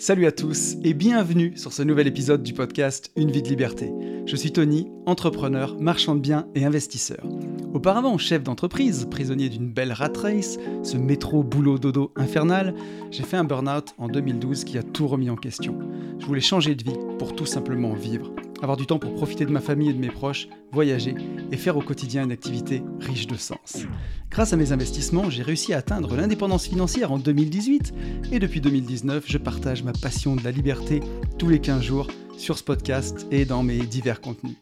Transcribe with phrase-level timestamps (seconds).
[0.00, 3.90] Salut à tous et bienvenue sur ce nouvel épisode du podcast Une vie de liberté.
[4.26, 7.26] Je suis Tony, entrepreneur, marchand de biens et investisseur.
[7.74, 12.76] Auparavant chef d'entreprise, prisonnier d'une belle rat race, ce métro boulot dodo infernal,
[13.10, 15.76] j'ai fait un burn-out en 2012 qui a tout remis en question.
[16.20, 18.30] Je voulais changer de vie pour tout simplement vivre
[18.62, 21.14] avoir du temps pour profiter de ma famille et de mes proches, voyager
[21.52, 23.86] et faire au quotidien une activité riche de sens.
[24.30, 27.94] Grâce à mes investissements, j'ai réussi à atteindre l'indépendance financière en 2018
[28.32, 31.00] et depuis 2019, je partage ma passion de la liberté
[31.38, 34.56] tous les 15 jours sur ce podcast et dans mes divers contenus.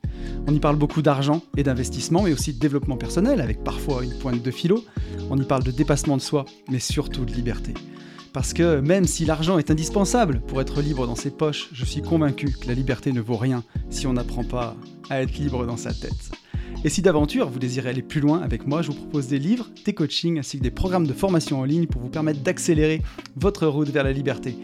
[0.47, 4.16] On y parle beaucoup d'argent et d'investissement, mais aussi de développement personnel avec parfois une
[4.19, 4.85] pointe de philo.
[5.30, 7.74] On y parle de dépassement de soi, mais surtout de liberté.
[8.33, 12.03] Parce que même si l'argent est indispensable pour être libre dans ses poches, je suis
[12.03, 14.77] convaincu que la liberté ne vaut rien si on n'apprend pas
[15.11, 16.30] à être libre dans sa tête.
[16.85, 19.71] Et si d'aventure vous désirez aller plus loin avec moi, je vous propose des livres,
[19.85, 23.02] des coachings ainsi que des programmes de formation en ligne pour vous permettre d'accélérer
[23.37, 24.57] votre route vers la liberté.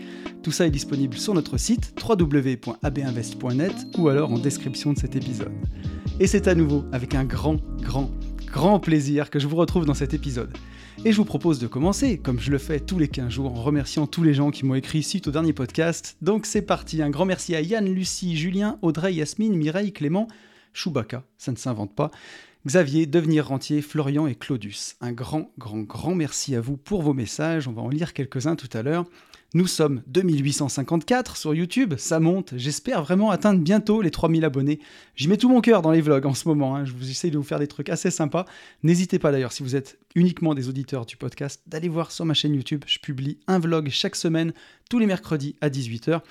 [0.42, 5.52] Tout ça est disponible sur notre site www.abinvest.net ou alors en description de cet épisode.
[6.20, 8.10] Et c'est à nouveau avec un grand, grand,
[8.52, 10.54] grand plaisir que je vous retrouve dans cet épisode.
[11.06, 13.62] Et je vous propose de commencer, comme je le fais tous les 15 jours, en
[13.62, 16.18] remerciant tous les gens qui m'ont écrit suite au dernier podcast.
[16.20, 20.28] Donc c'est parti, un grand merci à Yann, Lucie, Julien, Audrey, Yasmine, Mireille, Clément,
[20.74, 22.10] Chewbacca, ça ne s'invente pas,
[22.66, 24.96] Xavier, Devenir Rentier, Florian et Claudius.
[25.00, 28.54] Un grand, grand, grand merci à vous pour vos messages, on va en lire quelques-uns
[28.54, 29.06] tout à l'heure.
[29.54, 34.80] Nous sommes 2854 sur YouTube, ça monte, j'espère vraiment atteindre bientôt les 3000 abonnés.
[35.14, 36.86] J'y mets tout mon cœur dans les vlogs en ce moment, hein.
[36.86, 38.46] je vous essaye de vous faire des trucs assez sympas.
[38.82, 42.32] N'hésitez pas d'ailleurs, si vous êtes uniquement des auditeurs du podcast, d'aller voir sur ma
[42.32, 44.54] chaîne YouTube, je publie un vlog chaque semaine,
[44.88, 46.22] tous les mercredis à 18h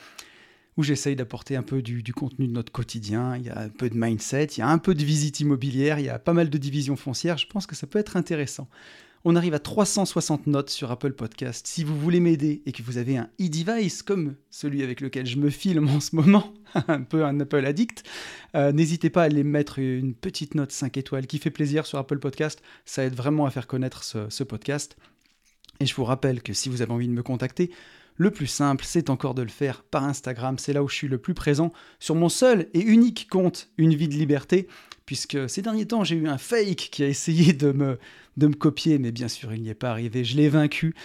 [0.78, 3.36] où j'essaye d'apporter un peu du, du, contenu de notre quotidien.
[3.36, 6.00] Il y a un peu de mindset, il y a un peu de visite immobilière,
[6.00, 7.38] il y a pas mal de divisions foncières.
[7.38, 8.68] Je pense que ça peut être intéressant.
[9.24, 11.68] On arrive à 360 notes sur Apple Podcast.
[11.68, 15.38] Si vous voulez m'aider et que vous avez un e-device comme celui avec lequel je
[15.38, 16.52] me filme en ce moment,
[16.88, 18.04] un peu un Apple addict,
[18.56, 22.00] euh, n'hésitez pas à aller mettre une petite note 5 étoiles qui fait plaisir sur
[22.00, 22.64] Apple Podcast.
[22.86, 24.98] Ça aide vraiment à faire connaître ce, ce podcast.
[25.80, 27.70] Et je vous rappelle que si vous avez envie de me contacter,
[28.16, 30.58] le plus simple, c'est encore de le faire par Instagram.
[30.58, 33.94] C'est là où je suis le plus présent sur mon seul et unique compte, Une
[33.94, 34.68] vie de liberté,
[35.06, 38.00] puisque ces derniers temps, j'ai eu un fake qui a essayé de me,
[38.38, 40.24] de me copier, mais bien sûr, il n'y est pas arrivé.
[40.24, 40.96] Je l'ai vaincu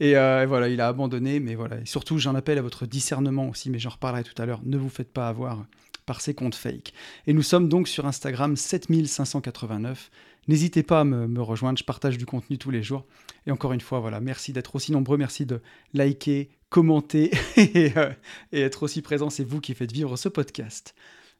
[0.00, 1.40] et, euh, voilà, il a abandonné.
[1.40, 4.46] Mais voilà, et surtout, j'en appelle à votre discernement aussi, mais j'en reparlerai tout à
[4.46, 4.60] l'heure.
[4.64, 5.66] Ne vous faites pas avoir
[6.06, 6.92] par ces comptes fake.
[7.26, 10.10] Et nous sommes donc sur Instagram 7589.
[10.48, 13.04] N'hésitez pas à me, me, rejoindre, je partage du contenu tous les jours.
[13.46, 15.60] Et encore une fois, voilà, merci d'être aussi nombreux, merci de
[15.92, 18.12] liker, commenter et, euh,
[18.52, 19.28] et être aussi présent.
[19.28, 20.94] C'est vous qui faites vivre ce podcast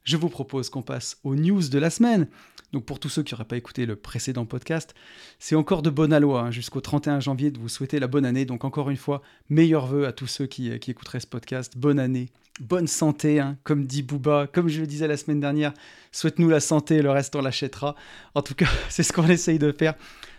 [0.07, 2.27] je vous propose qu'on passe aux news de la semaine.
[2.71, 4.95] Donc pour tous ceux qui n'auraient pas écouté le précédent podcast,
[5.37, 8.45] c'est encore de bonne loi hein, jusqu'au 31 janvier de vous souhaiter la bonne année.
[8.45, 11.77] Donc encore une fois, meilleurs vœux à tous ceux qui, qui écouteraient ce podcast.
[11.77, 12.29] Bonne année,
[12.61, 15.73] bonne santé, hein, comme dit Booba, comme je le disais la semaine dernière,
[16.13, 17.93] souhaite-nous la santé, le reste on l'achètera.
[18.33, 19.93] En tout cas, c'est ce qu'on essaye de faire.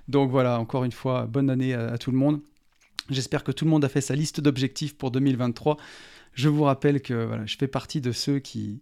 [0.09, 2.41] Donc voilà, encore une fois, bonne année à, tout le monde.
[3.11, 5.77] J'espère que tout le monde a fait sa liste d'objectifs pour 2023.
[6.33, 8.81] Je vous rappelle que je fais partie de ceux qui,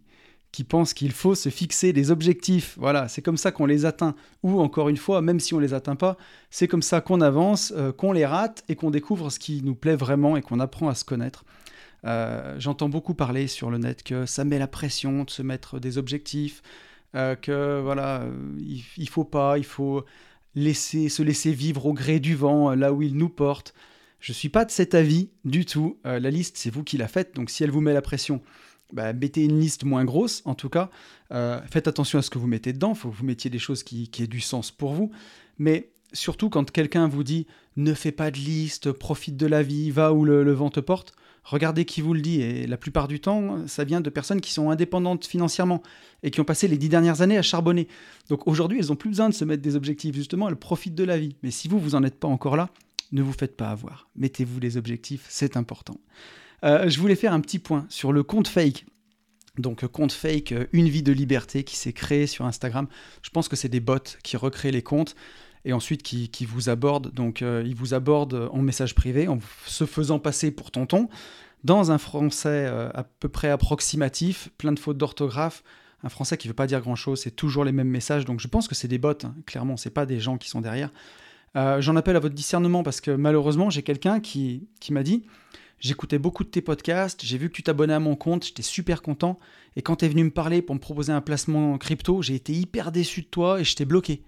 [0.51, 2.75] qui pensent qu'il faut se fixer des objectifs.
[2.79, 4.15] Voilà, c'est comme ça qu'on les atteint.
[4.43, 6.17] Ou encore une fois, même si on les atteint pas,
[6.49, 9.75] c'est comme ça qu'on avance, euh, qu'on les rate et qu'on découvre ce qui nous
[9.75, 11.45] plaît vraiment et qu'on apprend à se connaître.
[12.05, 15.79] Euh, J'entends beaucoup parler sur le net que ça met la pression de se mettre
[15.79, 16.61] des objectifs,
[17.15, 18.25] euh, que voilà,
[18.57, 20.05] il, faut pas, il faut
[20.55, 23.73] laisser se laisser vivre au gré du vent, là où il nous porte.
[24.19, 25.99] Je suis pas de cet avis du tout.
[26.03, 28.41] la liste, c'est vous qui la faites, donc si elle vous met la pression,
[28.93, 30.89] bah, mettez une liste moins grosse, en tout cas.
[31.31, 32.93] Euh, faites attention à ce que vous mettez dedans.
[32.93, 35.11] Il faut que vous mettiez des choses qui, aient du sens pour vous.
[35.57, 39.91] Mais surtout, quand quelqu'un vous dit ne fais pas de liste, profite de la vie,
[39.91, 42.41] va où le, le, vent te porte, regardez qui vous le dit.
[42.41, 45.83] Et la plupart du temps, ça vient de personnes qui sont indépendantes financièrement
[46.23, 47.87] et qui ont passé les dix dernières années à charbonner.
[48.29, 50.15] Donc aujourd'hui, elles n'ont plus besoin de se mettre des objectifs.
[50.15, 51.35] Justement, elles profitent de la vie.
[51.43, 52.69] Mais si vous, vous n'en êtes pas encore là,
[53.11, 54.09] ne vous faites pas avoir.
[54.15, 55.99] Mettez-vous les objectifs, c'est important.
[56.63, 58.85] Euh, je voulais faire un petit point sur le compte fake.
[59.57, 62.87] Donc compte fake, euh, une vie de liberté qui s'est créé sur Instagram.
[63.21, 65.15] Je pense que c'est des bots qui recréent les comptes
[65.67, 67.11] et ensuite qui, vous abordent.
[67.13, 71.09] Donc euh, ils vous abordent en message privé en se faisant passer pour tonton
[71.63, 75.63] dans un français euh, à peu près approximatif, plein de fautes d'orthographe.
[76.03, 78.23] Un français qui ne veut pas dire grand-chose, c'est toujours les mêmes messages.
[78.23, 79.35] Donc je pense que c'est des bots, hein.
[79.45, 80.91] clairement, c'est pas des gens qui sont derrière.
[81.57, 85.23] Euh, J'en appelle à votre discernement parce que malheureusement, j'ai quelqu'un qui, qui m'a dit
[85.79, 89.01] J'écoutais beaucoup de tes podcasts, j'ai vu que tu t'abonnais à mon compte, j'étais super
[89.01, 89.37] content.
[89.75, 92.33] Et quand tu es venu me parler pour me proposer un placement en crypto, j'ai
[92.33, 94.23] été hyper déçu de toi et je t'ai bloqué.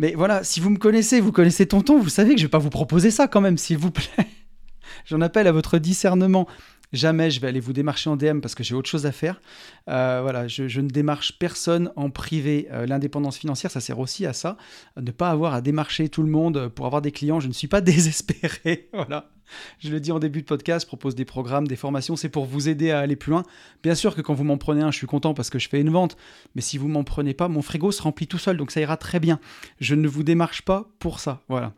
[0.00, 2.58] Mais voilà, si vous me connaissez, vous connaissez Tonton, vous savez que je vais pas
[2.58, 4.26] vous proposer ça quand même, s'il vous plaît.
[5.04, 6.48] J'en appelle à votre discernement.
[6.92, 9.40] Jamais je vais aller vous démarcher en DM parce que j'ai autre chose à faire.
[9.88, 12.68] Euh, voilà, je, ne démarche personne en privé.
[12.72, 14.56] Euh, l'indépendance financière, ça sert aussi à ça,
[14.96, 17.40] ne pas avoir à démarcher tout le monde pour avoir des clients.
[17.40, 18.88] Je ne suis pas désespéré.
[18.92, 19.30] voilà.
[19.78, 22.44] Je le dis en début de podcast, je propose des programmes, des formations, c'est pour
[22.44, 23.42] vous aider à aller plus loin.
[23.82, 25.80] Bien sûr que quand vous m'en prenez un, je suis content parce que je fais
[25.80, 26.16] une vente,
[26.54, 28.96] mais si vous m'en prenez pas, mon frigo se remplit tout seul, donc ça ira
[28.96, 29.40] très bien.
[29.80, 31.72] Je ne vous démarche pas pour ça, voilà.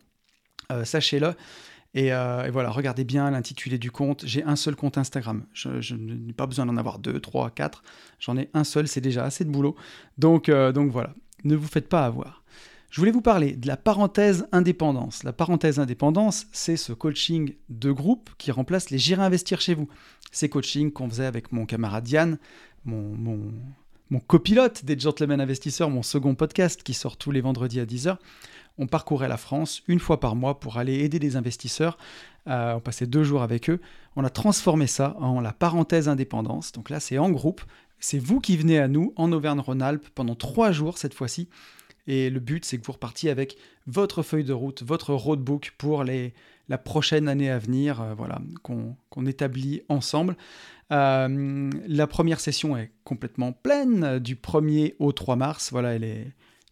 [0.71, 1.35] Euh, sachez-le.
[1.97, 4.25] Euh, et, voilà, regardez bien l'intitulé du compte.
[4.27, 5.45] J'ai un seul compte Instagram.
[5.53, 7.83] Je, n'ai pas besoin d'en avoir deux, trois, quatre.
[8.19, 9.77] J'en ai un seul, c'est déjà assez de boulot.
[10.19, 12.43] Donc, euh, donc voilà, ne vous faites pas avoir.
[12.91, 15.23] Je voulais vous parler de la parenthèse indépendance.
[15.23, 19.89] La parenthèse indépendance, c'est ce coaching de groupe qui remplace les J'irai investir chez vous.
[20.31, 22.39] Ces coachings qu'on faisait avec mon camarade Yann,
[22.85, 23.15] mon,
[24.11, 28.19] mon, copilote des Gentlemen Investisseurs, mon second podcast qui sort tous les vendredis à 10h.
[28.79, 31.99] On parcourait la France une fois par mois pour aller aider des investisseurs.
[32.49, 33.81] Euh, on passait deux jours avec eux.
[34.17, 36.73] On a transformé ça en la parenthèse indépendance.
[36.73, 37.63] Donc là, c'est en groupe.
[38.01, 41.49] C'est vous qui venez à nous en Auvergne-Rhône-Alpes pendant trois jours cette fois-ci.
[42.09, 46.03] Et le but, c'est que vous repartiez avec votre feuille de route, votre roadbook pour
[46.03, 46.35] les,
[46.69, 50.37] la prochaine année à venir, euh, voilà, qu'on établit ensemble.
[50.91, 55.71] Euh, la première session est complètement pleine, du 1er au 3 mars.
[55.71, 56.27] Voilà, elle est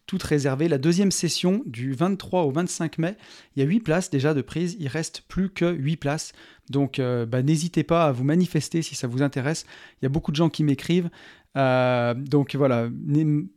[0.05, 0.67] toute réservée.
[0.67, 3.15] La deuxième session, du 23 au 25 mai,
[3.55, 4.75] il y a 8 places déjà de prise.
[4.79, 6.33] Il reste plus que 8 places.
[6.69, 9.65] Donc, euh, bah, n'hésitez pas à vous manifester si ça vous intéresse.
[10.01, 11.09] Il y a beaucoup de gens qui m'écrivent.
[11.57, 12.89] Euh, donc voilà,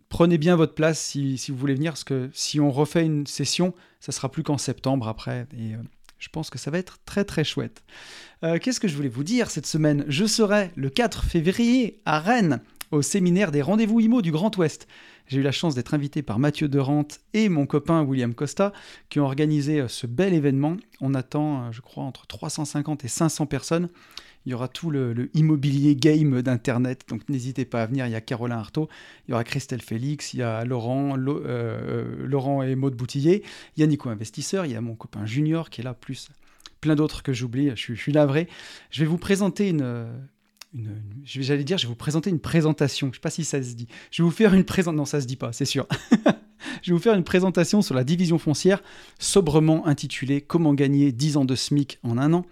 [0.09, 3.73] prenez bien votre place si, vous voulez venir, parce que si on refait une session,
[4.01, 5.47] ça sera plus qu'en septembre après.
[5.57, 5.79] Et euh,
[6.19, 7.83] je pense que ça va être très très chouette.
[8.61, 10.05] Qu'est-ce que je voulais vous dire cette semaine?
[10.07, 12.61] Je serai le 4 février à Rennes,
[12.91, 14.87] au séminaire des rendez-vous IMO du Grand Ouest.
[15.27, 18.73] J'ai eu la chance d'être invité par Mathieu Derante et mon copain William Costa
[19.09, 20.77] qui ont organisé ce bel événement.
[21.01, 23.89] On attend, je crois, entre 350 et 500 personnes.
[24.47, 28.07] Il y aura tout le, immobilier game d'Internet, donc n'hésitez pas à venir.
[28.07, 28.89] Il y a Caroline Artaud,
[29.27, 33.43] il y aura Christelle Félix, il y a Laurent, euh, euh, Laurent et Maud Boutillier,
[33.77, 36.29] il y a Nico Investisseur, il y a mon copain Junior qui est là, plus
[36.83, 37.71] plein d'autres que j'oublie.
[37.75, 38.47] Je, suis navré.
[38.91, 40.07] Je vais vous présenter une,
[41.25, 43.09] j'allais dire, je vais vous présenter une présentation.
[43.09, 43.87] Je ne sais pas si ça se dit.
[44.11, 44.97] Je vais vous faire une présentation.
[44.97, 45.87] Non, ça se dit pas, c'est sûr.
[46.83, 48.83] je vais vous faire une présentation sur la division foncière,
[49.19, 52.45] sobrement intitulée Comment gagner 10 ans de SMIC en un an.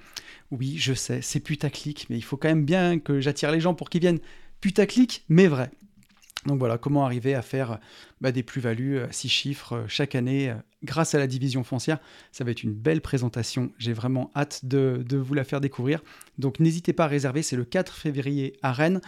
[0.51, 3.75] Oui, je sais, c'est putaclic, mais il faut quand même bien que j'attire les gens
[3.75, 4.21] pour qu'ils viennent.
[4.61, 5.71] Putaclic, mais vrai.
[6.47, 7.79] Donc voilà, comment arriver à faire
[8.21, 11.99] bah, des plus-values, euh, six chiffres euh, chaque année euh, grâce à la division foncière.
[12.33, 13.71] Ça va être une belle présentation.
[13.79, 16.03] J'ai vraiment hâte de, vous la faire découvrir.
[16.39, 19.01] Donc n'hésitez pas à réserver, c'est le 4 février à Rennes.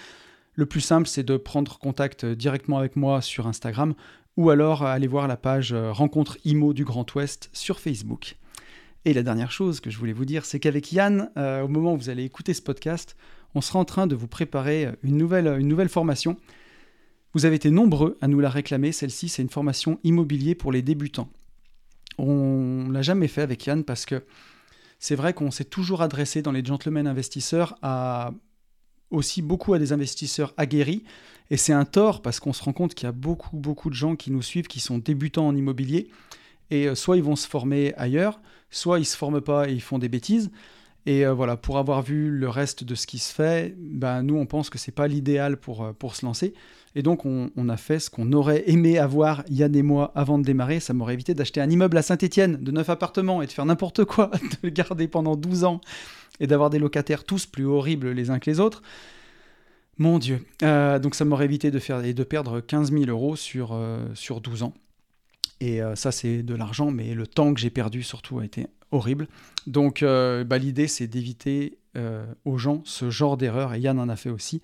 [0.54, 3.94] Le plus simple, c'est de prendre contact directement avec moi sur Instagram
[4.36, 8.36] ou alors aller voir la page Rencontre IMO du Grand Ouest sur Facebook.
[9.04, 11.96] Et la dernière chose que je voulais vous dire, c'est qu'avec Yann, au moment où
[11.96, 13.16] vous allez écouter ce podcast,
[13.56, 16.36] on sera en train de vous préparer une nouvelle formation.
[17.34, 18.92] Vous avez été nombreux à nous la réclamer.
[18.92, 21.28] Celle-ci, c'est une formation immobilier pour les débutants.
[22.16, 24.24] On l'a jamais fait avec Yann parce que
[25.00, 28.32] c'est vrai qu'on s'est toujours adressé dans les gentlemen investisseurs à
[29.10, 31.04] aussi beaucoup à des investisseurs aguerris.
[31.50, 33.94] Et c'est un tort parce qu'on se rend compte qu'il y a beaucoup, beaucoup de
[33.94, 36.08] gens qui nous suivent qui sont débutants en immobilier.
[36.70, 38.40] Et euh, soit ils vont se former ailleurs,
[38.70, 40.50] soit ils se forment pas et ils font des bêtises.
[41.06, 44.36] Et euh, voilà, pour avoir vu le reste de ce qui se fait, ben, nous,
[44.36, 46.54] on pense que c'est pas l'idéal pour, euh, pour se lancer.
[46.96, 50.44] Et donc, on, a fait ce qu'on aurait aimé avoir Yann et moi avant de
[50.44, 50.78] démarrer.
[50.78, 54.04] Ça m'aurait évité d'acheter un immeuble à Saint-Etienne de 9 appartements et de faire n'importe
[54.04, 55.80] quoi, de le garder pendant 12 ans
[56.38, 58.82] et d'avoir des locataires tous plus horribles les uns que les autres.
[59.98, 60.44] Mon Dieu.
[60.62, 63.76] Euh, donc, ça m'aurait évité de, faire, et de perdre 15 000 euros sur,
[64.14, 64.74] sur 12 ans.
[65.60, 68.66] Et euh, ça, c'est de l'argent, mais le temps que j'ai perdu surtout a été
[68.90, 69.28] horrible.
[69.66, 74.08] Donc, euh, bah, l'idée, c'est d'éviter euh, aux gens ce genre d'erreur, et Yann en
[74.08, 74.62] a fait aussi.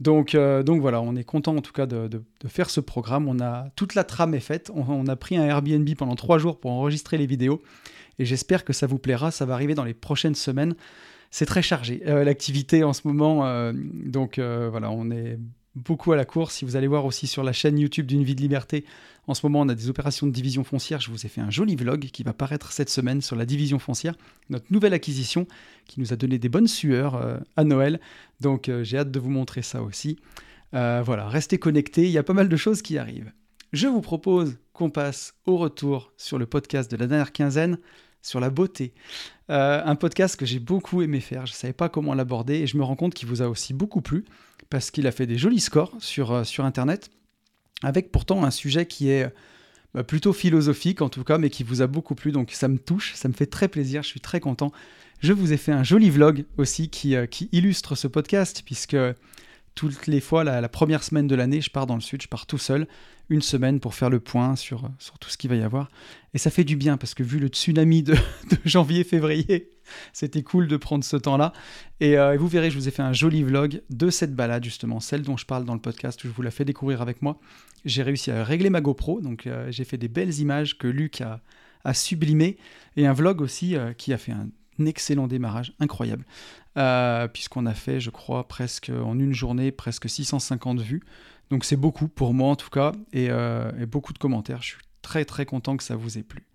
[0.00, 3.28] Donc, donc voilà, on est content en tout cas de, faire ce programme.
[3.28, 4.70] On a toute la trame est faite.
[4.74, 7.62] On, a pris un Airbnb pendant trois jours pour enregistrer les vidéos,
[8.18, 9.30] et j'espère que ça vous plaira.
[9.30, 10.74] Ça va arriver dans les prochaines semaines.
[11.30, 15.38] C'est très chargé l'activité en ce moment, donc voilà, on est
[15.74, 16.56] beaucoup à la course.
[16.56, 18.84] Si vous allez voir aussi sur la chaîne YouTube d'une vie de liberté,
[19.26, 21.00] en ce moment on a des opérations de division foncière.
[21.00, 23.78] Je vous ai fait un joli vlog qui va paraître cette semaine sur la division
[23.78, 24.14] foncière,
[24.50, 25.46] notre nouvelle acquisition
[25.86, 28.00] qui nous a donné des bonnes sueurs euh, à Noël.
[28.40, 30.18] Donc euh, j'ai hâte de vous montrer ça aussi.
[30.74, 33.32] Euh, voilà, restez connectés, il y a pas mal de choses qui arrivent.
[33.72, 37.78] Je vous propose qu'on passe au retour sur le podcast de la dernière quinzaine
[38.20, 38.94] sur la beauté.
[39.48, 42.76] un podcast que j'ai beaucoup aimé faire, je ne savais pas comment l'aborder et je
[42.76, 44.24] me rends compte qu'il vous a aussi beaucoup plu
[44.72, 47.10] parce qu'il a fait des jolis scores sur, euh, Internet,
[47.82, 49.30] avec pourtant un sujet qui est
[49.92, 52.78] bah, plutôt philosophique en tout cas, mais qui vous a beaucoup plu, donc ça me
[52.78, 54.72] touche, ça me fait très plaisir, je suis très content.
[55.20, 58.96] Je vous ai fait un joli vlog aussi qui, euh, qui illustre ce podcast, puisque
[59.74, 62.46] toutes les fois, la, première semaine de l'année, je pars dans le sud, je pars
[62.46, 62.86] tout seul,
[63.28, 65.90] une semaine pour faire le point sur, sur tout ce qu'il va y avoir.
[66.34, 68.14] Et ça fait du bien, parce que vu le tsunami de,
[68.64, 69.70] janvier-février,
[70.12, 71.52] c'était cool de prendre ce temps-là.
[72.00, 74.64] Et, euh, et, vous verrez, je vous ai fait un joli vlog de cette balade,
[74.64, 77.22] justement, celle dont je parle dans le podcast, où je vous la fais découvrir avec
[77.22, 77.38] moi.
[77.84, 81.20] J'ai réussi à régler ma GoPro, donc euh, j'ai fait des belles images que Luc
[81.20, 81.40] a,
[81.84, 82.58] a sublimées,
[82.96, 84.48] et un vlog aussi euh, qui a fait un
[84.86, 86.24] excellent démarrage, incroyable,
[86.76, 91.02] euh, puisqu'on a fait, je crois, presque en une journée, presque 650 vues.
[91.50, 93.28] Donc c'est beaucoup pour moi en tout cas, et,
[93.86, 94.62] beaucoup de commentaires.
[94.62, 96.46] Je suis très très content que ça vous ait plu.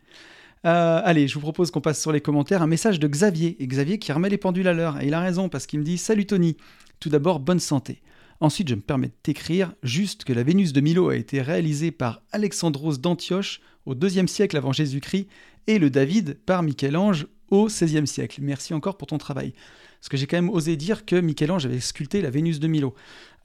[0.63, 2.63] allez, je vous propose qu'on passe sur les commentaires.
[2.63, 5.19] Un message de Xavier, et Xavier qui remet les pendules à l'heure, et il a
[5.19, 6.57] raison parce qu'il me dit Salut Tony,
[7.00, 8.01] tout d'abord bonne santé.
[8.39, 11.91] Ensuite, je me permets de t'écrire juste que la Vénus de Milo a été réalisée
[11.91, 15.27] par Alexandros d'Antioche au IIe siècle avant Jésus-Christ
[15.65, 18.41] et le David par Michel-Ange au XVIe siècle.
[18.43, 19.53] Merci encore pour ton travail.
[19.99, 22.95] Parce que j'ai quand même osé dire que Michel-Ange avait sculpté la Vénus de Milo.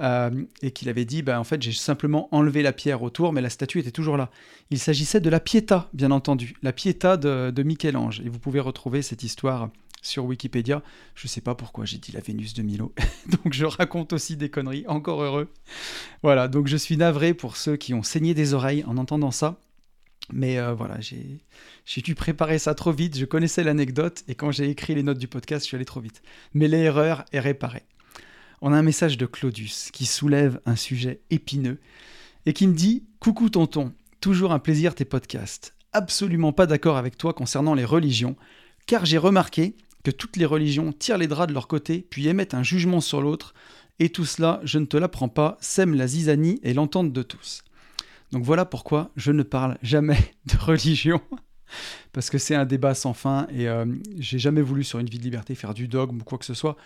[0.01, 0.31] Euh,
[0.63, 3.51] et qu'il avait dit, bah, en fait, j'ai simplement enlevé la pierre autour, mais la
[3.51, 4.31] statue était toujours là.
[4.71, 8.21] Il s'agissait de la Pietà, bien entendu, la Pietà de, de Michel-Ange.
[8.21, 9.69] Et vous pouvez retrouver cette histoire
[10.03, 10.83] sur Wikipédia.
[11.15, 12.93] Je ne sais pas pourquoi j'ai dit la Vénus de Milo.
[13.29, 15.49] donc je raconte aussi des conneries, encore heureux.
[16.23, 19.61] Voilà, donc je suis navré pour ceux qui ont saigné des oreilles en entendant ça.
[20.33, 24.69] Mais euh, voilà, j'ai dû préparer ça trop vite, je connaissais l'anecdote, et quand j'ai
[24.69, 26.23] écrit les notes du podcast, je suis allé trop vite.
[26.55, 27.85] Mais l'erreur est réparée.
[28.63, 31.79] On a un message de Claudius qui soulève un sujet épineux
[32.47, 35.75] et qui me dit Coucou tonton, toujours un plaisir tes podcasts.
[35.93, 38.37] Absolument pas d'accord avec toi concernant les religions,
[38.87, 42.55] car j'ai remarqué que toutes les religions tirent les draps de leur côté, puis émettent
[42.55, 43.53] un jugement sur l'autre,
[43.99, 47.63] et tout cela, je ne te l'apprends pas, sème la zizanie et l'entente de tous.
[48.33, 51.21] Donc voilà pourquoi je ne parle jamais de religion,
[52.13, 53.87] parce que c'est un débat sans fin, et euh,
[54.19, 56.55] j'ai jamais voulu sur une vie de liberté faire du dogme ou quoi que ce
[56.55, 56.77] soit.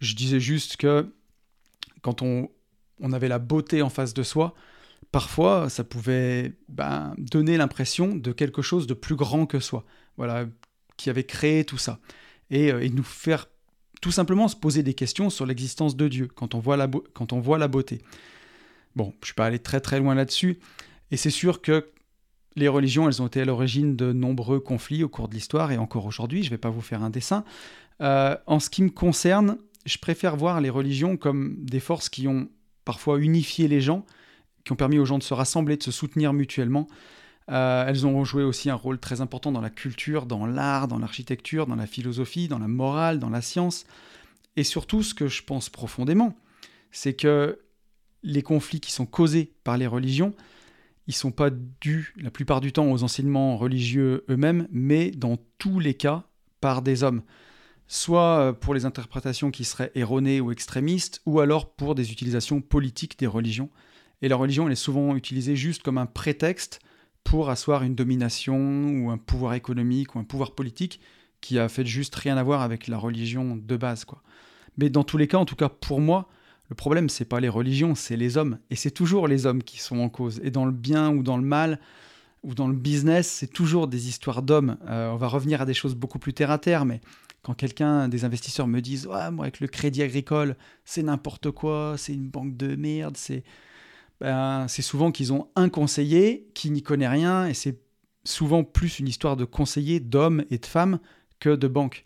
[0.00, 1.12] Je disais juste que
[2.02, 2.50] quand on,
[3.12, 4.54] avait la beauté en face de soi,
[5.12, 9.84] parfois ça pouvait ben, donner l'impression de quelque chose de plus grand que soi.
[10.16, 10.46] Voilà,
[10.96, 11.98] qui avait créé tout ça
[12.50, 13.46] et, euh, nous faire
[14.00, 17.32] tout simplement se poser des questions sur l'existence de Dieu quand on voit la, quand
[17.32, 18.02] on voit la beauté.
[18.96, 20.58] Bon, je ne suis pas allé très très loin là-dessus,
[21.14, 21.92] et c'est sûr que
[22.56, 25.78] les religions, elles ont été à l'origine de nombreux conflits au cours de l'histoire, et
[25.78, 27.44] encore aujourd'hui, je ne vais pas vous faire un dessin.
[28.00, 32.26] Euh, en ce qui me concerne, je préfère voir les religions comme des forces qui
[32.26, 32.48] ont
[32.84, 34.04] parfois unifié les gens,
[34.64, 36.88] qui ont permis aux gens de se rassembler, de se soutenir mutuellement,
[37.48, 40.98] euh, elles ont joué aussi un rôle très important dans la culture, dans l'art, dans
[40.98, 43.86] l'architecture, dans la philosophie, dans la morale, dans la science.
[44.56, 46.36] Et surtout, ce que je pense profondément,
[46.90, 47.60] c'est que
[48.24, 50.34] les conflits qui sont causés par les religions,
[51.06, 55.78] ils sont pas dus la plupart du temps aux enseignements religieux eux-mêmes, mais dans tous
[55.78, 56.24] les cas
[56.60, 57.22] par des hommes.
[57.86, 62.62] Soit euh, pour les interprétations qui seraient erronées ou extrémistes, ou alors pour des utilisations
[62.62, 63.68] politiques des religions.
[64.22, 66.80] Et la religion, elle est souvent utilisée juste comme un prétexte
[67.24, 71.00] pour asseoir une domination ou un pouvoir économique ou un pouvoir politique
[71.40, 74.06] qui a fait juste rien à voir avec la religion de base.
[74.06, 74.22] Quoi.
[74.78, 76.28] Mais dans tous les cas, en tout cas pour moi,
[76.74, 78.58] le problème, c'est pas les religions, c'est les hommes.
[78.68, 80.40] Et c'est toujours les hommes qui sont en cause.
[80.42, 81.78] Et dans le bien ou dans le mal,
[82.42, 84.76] ou dans le business, c'est toujours des histoires d'hommes.
[84.88, 87.00] Euh, on va revenir à des choses beaucoup plus terre à terre, mais
[87.42, 91.94] quand quelqu'un, des investisseurs me disent ouais, moi avec le crédit agricole, c'est n'importe quoi,
[91.96, 93.44] c'est une banque de merde, c'est
[94.20, 97.78] ben, c'est souvent qu'ils ont un conseiller qui n'y connaît rien, et c'est
[98.24, 100.98] souvent plus une histoire de conseiller d'hommes et de femmes
[101.38, 102.04] que de banques.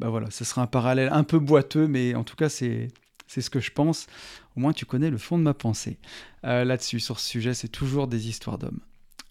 [0.00, 2.88] Ben voilà, ce sera un parallèle un peu boiteux, mais en tout cas, c'est
[3.40, 4.06] ce que je pense.
[4.56, 5.98] Au moins, tu connais le fond de ma pensée.
[6.44, 8.80] Euh, là-dessus, sur ce sujet, c'est toujours des histoires d'hommes.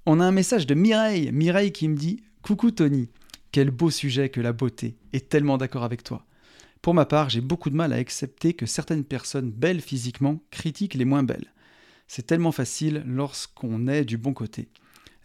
[0.05, 1.31] On a un message de Mireille.
[1.31, 3.09] Mireille qui me dit Coucou Tony,
[3.51, 6.25] quel beau sujet que la beauté, et tellement d'accord avec toi.
[6.81, 10.95] Pour ma part, j'ai beaucoup de mal à accepter que certaines personnes belles physiquement critiquent
[10.95, 11.53] les moins belles.
[12.07, 14.69] C'est tellement facile lorsqu'on est du bon côté.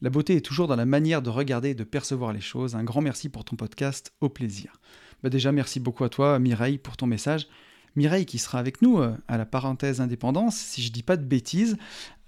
[0.02, 2.76] La beauté est toujours dans la manière de regarder et de percevoir les choses.
[2.76, 4.78] Un grand merci pour ton podcast, au plaisir.
[5.22, 7.48] Bah déjà, merci beaucoup à toi, Mireille, pour ton message.
[7.96, 11.24] Mireille qui sera avec nous euh, à la parenthèse indépendance, si je dis pas de
[11.24, 11.76] bêtises.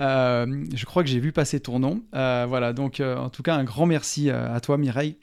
[0.01, 2.03] Euh, je crois que j'ai vu passer ton nom.
[2.15, 5.17] Euh, voilà, donc en tout cas, un grand merci à toi, Mireille.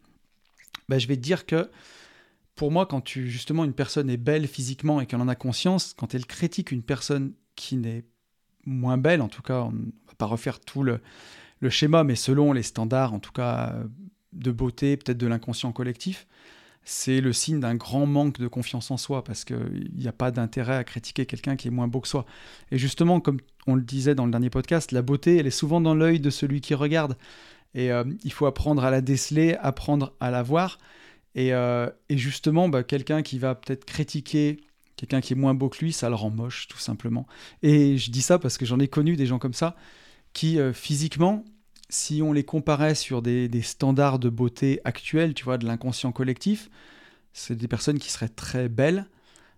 [0.87, 1.69] Bah, je vais te dire que
[2.55, 5.93] pour moi, quand tu, justement une personne est belle physiquement et qu'elle en a conscience,
[5.97, 8.05] quand elle critique une personne qui n'est
[8.65, 11.01] moins belle, en tout cas, on ne va pas refaire tout le,
[11.69, 13.75] schéma, mais selon les standards, en tout cas,
[14.33, 16.27] de beauté, peut-être de l'inconscient collectif,
[16.85, 20.31] c'est le signe d'un grand manque de confiance en soi, parce qu'il n'y a pas
[20.31, 22.25] d'intérêt à critiquer quelqu'un qui est moins beau que soi.
[22.71, 25.81] Et justement, comme on le disait dans le dernier podcast, la beauté, elle est souvent
[25.81, 27.17] dans l'œil de celui qui regarde.
[27.73, 30.77] Et euh, il faut apprendre à la déceler, apprendre à la voir.
[31.33, 34.61] Et, euh, justement, bah, quelqu'un qui va peut-être critiquer
[34.95, 37.27] quelqu'un qui est moins beau que lui, ça le rend moche, tout simplement.
[37.63, 39.75] Et je dis ça parce que j'en ai connu des gens comme ça,
[40.33, 41.43] qui euh, physiquement,
[41.89, 46.69] si on les comparait sur des, standards de beauté actuels, tu vois, de l'inconscient collectif,
[47.33, 49.07] c'est des personnes qui seraient très belles,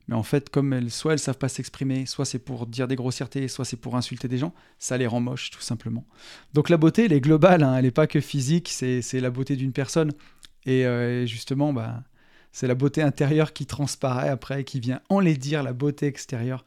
[0.08, 2.96] mais en fait, comme elles, soit elles savent pas s'exprimer, soit c'est pour dire des
[2.96, 6.06] grossièretés, soit c'est pour insulter des gens, ça les rend moches, tout simplement.
[6.54, 9.56] Donc la beauté, elle est globale, hein, elle n'est pas que physique, c'est la beauté
[9.56, 10.12] d'une personne.
[10.66, 12.04] Et euh, justement, bah,
[12.58, 16.66] c'est la beauté intérieure qui transparaît après, qui vient enlaidir la beauté extérieure.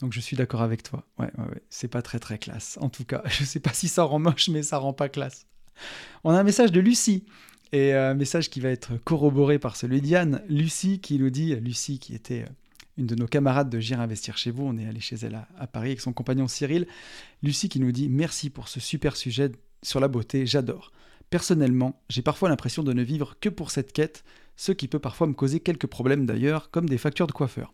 [0.00, 1.04] Donc je suis d'accord avec toi.
[1.18, 1.62] Ouais, ouais, ouais.
[1.68, 2.78] c'est pas très très classe.
[2.80, 5.48] En tout cas, je sais pas si ça rend moche, mais ça rend pas classe.
[6.22, 7.24] On a un message de Lucie.
[7.72, 10.44] Et euh, un message qui va être corroboré par celui d'Yann.
[10.48, 12.52] Lucie qui nous dit, Lucie qui était euh,
[12.96, 15.66] une de nos camarades de J'irai investir chez vous, on est allé chez elle à,
[15.66, 16.86] Paris avec son compagnon Cyril.
[17.42, 19.50] Lucie qui nous dit Merci pour ce super sujet
[19.82, 20.92] sur la beauté, j'adore.
[21.32, 24.22] Personnellement, j'ai parfois l'impression de ne vivre que pour cette quête,
[24.54, 27.72] ce qui peut parfois me causer quelques problèmes d'ailleurs, comme des factures de coiffeur.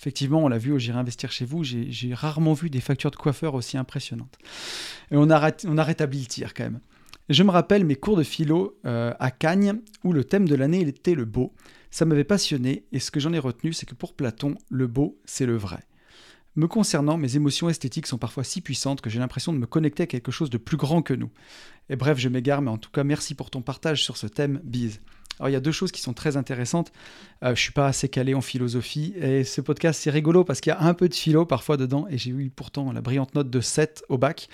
[0.00, 3.16] Effectivement, on l'a vu au J'irai investir chez vous, j'ai rarement vu des factures de
[3.16, 4.36] coiffeur aussi impressionnantes.
[5.12, 6.80] Et on a, on rétabli le tir quand même.
[7.28, 10.80] Je me rappelle mes cours de philo euh, à Cagnes, où le thème de l'année
[10.80, 11.54] était le beau.
[11.92, 15.16] Ça m'avait passionné, et ce que j'en ai retenu, c'est que pour Platon, le beau,
[15.26, 15.84] c'est le vrai.
[16.56, 20.04] Me concernant, mes émotions esthétiques sont parfois si puissantes que j'ai l'impression de me connecter
[20.04, 21.30] à quelque chose de plus grand que nous.
[21.90, 24.60] Et bref, je m'égare, mais en tout cas, merci pour ton partage sur ce thème,
[24.64, 25.00] bise.
[25.38, 26.92] Alors, il y a deux choses qui sont très intéressantes.
[27.44, 30.70] Euh, je suis pas assez calé en philosophie, et ce podcast, c'est rigolo parce qu'il
[30.70, 33.50] y a un peu de philo parfois dedans, et j'ai eu pourtant la brillante note
[33.50, 34.48] de 7 au bac,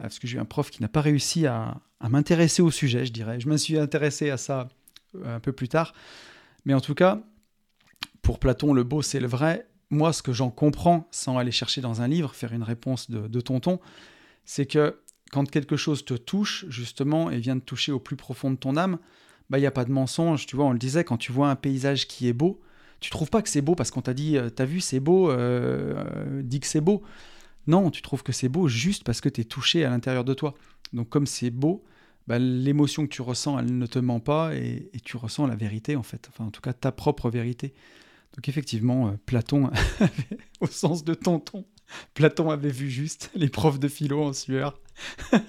[0.00, 1.80] euh, parce que j'ai eu un prof qui n'a pas réussi à,
[2.10, 3.38] m'intéresser au sujet, je dirais.
[3.38, 4.68] Je me suis intéressé à ça
[5.14, 5.94] euh, un peu plus tard.
[6.64, 7.22] Mais en tout cas,
[8.22, 9.68] pour Platon, le beau, c'est le vrai.
[9.94, 13.40] Moi, ce que j'en comprends, sans aller chercher dans un livre, faire une réponse de,
[13.40, 13.80] tonton,
[14.44, 14.98] c'est que
[15.30, 18.76] quand quelque chose te touche, justement, et vient de toucher au plus profond de ton
[18.76, 18.98] âme,
[19.50, 20.46] bah, il n'y a pas de mensonge.
[20.46, 22.60] Tu vois, on le disait, quand tu vois un paysage qui est beau,
[23.00, 25.30] tu trouves pas que c'est beau parce qu'on t'a dit, euh, t'as vu, c'est beau,
[25.30, 27.02] euh, euh, dis que c'est beau.
[27.66, 30.34] Non, tu trouves que c'est beau juste parce que tu es touché à l'intérieur de
[30.34, 30.54] toi.
[30.92, 31.84] Donc comme c'est beau,
[32.26, 35.96] bah, l'émotion que tu ressens, elle ne te ment pas et, tu ressens la vérité
[35.96, 37.74] en fait, en tout cas ta propre vérité.
[38.34, 39.70] Donc effectivement, euh, Platon,
[40.60, 41.64] au sens de tonton,
[42.14, 44.80] Platon avait vu juste les profs de philo en sueur.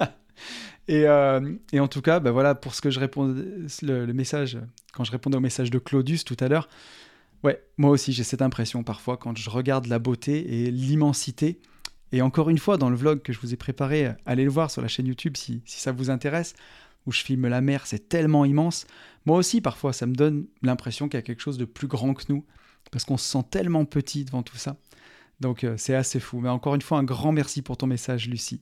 [0.92, 3.34] Euh, et, en tout cas, bah voilà, pour ce que je réponds,
[3.82, 4.60] le, message,
[4.94, 6.70] quand je répondais au message de Claudius tout à l'heure,
[7.44, 11.60] ouais, moi aussi j'ai cette impression parfois quand je regarde la beauté et l'immensité,
[12.12, 14.72] et encore une fois, dans le vlog que je vous ai préparé, allez le voir
[14.72, 16.54] sur la chaîne YouTube si, ça vous intéresse,
[17.06, 18.88] où je filme la mer, c'est tellement immense.
[19.26, 22.14] Moi aussi, parfois, ça me donne l'impression qu'il y a quelque chose de plus grand
[22.14, 22.46] que nous,
[22.92, 24.78] parce qu'on se sent tellement petit devant tout ça.
[25.40, 26.40] Donc euh, c'est assez fou.
[26.40, 28.62] Mais encore une fois, un grand merci pour ton message, Lucie.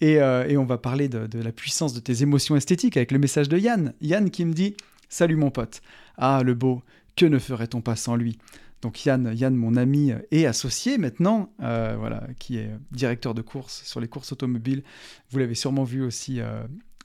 [0.00, 3.48] Et, euh, on va parler de, la puissance de tes émotions esthétiques avec le message
[3.48, 3.94] de Yann.
[4.00, 4.76] Yann qui me dit
[5.08, 5.82] Salut mon pote.
[6.16, 6.82] Ah, le beau,
[7.16, 8.38] que ne ferait-on pas sans lui?
[8.82, 13.82] Donc Yann, Yann, mon ami et associé maintenant, euh, voilà, qui est directeur de course
[13.84, 14.82] sur les courses automobiles.
[15.30, 16.40] Vous l'avez sûrement vu aussi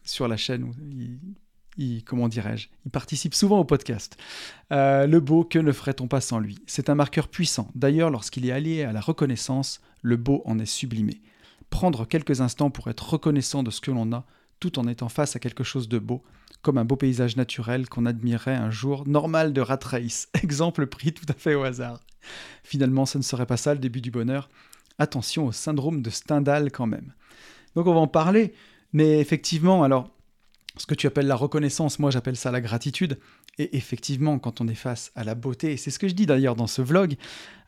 [0.04, 0.74] sur la chaîne où
[2.06, 4.18] comment dirais-je, il participe souvent au podcast.
[4.72, 6.60] Euh, le beau, que ne ferait-on pas sans lui?
[6.68, 7.72] C'est un marqueur puissant.
[7.76, 11.22] D'ailleurs, lorsqu'il est allié à la reconnaissance, le beau en est sublimé.
[11.70, 14.26] Prendre quelques instants pour être reconnaissant de ce que l'on a,
[14.60, 16.22] tout en étant face à quelque chose de beau,
[16.62, 20.28] comme un beau paysage naturel qu'on admirait un jour normal de rat race.
[20.44, 22.02] Exemple pris tout à fait au hasard.
[22.64, 24.50] Finalement, ce ne serait pas ça le début du bonheur.
[24.98, 27.14] Attention au syndrome de Stendhal quand même.
[27.76, 28.54] Donc on va en parler,
[28.92, 30.12] mais effectivement, alors,
[30.80, 33.20] ce que tu appelles la reconnaissance, moi j'appelle ça la gratitude.
[33.58, 36.26] Et effectivement, quand on est face à la beauté, et c'est ce que je dis
[36.26, 37.16] d'ailleurs dans ce vlog,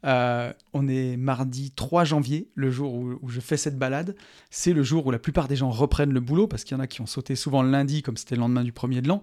[0.06, 4.15] euh, on est mardi 3 janvier, le jour où, je fais cette balade.
[4.50, 6.84] C'est le jour où la plupart des gens reprennent le boulot, parce qu'il y en
[6.84, 9.21] a qui ont sauté souvent le lundi, comme c'était le lendemain du premier de l'an.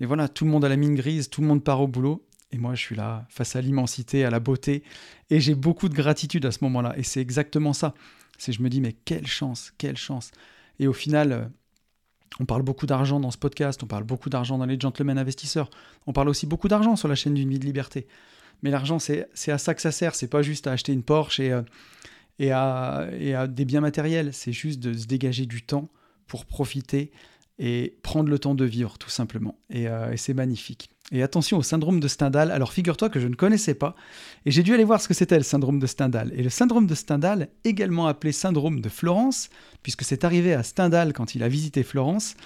[0.00, 2.26] Mais voilà, tout le monde a la mine grise, tout le monde part au boulot.
[2.52, 4.82] Et moi, je suis là, face à l'immensité, à la beauté.
[5.30, 6.94] Et j'ai beaucoup de gratitude à ce moment-là.
[6.96, 7.94] Et c'est exactement ça.
[8.38, 10.32] C'est je me dis, mais quelle chance, quelle chance.
[10.80, 11.44] Et au final, euh,
[12.38, 15.70] on parle beaucoup d'argent dans ce podcast, on parle beaucoup d'argent dans les Gentlemen Investisseurs,
[16.06, 18.06] on parle aussi beaucoup d'argent sur la chaîne d'une vie de liberté.
[18.62, 21.40] Mais l'argent, c'est à ça que ça sert, c'est pas juste à acheter une Porsche
[21.40, 21.62] et, euh,
[22.38, 25.88] et, à, et à des biens matériels, c'est juste de se dégager du temps
[26.26, 27.10] pour profiter
[27.58, 29.58] et prendre le temps de vivre, tout simplement.
[29.68, 30.90] Et, euh, et c'est magnifique.
[31.12, 32.52] Et attention au syndrome de Stendhal.
[32.52, 33.96] Alors figure-toi que je ne connaissais pas,
[34.46, 36.32] et j'ai dû aller voir ce que c'était le syndrome de Stendhal.
[36.34, 39.50] Et le syndrome de Stendhal, également appelé syndrome de Florence,
[39.82, 42.36] puisque c'est arrivé à Stendhal quand il a visité Florence,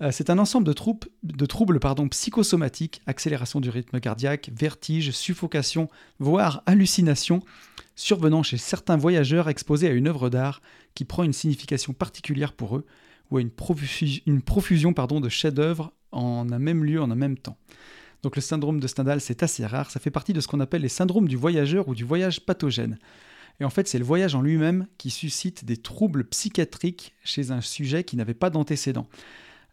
[0.00, 7.42] euh, c'est un ensemble de, troubles psychosomatiques, accélération du rythme cardiaque, vertige, suffocation, voire hallucination,
[7.96, 10.60] survenant chez certains voyageurs exposés à une œuvre d'art
[10.94, 12.86] qui prend une signification particulière pour eux,
[13.30, 17.58] ou à une, profusion, de chefs-d'œuvre en un même lieu, en un même temps.
[18.22, 20.82] Donc le syndrome de Stendhal, c'est assez rare, ça fait partie de ce qu'on appelle
[20.82, 22.98] les syndromes du voyageur ou du voyage pathogène.
[23.60, 27.60] Et en fait, c'est le voyage en lui-même qui suscite des troubles psychiatriques chez un
[27.60, 29.08] sujet qui n'avait pas d'antécédent.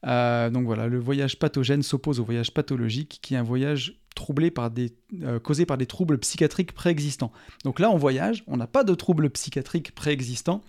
[0.06, 4.50] Euh, donc voilà, le voyage pathogène s'oppose au voyage pathologique, qui est un voyage troublé
[4.50, 7.32] par des, euh, causé par des troubles psychiatriques préexistants.
[7.64, 10.62] Donc là, on voyage, on n'a pas de troubles psychiatriques préexistants,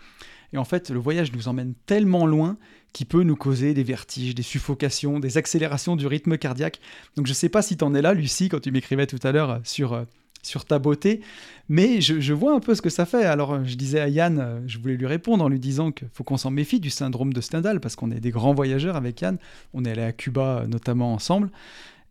[0.52, 2.56] et en fait, le voyage nous emmène tellement loin
[2.92, 6.80] qu'il peut nous causer des vertiges, des suffocations, des accélérations du rythme cardiaque.
[7.16, 9.18] Donc je ne sais pas si tu en es là, Lucie, quand tu m'écrivais tout
[9.22, 10.04] à l'heure sur, euh,
[10.42, 11.20] sur ta beauté,
[11.68, 13.24] mais je, vois un peu ce que ça fait.
[13.24, 16.24] Alors je disais à Yann, euh, je voulais lui répondre en lui disant qu'il faut
[16.24, 19.37] qu'on s'en méfie du syndrome de Stendhal, parce qu'on est des grands voyageurs avec Yann,
[19.74, 21.50] on est allé à Cuba euh, notamment ensemble.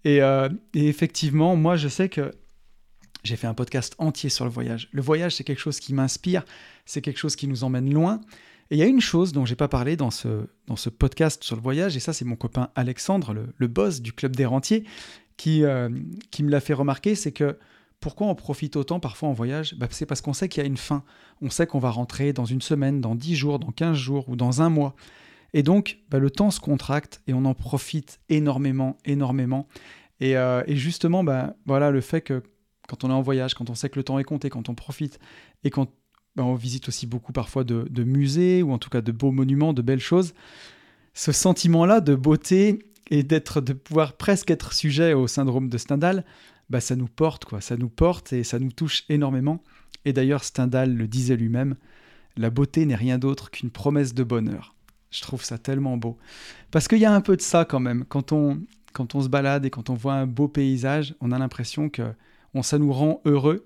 [0.04, 2.32] Et, et effectivement, moi je sais que
[3.26, 4.90] j'ai fait un podcast entier sur le voyage.
[4.92, 6.46] Le voyage, c'est quelque chose qui m'inspire,
[6.86, 8.22] c'est quelque chose qui nous emmène loin.
[8.72, 11.44] Et il y a une chose dont j'ai pas parlé dans ce, dans ce podcast
[11.44, 14.86] sur le voyage, et ça c'est mon copain Alexandre, le, boss du club des rentiers,
[15.38, 15.90] qui, euh,
[16.32, 17.58] qui me l'a fait remarquer, c'est que
[18.00, 19.76] pourquoi on profite autant parfois en voyage?
[19.76, 21.04] Bah, C'est parce qu'on sait qu'il y a une fin.
[21.42, 24.36] On sait qu'on va rentrer dans une semaine, dans 10 jours, dans 15 jours ou
[24.36, 24.96] dans un mois.
[25.54, 29.68] Et donc, bah, le temps se contracte et on en profite énormément, énormément.
[30.20, 32.44] Et, euh, et justement, bah, voilà, le fait que
[32.88, 34.76] quand on est en voyage, quand on sait que le temps est compté, quand on
[34.76, 35.20] profite,
[35.64, 35.92] et quand
[36.36, 39.74] ben, on visite aussi beaucoup parfois de, musées, ou en tout cas de beaux monuments,
[39.74, 40.34] de belles choses,
[41.14, 46.26] ce sentiment-là de beauté et d'être, de pouvoir presque être sujet au syndrome de Stendhal,
[46.70, 47.62] bah, ça nous porte, quoi.
[47.62, 49.64] Ça nous porte et ça nous touche énormément.
[50.04, 51.76] Et d'ailleurs, Stendhal le disait lui-même,
[52.36, 54.76] la beauté n'est rien d'autre qu'une promesse de bonheur.
[55.12, 56.18] Je trouve ça tellement beau.
[56.72, 58.04] Parce qu'il y a un peu de ça quand même.
[58.10, 58.60] Quand on,
[58.92, 62.04] quand on se balade et quand on voit un beau paysage, on a l'impression que
[62.64, 63.66] ça nous rend heureux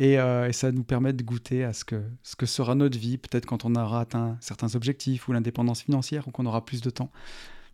[0.00, 3.18] euh, et, ça nous permet de goûter à ce que, ce que sera notre vie,
[3.18, 6.90] peut-être quand on aura atteint certains objectifs ou l'indépendance financière ou qu'on aura plus de
[6.90, 7.10] temps.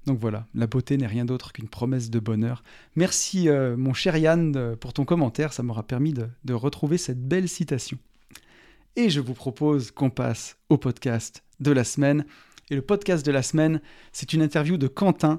[0.06, 2.62] Donc voilà, la beauté n'est rien d'autre qu'une promesse de bonheur.
[2.96, 7.22] Merci euh, mon cher Yann pour ton commentaire, ça m'aura permis de, de retrouver cette
[7.26, 7.98] belle citation.
[8.96, 12.24] Et je vous propose qu'on passe au podcast de la semaine.
[12.70, 13.80] Et le podcast de la semaine,
[14.12, 15.38] c'est une interview de Quentin.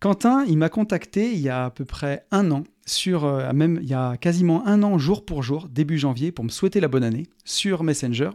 [0.00, 3.78] Quentin, il m'a contacté il y a à peu près un an, sur, euh, même
[3.82, 6.88] il y a quasiment un an, jour pour jour, début janvier, pour me souhaiter la
[6.88, 8.30] bonne année, sur Messenger,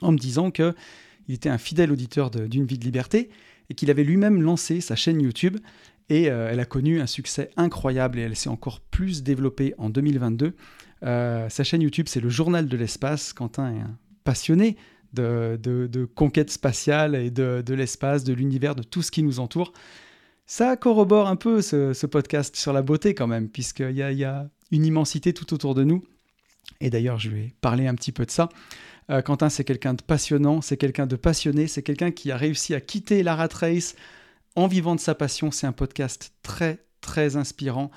[0.00, 0.74] en me disant qu'il
[1.28, 3.30] était un fidèle auditeur d'une vie de liberté
[3.68, 5.58] et qu'il avait lui-même lancé sa chaîne YouTube
[6.08, 9.90] et euh, elle a connu un succès incroyable et elle s'est encore plus développée en
[9.90, 10.54] 2022.
[11.02, 13.32] Euh, sa chaîne YouTube, c'est le Journal de l'espace.
[13.32, 14.76] Quentin est un passionné
[15.12, 19.72] de, conquête spatiale et de, de l'espace, de l'univers, de tout ce qui nous entoure.
[20.46, 24.48] Ça corrobore un peu ce, podcast sur la beauté quand même, puisqu'il y y a
[24.70, 26.04] une immensité tout autour de nous.
[26.80, 28.48] Et d'ailleurs, je vais parler un petit peu de ça.
[29.10, 32.74] Euh, Quentin, c'est quelqu'un de passionnant, c'est quelqu'un de passionné, c'est quelqu'un qui a réussi
[32.74, 33.96] à quitter la rat race
[34.54, 35.50] en vivant de sa passion.
[35.50, 37.90] C'est un podcast très, très inspirant.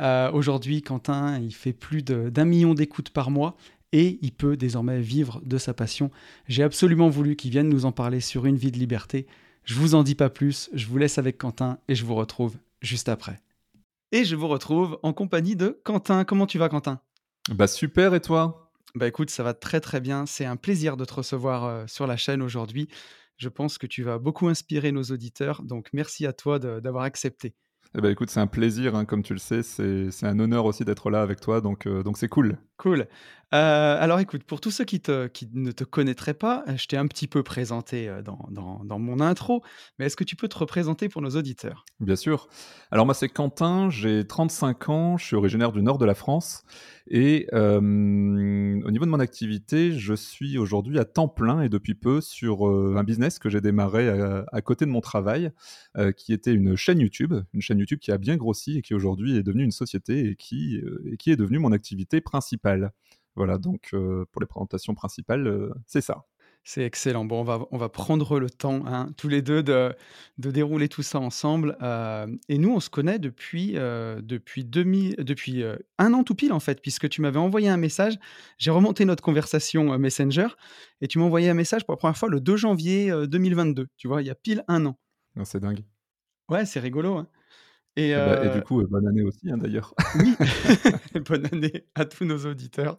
[0.00, 3.56] Euh, aujourd'hui, Quentin, il fait plus d'un million d'écoutes par mois
[3.92, 6.12] et il peut désormais vivre de sa passion.
[6.46, 9.26] J'ai absolument voulu qu'il vienne nous en parler sur une vie de liberté.
[9.66, 12.54] Je vous en dis pas plus, je vous laisse avec Quentin et je vous retrouve
[12.82, 13.40] juste après.
[14.12, 16.22] Et je vous retrouve en compagnie de Quentin.
[16.22, 17.00] Comment tu vas Quentin?
[17.50, 18.70] Bah super et toi?
[18.94, 20.24] Bah écoute, ça va très très bien.
[20.24, 22.86] C'est un plaisir de te recevoir euh, sur la chaîne aujourd'hui.
[23.38, 27.56] Je pense que tu vas beaucoup inspirer nos auditeurs, donc merci à toi d'avoir accepté.
[27.98, 30.84] Eh ben, écoute, c'est un plaisir, hein, comme tu le sais, c'est un honneur aussi
[30.84, 32.56] d'être là avec toi, donc euh, donc c'est cool.
[32.76, 33.08] Cool.
[33.54, 36.96] Euh, alors écoute, pour tous ceux qui, te, qui ne te connaîtraient pas, je t'ai
[36.96, 39.62] un petit peu présenté euh, dans, dans, dans mon intro,
[39.98, 41.84] mais est-ce que tu peux te représenter pour nos auditeurs?
[42.00, 42.48] Bien sûr.
[42.90, 46.64] Alors moi c'est Quentin, j'ai 35 ans, je suis originaire du nord de la France,
[47.08, 52.20] et au niveau de mon activité, je suis aujourd'hui à temps plein et depuis peu
[52.20, 55.52] sur un business que j'ai démarré à, à, côté de mon travail,
[56.16, 59.36] qui était une chaîne YouTube, une chaîne YouTube qui a bien grossi et qui aujourd'hui
[59.36, 62.65] est devenue une société et qui, et qui est devenue mon activité principale.
[63.34, 66.24] Voilà, donc pour les présentations principales, c'est ça.
[66.68, 67.24] C'est excellent.
[67.24, 69.94] Bon, on va, on va prendre le temps, hein, tous les deux, de,
[70.38, 71.76] de, dérouler tout ça ensemble.
[72.48, 75.62] et nous, on se connaît depuis, depuis, demi, depuis
[75.98, 78.14] un an tout pile, en fait, puisque tu m'avais envoyé un message.
[78.58, 80.48] J'ai remonté notre conversation Messenger
[81.00, 83.86] et tu m'as envoyé un message pour la première fois le 2 janvier 2022.
[83.96, 84.98] Tu vois, il y a pile un an.
[85.44, 85.84] C'est dingue.
[86.48, 87.16] Ouais, c'est rigolo.
[87.16, 87.28] Hein.
[87.96, 89.94] Et, bah, et, du coup, bonne année aussi, hein, d'ailleurs.
[90.16, 90.34] Oui,
[91.28, 92.98] bonne année à tous nos auditeurs.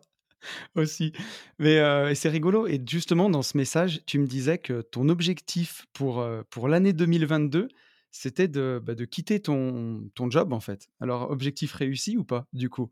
[0.75, 1.13] Aussi.
[1.57, 2.67] Mais c'est rigolo.
[2.67, 7.67] Et justement, dans ce message, tu me disais que ton objectif pour, pour l'année 2022,
[8.11, 10.89] c'était de, bah, de quitter ton, ton job, en fait.
[11.01, 12.91] Alors, objectif réussi ou pas, du coup?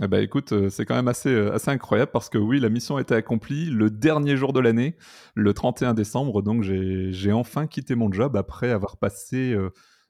[0.00, 3.00] Eh bah écoute, c'est quand même assez, assez incroyable parce que oui, la mission a
[3.00, 4.96] été accomplie le dernier jour de l'année,
[5.34, 6.40] le 31 décembre.
[6.42, 9.56] Donc, j'ai enfin quitté mon job après avoir passé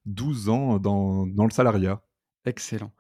[0.09, 2.03] 12 ans dans, dans le salariat.
[2.45, 2.93] Excellent.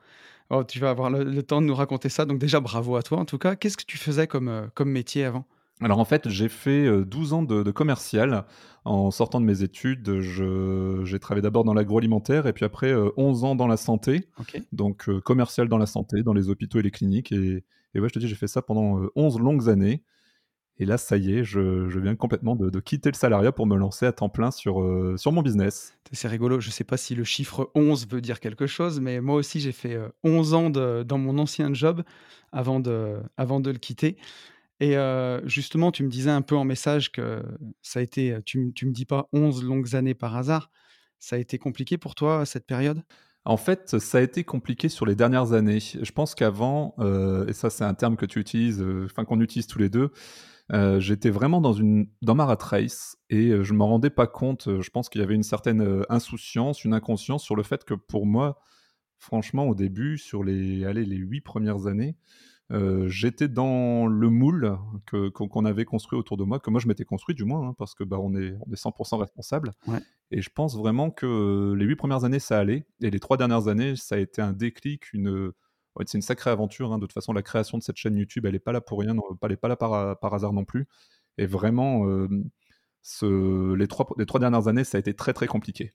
[0.50, 3.02] Oh, tu vas avoir le le temps de nous raconter ça, donc déjà bravo à
[3.04, 3.56] toi en tout cas.
[3.56, 5.46] Qu'est-ce que tu faisais comme, heu, comme métier avant?
[5.80, 8.44] Alors en fait, j'ai fait, heu, 12 ans de de commercial.
[8.84, 13.44] En sortant de mes études, j'ai travaillé d'abord dans l'agroalimentaire et puis après, heu, 11
[13.44, 14.28] ans dans la santé.
[14.72, 18.12] Donc, commercial dans la santé, dans les hôpitaux et les cliniques et et ouais, je
[18.14, 20.04] te dis, j'ai fait ça pendant, heu, 11 longues années
[20.78, 23.66] et là, ça y est, je je viens complètement de de quitter le salariat pour
[23.66, 25.98] me lancer à temps plein sur, heu, sur mon business.
[26.12, 29.34] C'est rigolo, je sais pas si le chiffre 11 veut dire quelque chose, mais moi
[29.36, 32.02] aussi j'ai fait, heu, 11 ans de dans mon ancien job
[32.50, 34.16] avant de avant de le quitter
[34.80, 37.42] et heu, justement, tu me disais un peu en message que
[37.82, 40.70] ça a été, tu tu me dis pas 11 longues années par hasard.
[41.20, 43.02] Ça a été compliqué pour toi, cette période?
[43.44, 45.80] En fait, ça a été compliqué sur les dernières années.
[45.80, 46.94] Je pense qu'avant,
[47.48, 50.10] et ça, c'est un terme que tu utilises, enfin qu'on utilise tous les 2,
[50.72, 54.26] heu, j'étais vraiment dans une dans ma rat race et heu, je m'en rendais pas
[54.26, 57.84] compte, heu, je pense qu'il y avait une certaine, insouciance, une inconscience sur le fait
[57.84, 58.58] que pour moi,
[59.18, 62.16] franchement, au début, sur les allez, les 8 premières années,
[63.06, 67.04] j'étais dans le moule que qu'on avait construit autour de moi, que moi je m'étais
[67.04, 70.00] construit du moins, hein, parce que, bah, on est on est 100 responsable Ouais,
[70.30, 73.68] et je pense vraiment que les 8 premières années, ça allait et les 3 dernières
[73.68, 75.52] années, ça a été un déclic, une,
[75.96, 76.98] ouais, c'est une sacrée aventure, hein.
[76.98, 79.14] De toute façon, la création de cette chaîne YouTube, elle est pas là pour rien,
[79.42, 80.86] elle est pas là par ha par hasard non plus
[81.38, 82.04] et vraiment,
[83.02, 85.94] ce les 3 les 3 dernières années, ça a été très, très compliqué.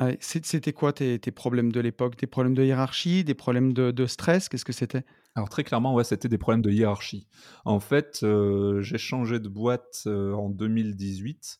[0.00, 0.18] ouais.
[0.20, 2.16] C'est c'était quoi tes tes problèmes de l'époque?
[2.18, 4.48] Des problèmes de hiérarchie, des problèmes de de stress?
[4.48, 5.04] Qu'est-ce que c'était?
[5.36, 7.28] Alors très clairement, ouais, c'était des problèmes de hiérarchie.
[7.64, 8.24] En fait,
[8.80, 11.58] j'ai changé de boîte, en 2018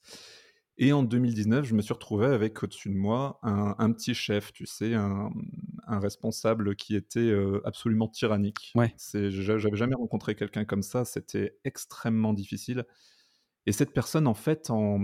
[0.78, 4.52] et en 2019, je me suis retrouvé avec au-dessus de moi un un petit chef,
[4.52, 5.30] tu sais, un,
[5.90, 8.74] un responsable qui était, heu, absolument tyrannique.
[8.74, 12.84] Ouais, j'avais jamais rencontré quelqu'un comme ça, c'était extrêmement difficile
[13.66, 14.98] et cette personne, en fait, en,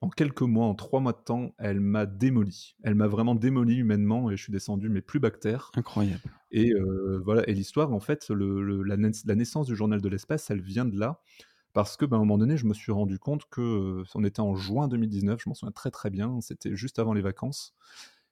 [0.00, 2.76] en quelques mois, en 3 mois de temps, elle m'a démoli.
[2.82, 5.30] Elle m'a vraiment démoli humainement et je suis descendu, mais plus bas
[5.76, 6.32] incroyable.
[6.50, 10.00] et heu, voilà et l'histoire en fait, le le la naiss la naissance du journal
[10.00, 11.20] de l'espace, elle vient de là.
[11.74, 14.24] Parce que, ben, à un moment donné, je me suis rendu compte que, heu, on
[14.24, 17.74] était en juin 2019, je m'en souviens très, très bien, c'était juste avant les vacances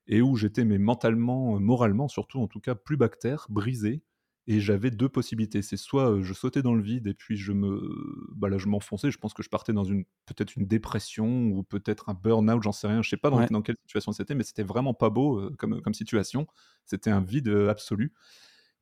[0.07, 4.03] et où j'étais mais mentalement, heu, moralement surtout en tout cas plus bactère, brisé
[4.47, 5.63] et j'avais 2 possibilités.
[5.63, 7.81] C'est soit, heu, je sautais dans le vide et puis je me
[8.37, 11.63] bah, là, je m'enfonçais, je pense que je partais dans une peut-être une dépression ou
[11.63, 14.35] peut-être un burn-out, j'en sais rien, je sais pas dans Ouais, dans quelle situation c'était,
[14.35, 16.47] mais c'était vraiment pas beau, heu, comme, comme situation.
[16.85, 18.13] C'était un vide, absolu.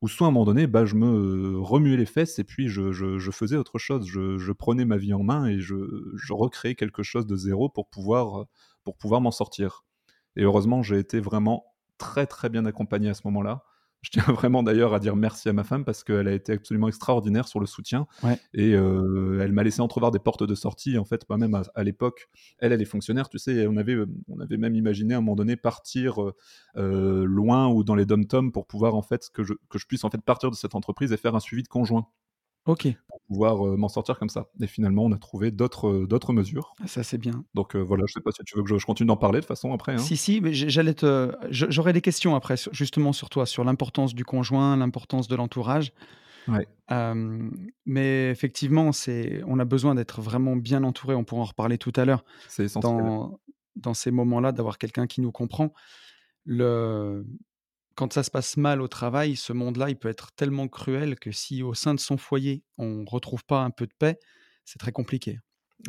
[0.01, 2.91] Ou soit à un moment donné, bah, je me, remuais les fesses et puis je
[2.91, 4.05] je je faisais autre chose.
[4.07, 5.75] Je je prenais ma vie en main et je
[6.15, 8.45] je recréais quelque chose de zéro pour pouvoir,
[8.83, 9.85] pour pouvoir m'en sortir.
[10.35, 11.65] Et heureusement, j'ai été vraiment
[11.97, 13.63] très, très bien accompagné à ce moment-là.
[14.01, 16.89] Je tiens vraiment d'ailleurs à dire merci à ma femme parce qu'elle a été absolument
[16.89, 20.97] extraordinaire sur le soutien ouais, et heu, elle m'a laissé entrevoir des portes de sortie.
[20.97, 22.27] En fait, moi-même à à l'époque,
[22.59, 23.65] elle, elle est fonctionnaire, tu sais?
[23.67, 26.21] On avait, heu, on avait même imaginé à un moment donné partir,
[26.75, 30.03] heu, loin ou dans les DOM-TOM pour pouvoir en fait que je que je puisse
[30.03, 32.07] en fait partir de cette entreprise et faire un suivi de conjoint
[32.65, 32.87] OK.
[33.07, 34.47] pour pouvoir, m'en sortir comme ça.
[34.61, 36.73] Et finalement, on a trouvé d'autres, mesures.
[36.81, 37.43] Ah ça, c'est bien.
[37.53, 39.45] Donc voilà, je sais pas si tu veux que je je continue d'en parler de
[39.45, 39.97] façon après, hein?
[39.97, 44.13] Si, si, mais j'allais te j'aurais des questions après sur justement sur toi, sur l'importance
[44.13, 45.93] du conjoint, l'importance de l'entourage.
[46.47, 46.67] Ouais,
[47.85, 51.93] mais effectivement, c'est on a besoin d'être vraiment bien entouré, on pourra en reparler tout
[51.95, 52.97] à l'heure, c'est essentiel.
[52.97, 53.39] dans
[53.75, 55.73] dans ces moments-là, d'avoir quelqu'un qui nous comprend.
[56.45, 57.25] Le
[57.95, 61.31] quand ça se passe mal au travail, ce monde-là, il peut être tellement cruel que
[61.31, 64.19] si au sein de son foyer, on retrouve pas un peu de paix,
[64.65, 65.39] c'est très compliqué.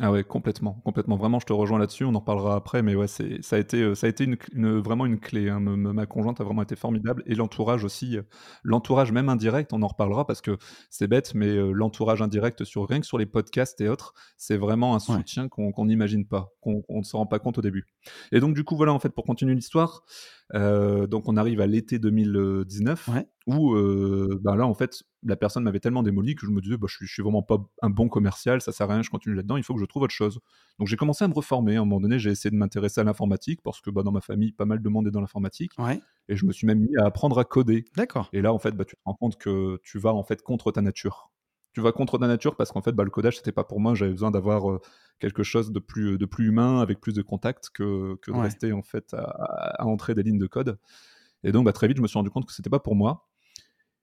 [0.01, 1.15] Ah ouais, complètement, complètement.
[1.15, 3.81] Vraiment, je te rejoins là-dessus, on en reparlera après, mais ouais, c'est ça a été,
[3.81, 5.61] heu, ça a été une c une, vraiment une clé, hein.
[5.61, 8.25] Me me ma conjointe a vraiment été formidable et l'entourage aussi, heu,
[8.63, 10.57] l'entourage même indirect, on en reparlera parce que
[10.89, 14.57] c'est bête, mais heu, l'entourage indirect sur rien que sur les podcasts et autres, c'est
[14.57, 17.85] vraiment un Ouais, soutien qu'on n'imagine pas, qu'on ne s'en rend pas compte au début
[18.33, 20.03] et donc du coup, voilà, en fait, pour continuer l'histoire,
[20.53, 25.35] heu, donc on arrive à l'été 2019 ouais, où, heu, bah, là, en fait, la
[25.35, 27.57] personne m'avait tellement démoli que je me disais: «Bah, je suis je suis vraiment pas
[27.81, 30.03] un bon commercial, ça sert à rien, je continue là-dedans, il faut que je trouve
[30.03, 30.39] autre chose».
[30.79, 31.75] Donc j'ai commencé à me reformer.
[31.77, 34.21] À un moment donné, j'ai essayé de m'intéresser à l'informatique parce que, bah, dans ma
[34.21, 36.95] famille, pas mal de monde est dans l'informatique ouais, et je me suis même mis
[36.97, 38.31] à apprendre à coder d'accord.
[38.33, 40.71] et là, en fait, bah, tu te rends compte que tu vas, en fait, contre
[40.71, 41.31] ta nature.
[41.73, 43.95] Tu vas contre ta nature parce qu'en fait, bah, le codage, c'était pas pour moi.
[43.95, 44.79] J'avais besoin d'avoir, heu,
[45.19, 48.41] quelque chose de plus, de plus humain, avec plus de contact que que de Ouais,
[48.41, 49.23] rester, en fait, à
[49.81, 50.79] à entrer des lignes de code.
[51.43, 53.29] Et donc, bah, très vite, je me suis rendu compte que c'était pas pour moi.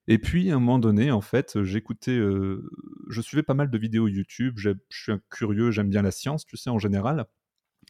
[0.08, 2.68] Et puis, à un moment donné, en fait, j'écoutais, heu,
[3.08, 4.54] je suivais pas mal de vidéos YouTube.
[4.58, 7.26] Je suis un curieux, j'aime bien la science, tu sais, en général.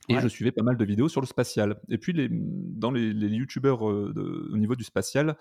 [0.08, 1.80] Et je suivais pas mal de vidéos sur le spatial.
[1.88, 3.80] Et puis les, dans les les youtubeurs,
[4.12, 5.36] de au niveau du spatial,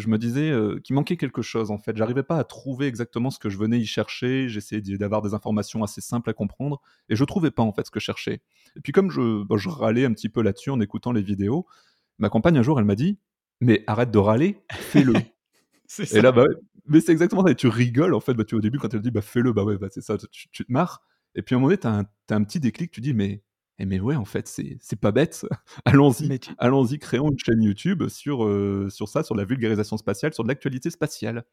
[0.00, 1.96] je me disais, heu, qu'il manquait quelque chose, en fait.
[1.96, 4.48] J'arrivais pas à trouver exactement ce que je venais y chercher.
[4.48, 7.90] J'essayais d'avoir des informations assez simples à comprendre et je trouvais pas, en fait, ce
[7.90, 8.40] que je cherchais
[8.76, 11.66] et puis comme je, je râlais un petit peu là-dessus en écoutant les vidéos,
[12.18, 13.18] ma compagne, un jour, elle m'a dit:
[13.60, 15.14] «Mais arrête de râler, fais-le».
[15.86, 16.20] C'est Et ça.
[16.20, 16.54] là, bah, ouais,
[16.86, 19.00] mais c'est exactement ça et tu rigoles en fait, bah, tu au début quand elle
[19.02, 21.02] dit: «Bah, fais-le», bah, ouais, bah, c'est ça, tu tu te marres
[21.34, 21.86] et puis à un moment donné, tu
[22.34, 23.42] as un petit déclic, tu dis: «Mais
[23.78, 25.46] eh mais ouais, en fait, c'est pas bête,
[25.84, 30.32] allons-y, tu allons-y, créons une chaîne YouTube sur, heu, sur ça, sur la vulgarisation spatiale,
[30.34, 31.44] sur de l'actualité spatiale»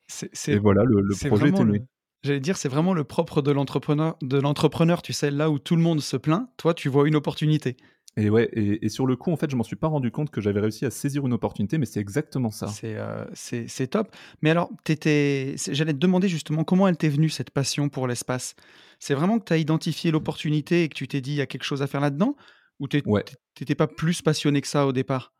[0.49, 1.79] et voilà, le le c'est projet était le
[2.23, 5.31] j'allais dire, c'est vraiment le propre de l'entrepreneur de l'entrepreneur, tu sais?
[5.31, 7.77] Là où tout le monde se plaint, toi, tu vois une opportunité.
[8.15, 10.29] Et ouais et et sur le coup, en fait, je m'en suis pas rendu compte
[10.29, 12.79] que j'avais réussi à saisir une opportunité, mais c'est exactement ça.
[13.33, 14.15] C'est, c'est top.
[14.41, 17.89] Mais alors, tu étais c'est j'allais te demander justement comment elle t'est venue cette passion
[17.89, 18.55] pour l'espace?
[18.99, 21.45] C'est vraiment que tu as identifié l'opportunité et que tu t'es dit: «Il y a
[21.47, 22.35] quelque chose à faire là-dedans?»
[22.79, 23.23] ou tu é Ouais.
[23.55, 25.33] tu étais pas plus passionné que ça au départ?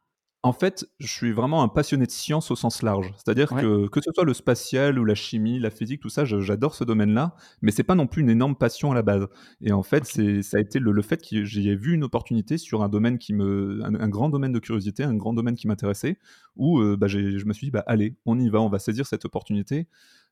[0.45, 3.13] En fait, je suis vraiment un passionné de science au sens large.
[3.15, 6.25] C'est-à-dire Ouais, que, que ce soit le spatial ou la chimie, la physique, tout ça,
[6.25, 9.25] j'adore ce domaine-là, mais c'est pas non plus une énorme passion à la base.
[9.61, 12.03] Et en fait, c'est ça a été le le fait que j'y ai vu une
[12.03, 15.55] opportunité sur un domaine qui me un un grand domaine de curiosité, un grand domaine
[15.55, 16.19] qui m'intéressait,
[16.57, 19.05] où, heu, bah, je me suis dit: «Bah, allez, on y va, on va saisir
[19.07, 19.87] cette opportunité»,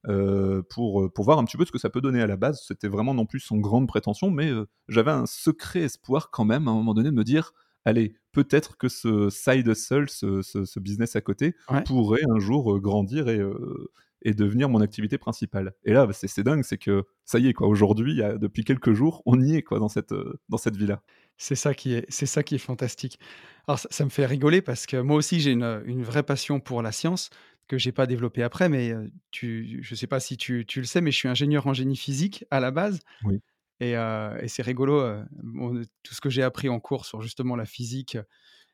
[0.08, 2.36] heu, pour, heu, pour voir un petit peu ce que ça peut donner à la
[2.38, 2.62] base.
[2.67, 4.52] C'était vraiment non plus sans grande prétention, mais,
[4.89, 7.54] j'avais un secret espoir quand même, à un moment donné, de me dire:
[7.86, 11.86] «Allez, peut-être que ce side hustle, ce ce ce business à côté, Ouais.
[11.86, 13.89] pourrait un jour, heu, grandir et heu
[14.24, 15.74] et devenir mon activité principale».
[15.86, 19.24] Et là, c'est c'est dingue, c'est que ça y est quoi, aujourd'hui, depuis quelques jours,
[19.26, 21.02] on y est quoi dans cette, heu, dans cette vie-là.
[21.38, 23.20] C'est ça qui est c'est ça qui est fantastique.
[23.67, 26.60] Alors ça ça me fait rigoler parce que moi aussi j'ai une, une vraie passion
[26.60, 27.30] pour la science
[27.67, 28.94] que j'ai pas développée après, mais,
[29.32, 31.96] tu je sais pas si tu tu le sais, mais je suis ingénieur en génie
[31.96, 33.41] physique à la base Oui.
[33.82, 35.24] Et c'est rigolo,
[36.04, 38.17] tout ce que j'ai appris en cours sur justement la physique,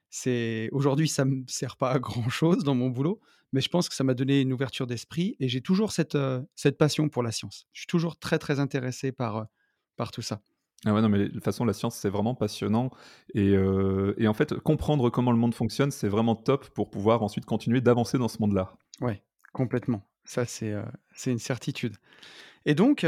[0.09, 3.19] c'est aujourd'hui ça me sert pas à grand chose dans mon boulot,
[3.53, 6.17] mais je pense que ça m'a donné une ouverture d'esprit et j'ai toujours cette,
[6.55, 7.67] cette passion pour la science.
[7.73, 9.47] Je suis toujours très, très intéressé par,
[9.95, 10.41] par tout ça.
[10.85, 12.91] Ah ouais, non, mais de toute façon, la science, c'est vraiment passionnant
[13.33, 13.53] et
[14.17, 17.81] et en fait, comprendre comment le monde fonctionne, c'est vraiment top pour pouvoir ensuite continuer
[17.81, 18.73] d'avancer dans ce monde-là.
[19.01, 20.07] Ouais, complètement.
[20.25, 20.75] Ça c'est,
[21.15, 21.95] c'est une certitude.
[22.65, 23.05] Et donc,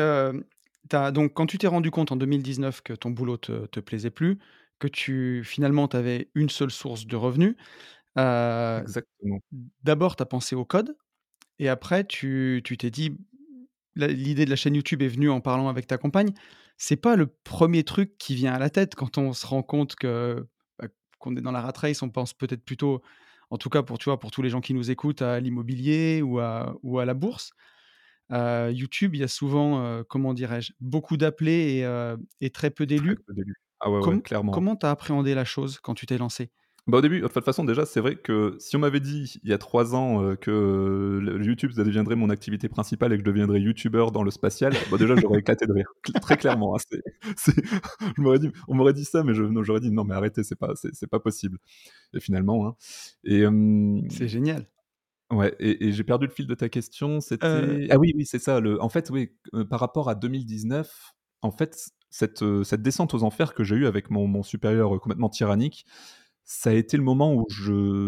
[1.11, 4.39] donc quand tu t'es rendu compte en 2019 que ton boulot te te plaisait plus,
[4.79, 7.55] que tu finalement tu avais une seule source de revenus,
[8.81, 9.41] Exactement.
[9.83, 10.95] d'abord tu as pensé au code
[11.59, 13.17] et après tu tu t'es dit
[13.95, 16.31] la l'idée de la chaîne YouTube est venue en parlant avec ta compagne.
[16.77, 19.95] C'est pas le premier truc qui vient à la tête quand on se rend compte
[19.95, 20.47] que,
[20.79, 20.87] bah,
[21.19, 23.01] qu'on est dans la rat race, on pense peut-être plutôt,
[23.51, 26.21] en tout cas pour tu vois, pour tous les gens qui nous écoutent, à l'immobilier
[26.23, 27.51] ou à ou à la bourse.
[28.31, 30.73] YouTube, il y a souvent, comment dirais-je?
[30.79, 31.87] Beaucoup d'appelés
[32.41, 33.17] et très peu d'élus.
[33.81, 34.51] Ah ouais, ouais, clairement.
[34.51, 36.51] comment tu as appréhendé la chose quand tu t'es lancé?
[36.87, 39.49] Bah, au début, de toute façon, déjà, c'est vrai que si on m'avait dit il
[39.49, 43.61] y a 3 ans, que YouTube, ça deviendrait mon activité principale et que je deviendrais
[43.61, 46.79] youtubeur dans le spatial, bah, déjà, j'aurais éclaté de rire, cl très clairement, hein.
[46.91, 47.27] Je
[48.39, 51.19] dit on m'aurait dit ça, mais j'aurais dit: «Non, mais arrêtez, c'est pas c'est pas
[51.19, 51.59] possible»
[52.13, 52.75] et finalement, hein
[53.23, 53.43] et
[54.09, 54.65] C'est génial.
[55.31, 58.25] Ouais et et j'ai perdu le fil de ta question, Heu, c'était ah oui, oui,
[58.25, 61.77] c'est ça, le en fait, oui, heu, par rapport à 2019, en fait,
[62.09, 65.85] cette, heu, cette descente aux enfers que j'ai eue avec mon mon supérieur, complètement tyrannique,
[66.43, 67.45] ça a été le moment où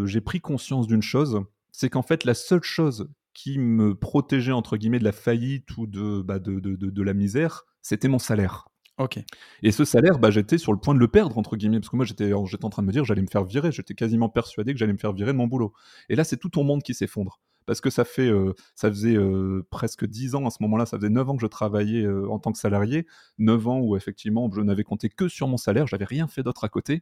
[0.08, 4.76] j'ai pris conscience d'une chose, c'est qu'en fait, la seule chose qui me «protégeait» entre
[4.78, 8.20] guillemets de la faillite ou de, bah, de de de de la misère, c'était mon
[8.20, 8.66] salaire.
[8.98, 9.18] OK,
[9.64, 11.96] Et ce salaire, bah, j'étais sur le point de le «perdre» entre guillemets, parce que
[11.96, 14.80] moi j'étais en train de me dire: «J'allais me faire virer», j'étais quasiment persuadé que
[14.80, 15.74] j'allais me faire virer de mon boulot.
[16.10, 17.40] Et là, c'est tout ton monde qui s'effondre.
[17.66, 20.98] Parce que ça fait, heu, ça faisait, heu, presque 10 ans à ce moment-là, ça
[20.98, 23.08] faisait 9 ans que je travaillais, heu, en tant que salarié.
[23.40, 26.64] 9 ans où effectivement je n'avais compté que sur mon salaire, j'avais rien fait d'autre
[26.64, 27.02] à côté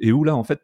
[0.00, 0.60] et où là, en fait,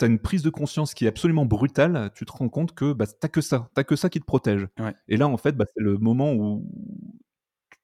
[0.00, 2.10] tu as une prise de conscience qui est absolument brutale.
[2.16, 4.68] Tu te rends compte que, bah, tu que ça, tu que ça qui te protège.
[4.78, 6.66] ouais, Et là, en fait, bah, c'est le moment où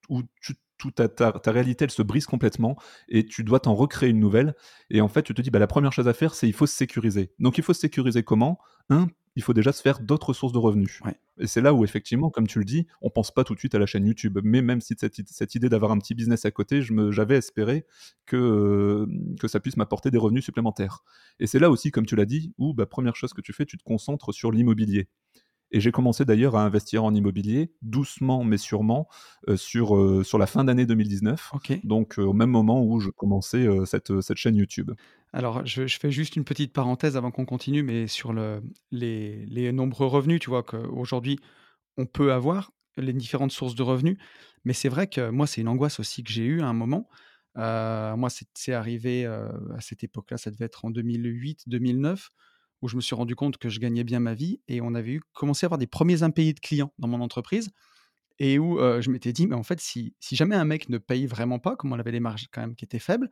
[0.08, 2.76] où tu tout ta ta ta réalité, elle se brise complètement
[3.08, 4.54] et tu dois t'en recréer une nouvelle
[4.90, 6.66] et en fait, tu te dis: «Bah, la première chose à faire, c'est il faut
[6.66, 7.32] se sécuriser».
[7.38, 8.58] Donc il faut se sécuriser comment?
[8.90, 11.84] 1, il faut déjà se faire d'autres sources de revenus ouais, et c'est là où
[11.84, 14.38] effectivement, comme tu le dis, on pense pas tout de suite à la chaîne YouTube.
[14.44, 17.84] Mais même si cette cette idée d'avoir un petit business à côté, j'avais espéré
[18.26, 21.02] que, hem, que ça puisse m'apporter des revenus supplémentaires
[21.40, 23.66] et c'est là aussi, comme tu l'as dit, où, bah, 1 chose que tu fais,
[23.66, 25.08] tu te concentres sur l'immobilier.
[25.72, 29.08] Et j'ai commencé d'ailleurs à investir en immobilier, doucement mais sûrement,
[29.48, 31.82] heu, sur, heu, sur la fin d'année 2019, OK.
[31.82, 34.92] donc heu, au même moment où je commençais, cette, cette chaîne YouTube.
[35.32, 39.44] Alors je je fais juste une petite parenthèse avant qu'on continue, mais sur le les
[39.46, 40.62] les nombreux revenus, tu vois?
[40.62, 41.38] Qu'aujourd'hui
[41.98, 44.18] on peut avoir, les différentes sources de revenus.
[44.64, 47.08] Mais c'est vrai que moi, c'est une angoisse aussi que j'ai eue à un moment.
[47.56, 52.30] Moi, c'est arrivé, à cette époque-là, ça devait être en 2008-2009,
[52.82, 55.12] où je me suis rendu compte que je gagnais bien ma vie et on avait
[55.14, 57.70] eu commencé à avoir des premiers impayés de clients dans mon entreprise
[58.38, 61.26] et où, je m'étais dit: «Mais en fait, si si jamais un mec ne paye
[61.26, 63.30] vraiment pas», comme on avait des marges quand même qui étaient faibles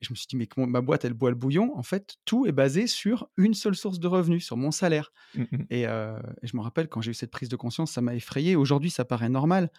[0.00, 2.16] Et je me suis dit: «Mais comment ma boîte, elle boit le bouillon?» en fait,
[2.24, 6.56] tout est basé sur une seule source de revenus, sur mon salaire Mmh et je
[6.56, 8.56] me rappelle quand j'ai eu cette prise de conscience, ça m'a effrayé.
[8.56, 9.70] Aujourd'hui, ça paraît normal,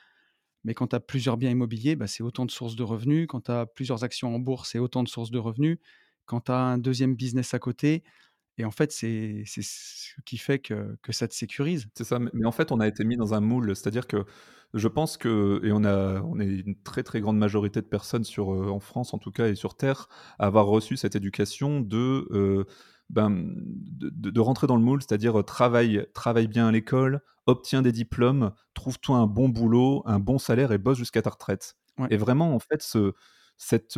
[0.64, 3.28] mais quand tu as plusieurs biens immobiliers, bah, c'est autant de sources de revenus.
[3.28, 5.80] Quand tu as plusieurs actions en bourse, c'est autant de sources de revenus.
[6.26, 8.04] Quand tu as un deuxième business à côté
[8.62, 11.88] et en fait, c'est ce qui fait que que ça te sécurise.
[11.98, 13.76] C'est ça, mais en fait, on a été mis dans un moule.
[13.76, 14.26] C'est-à-dire que
[14.76, 18.24] je pense que et on a on est une très, très grande majorité de personnes
[18.24, 20.08] sur, en France en tout cas et sur terre,
[20.38, 22.66] à avoir reçu cette éducation de,
[23.10, 28.52] ben, de rentrer dans le moule, c'est-à-dire, travaille travaille bien à l'école, obtiens des diplômes,
[28.76, 31.76] trouve-toi un bon boulot, un bon salaire et bosse jusqu'à ta retraite.
[31.98, 33.14] Ouais, Et vraiment, en fait, ce
[33.58, 33.98] cette,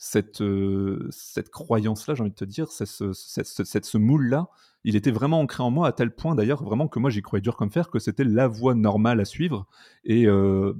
[0.00, 3.98] cette, heu, cette croyance-là, j'ai envie de te dire, c'est ce cette ce cette ce
[3.98, 4.48] moule-là,
[4.84, 7.42] il était vraiment ancré en moi à tel point d'ailleurs vraiment que moi j'y croyais
[7.42, 9.66] dur comme fer, que c'était la voie normale à suivre
[10.04, 10.74] et hem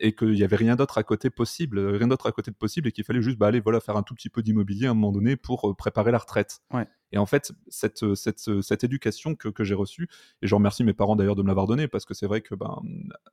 [0.00, 2.88] et qu'il y avait rien d'autre à côté possible, rien d'autre à côté de possible
[2.88, 4.94] et qu'il fallait juste, bah, aller voilà faire un tout petit peu d'immobilier à un
[4.94, 6.60] moment donné pour, heu, préparer la retraite.
[6.72, 10.08] ouais, Et en fait, cette, cette, éducation que que j'ai reçue
[10.42, 12.54] et je remercie mes parents d'ailleurs de me l'avoir donnée parce que c'est vrai que,
[12.54, 12.82] ben,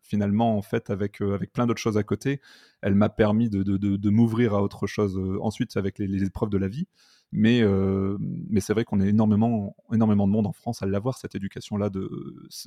[0.01, 2.39] finalement, en fait, avec, avec plein d'autres choses à côté,
[2.82, 6.24] elle m'a permis de de de de m'ouvrir à autre chose, ensuite avec les les
[6.24, 6.88] épreuves de la vie.
[7.34, 11.17] Mais, heu, mais c'est vrai qu'on est énormément énormément de monde en France à l'avoir
[11.17, 12.09] cette éducation-là de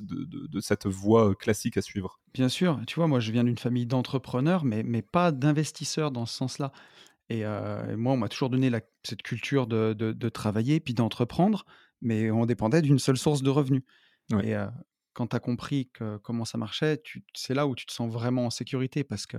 [0.01, 2.19] de de de cette voie, heu, classique à suivre.
[2.33, 2.79] bien sûr.
[2.87, 6.71] Tu vois, moi, je viens d'une famille d'entrepreneurs, mais mais pas d'investisseurs dans ce sens-là
[7.29, 11.65] et et moi, on m'a toujours donné la cette culture de de travailler puis d'entreprendre,
[12.01, 13.83] mais on dépendait d'une seule source de revenus
[14.31, 14.43] Ouais.
[14.43, 14.55] et
[15.13, 17.01] quand tu as compris que comment ça marchait,
[17.35, 19.37] c'est là où tu te sens vraiment en sécurité parce que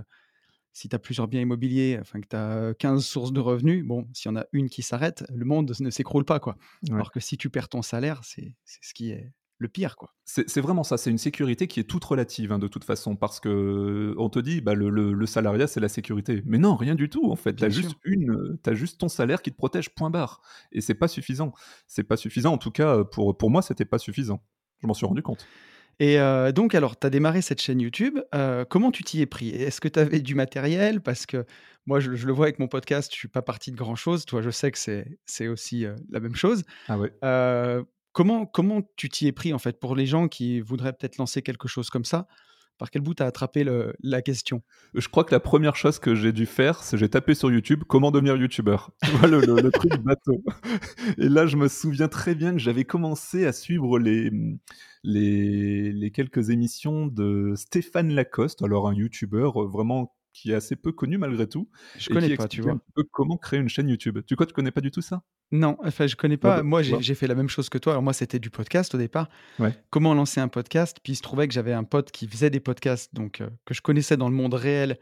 [0.73, 4.07] si tu as plusieurs biens immobiliers, enfin que tu as 15 sources de revenus, bon,
[4.13, 6.57] s'il y en a une qui s'arrête, le monde ne s'écroule pas, quoi.
[6.87, 6.95] Ouais.
[6.95, 10.13] Alors que si tu perds ton salaire, c'est c'est ce qui est le pire, quoi.
[10.23, 13.41] C'est vraiment ça, c'est une sécurité qui est toute relative, hein, de toute façon, parce
[13.41, 16.41] que on te dit, bah, le le le salariat, c'est la sécurité.
[16.45, 17.55] Mais non, rien du tout, en fait.
[17.55, 20.41] Tu as juste une, tu juste ton salaire qui te protège, point barre
[20.71, 21.53] et c'est pas suffisant.
[21.87, 24.41] C'est pas suffisant, en tout cas, pour pour moi, c'était pas suffisant.
[24.81, 25.45] Je m'en suis rendu compte.
[25.99, 29.25] Et heu, donc alors, tu as démarré cette chaîne YouTube, heu, comment tu t'y es
[29.25, 29.49] pris?
[29.49, 31.01] Est-ce que tu avais du matériel?
[31.01, 31.45] Parce que
[31.85, 34.25] moi, je je le vois avec mon podcast, je suis pas parti de grand chose.
[34.25, 36.63] Toi, je sais que c'est aussi, heu, la même chose.
[36.87, 37.11] Ah ouais.
[38.11, 41.41] Comment comment tu t'y es pris, en fait, pour les gens qui voudraient peut-être lancer
[41.41, 42.27] quelque chose comme ça?
[42.79, 43.63] Par quel bout tu as attrapé
[44.01, 44.63] la question?
[44.95, 47.83] Je crois que la première chose que j'ai dû faire, c'est j'ai tapé sur YouTube:
[47.87, 48.91] «Comment devenir youtubeur?»
[49.29, 50.43] Le le le truc bateau
[51.17, 54.31] et là, je me souviens très bien que j'avais commencé à suivre les,
[55.03, 60.91] les quelques émissions de Stéphane Lacoste, alors un youtubeur, heu, vraiment qui est assez peu
[60.91, 62.75] connu malgré tout Je et connais qui pas, tu un vois?
[62.75, 64.19] petit peu comment créer une chaîne YouTube.
[64.25, 65.23] Tu quoi, tu connais pas du tout ça?
[65.51, 66.61] Non, enfin, je connais pas.
[66.63, 67.93] Moi, j'ai fait la même chose que toi.
[67.93, 69.29] Alors moi, c'était du podcast au départ.
[69.57, 69.73] Ouais.
[69.89, 70.99] Comment lancer un podcast?
[71.03, 73.73] Puis il se trouvait que j'avais un pote qui faisait des podcasts, donc heu, que
[73.73, 74.99] je connaissais dans le monde réel,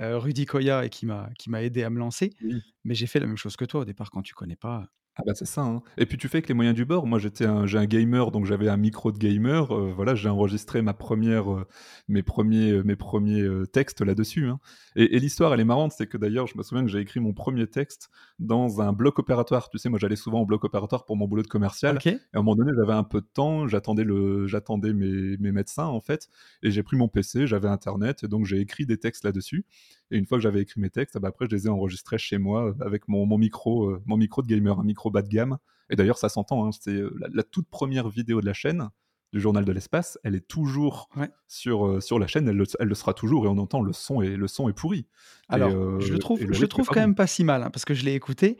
[0.00, 2.30] heu, Rudy Koya et qui m'a qui m'a aidé à me lancer.
[2.42, 2.62] Oui.
[2.84, 4.88] Mais j'ai fait la même chose que toi au départ quand tu connais pas.
[5.20, 5.82] Ah bah, c'est ça, hein.
[5.98, 7.06] Et puis tu fais avec les moyens du bord.
[7.06, 10.28] Moi, j'étais un j'ai un gamer, donc j'avais un micro de gamer, heu, voilà, j'ai
[10.30, 11.66] enregistré ma première, heu,
[12.08, 14.60] mes premiers heu, mes premiers textes là-dessus, hein.
[14.96, 17.20] Et et l'histoire, elle est marrante, c'est que d'ailleurs, je me souviens que j'ai écrit
[17.20, 18.08] mon premier texte
[18.38, 19.68] dans un bloc opératoire.
[19.68, 21.96] Tu sais, moi, j'allais souvent au bloc opératoire pour mon boulot de commercial.
[21.96, 25.36] OK, et à un moment donné, j'avais un peu de temps, j'attendais le j'attendais mes
[25.38, 26.28] mes médecins, en fait
[26.62, 29.64] et j'ai pris mon PC, j'avais internet et donc j'ai écrit des textes là-dessus
[30.10, 32.18] et une fois que j'avais écrit mes textes, ah bah, après je les ai enregistrés
[32.18, 35.22] chez moi, heu, avec mon mon micro, heu, mon micro de gamer, un micro bas
[35.22, 35.58] de gamme
[35.90, 38.88] et d'ailleurs ça s'entend, hein, c'est, heu, la la toute première vidéo de la chaîne,
[39.32, 41.30] du Journal de l'espace, elle est toujours ouais.
[41.48, 44.22] sur, sur la chaîne, elle le elle le sera toujours et on entend le son
[44.22, 45.08] est le son est pourri
[45.50, 47.00] et Alors, je le trouve et le je le trouve quand bon.
[47.00, 48.58] même pas si mal, hein, parce que je l'ai écouté.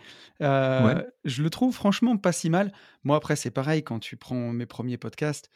[0.79, 2.73] Ouais, je le trouve franchement pas si mal.
[3.05, 5.51] Moi, après, c'est pareil quand tu prends mes premiers podcasts,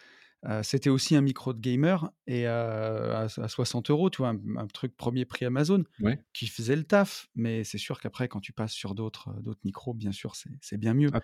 [0.63, 4.31] c'était aussi un micro de gamer et à à 60 €, tu vois?
[4.31, 6.23] Un un truc premier prix Amazon ouais.
[6.33, 7.29] qui faisait le taf.
[7.35, 9.31] Mais c'est sûr qu'après quand tu passes sur d'autres,
[9.65, 11.11] micros, bien sûr, c'est bien mieux.
[11.13, 11.21] Ah,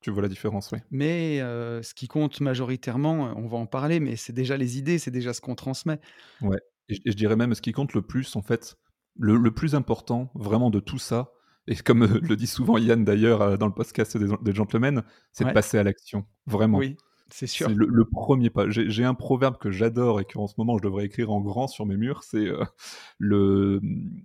[0.00, 0.78] tu vois la différence, oui.
[0.90, 5.10] Mais ce qui compte majoritairement, on va en parler, mais c'est déjà les idées, c'est
[5.10, 6.00] déjà ce qu'on transmet.
[6.40, 6.58] Ouais
[6.88, 8.76] et je et je dirais même ce qui compte le plus en fait,
[9.16, 11.32] le le plus important vraiment de tout ça
[11.68, 15.52] et comme, le dit souvent Yann d'ailleurs, dans le podcast des des Gentlemen, c'est de
[15.52, 16.78] passer à l'action, vraiment.
[16.78, 16.96] oui,
[17.32, 17.68] c'est sûr.
[17.68, 18.68] le le 1 pas.
[18.70, 21.86] J'ai un proverbe que j'adore et qu'en ce moment je devrais écrire en grand sur
[21.86, 22.46] mes murs, c'est,
[23.18, 24.22] le, mmh,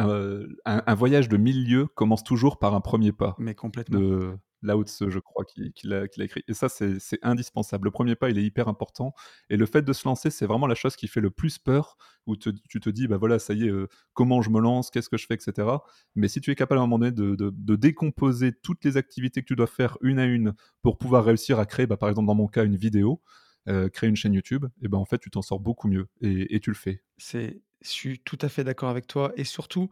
[0.00, 3.98] heu, un un voyage de 1000 lieues commence toujours par un premier pas Mais complètement.
[4.00, 7.86] de Lao Tse, je crois, qui qui l'a écrit et ça, c'est indispensable.
[7.86, 9.14] Le premier pas, il est hyper important
[9.50, 11.96] et le fait de se lancer, c'est vraiment la chose qui fait le plus peur,
[12.26, 14.90] où te tu te dis: «Bah, voilà, ça y est, heu, comment je me lance?
[14.90, 15.84] Qu'est-ce que je fais?» et cetera.
[16.14, 19.42] Mais si tu es capable à un moment donné de de décomposer toutes les activités
[19.42, 22.26] que tu dois faire une à une pour pouvoir réussir à créer, bah, par exemple,
[22.28, 23.22] dans mon cas, une vidéo,
[23.68, 26.54] heu, créer une chaîne YouTube et ben, en fait, tu t'en sors beaucoup mieux et
[26.54, 27.02] et tu le fais.
[27.18, 29.90] C'est je suis tout à fait d'accord avec toi et surtout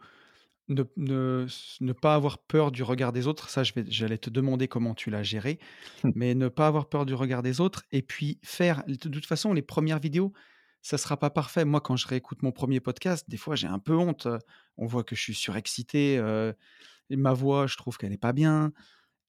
[0.70, 4.18] ne ne s ne pas avoir peur du regard des autres, ça je vais j'allais
[4.18, 5.58] te demander comment tu l'as géré,
[6.02, 6.12] Mmh.
[6.14, 9.52] mais ne pas avoir peur du regard des autres et puis faire de toute façon
[9.54, 10.32] les premières vidéos,
[10.82, 11.64] ça sera pas parfait.
[11.66, 14.28] Moi, quand je réécoute mon premier podcast, des fois j'ai un peu honte,
[14.78, 16.20] on voit que je suis surexcité,
[17.10, 18.72] et ma voix, je trouve qu'elle est pas bien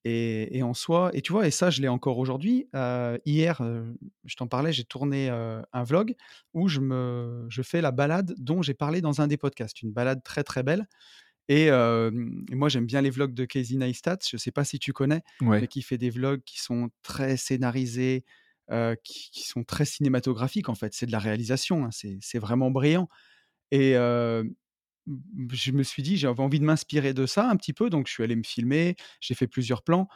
[0.04, 1.46] et et en soi et tu vois?
[1.46, 2.68] Et ça, je l'ai encore aujourd'hui.
[2.74, 6.14] Heu, hier, heu, je t'en parlais, j'ai tourné, un vlog
[6.54, 9.82] où je me je fais la balade dont j'ai parlé dans un des podcasts.
[9.82, 10.86] Une balade très, très belle
[11.48, 11.70] et
[12.52, 14.18] moi, j'aime bien les vlogs de Casey Neistat.
[14.30, 15.22] Je sais pas si tu connais,
[15.60, 18.24] mais qui fait des vlogs qui sont très scénarisés,
[19.04, 20.94] qui qui sont très cinématographiques, en fait.
[20.94, 23.08] C'est de la réalisation, hein, c'est vraiment brillant
[23.72, 23.96] et
[25.52, 28.12] je me suis dit: «J'avais envie de m'inspirer de ça un petit peu», donc je
[28.12, 30.08] suis allé me filmer, j'ai fait plusieurs plans.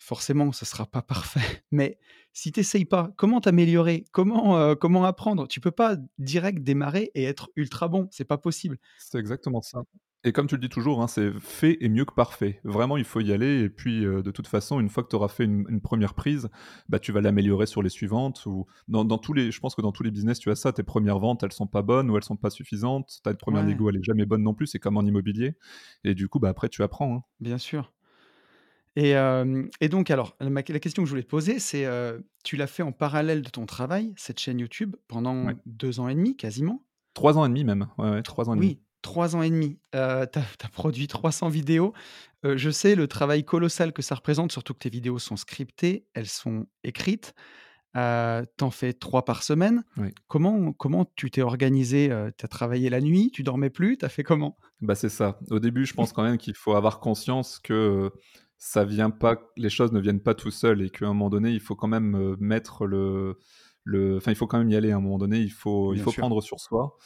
[0.00, 1.98] Forcément, ça sera pas parfait, mais
[2.32, 4.04] si tu essayes pas, comment t'améliorer?
[4.12, 5.48] Comment, heu, comment apprendre?
[5.48, 8.78] Tu peux pas direct démarrer et être ultra bon, c'est pas possible.
[8.96, 9.82] c'est exactement ça.
[10.24, 12.60] Et comme tu le dis toujours, hein, c'est fait est mieux que parfait.
[12.64, 15.14] Vraiment, il faut y aller et puis, heu, de toute façon, une fois que tu
[15.16, 16.48] auras fait une une 1 prise,
[16.88, 19.82] bah, tu vas l'améliorer sur les suivantes ou dans dans tous les je pense que
[19.82, 22.16] dans tous les business, tu as ça, tes premières ventes, elles sont pas bonnes ou
[22.16, 23.20] elles sont pas suffisantes.
[23.22, 25.54] Ta première Ouais, négo, elle est jamais bonne non plus, c'est comme en immobilier
[26.04, 27.22] et du coup, bah, après tu apprends, hein.
[27.40, 27.92] bien sûr.
[29.00, 32.56] Et hem et donc alors, la question que je voulais te poser, c'est, heu, tu
[32.56, 35.56] l'as fait en parallèle de ton travail, cette chaîne YouTube, pendant Ouais.
[35.66, 36.84] 2 ans et demi quasiment?
[37.14, 37.86] 3 ans et demi même.
[37.98, 38.74] Ouais, ouais, 3 ans et demi.
[38.74, 39.78] Oui, 3 ans et demi.
[39.94, 41.92] Heu, tu as produit 300 vidéos.
[42.44, 46.06] Heu, je sais le travail colossal que ça représente, surtout que tes vidéos sont scriptées,
[46.14, 47.34] elles sont écrites.
[47.96, 49.84] Heu, tu en fais 3 par semaine.
[49.96, 50.12] Oui.
[50.28, 53.30] Comment comment tu t'es organisé, heu, tu as travaillé la nuit?
[53.32, 53.98] Tu dormais plus?
[53.98, 54.56] Tu as fait comment?
[54.80, 55.40] Bah, c'est ça.
[55.50, 58.12] Au début, je pense quand même qu'il faut avoir conscience que,
[58.58, 61.50] ça vient pas les choses ne viennent pas tout seuls et qu'à un moment donné,
[61.52, 63.38] il faut quand même, heu, mettre le
[63.84, 66.00] le enfin, il faut quand même y aller à un moment donné, il faut il
[66.00, 66.24] faut sûr.
[66.24, 66.96] prendre sur soi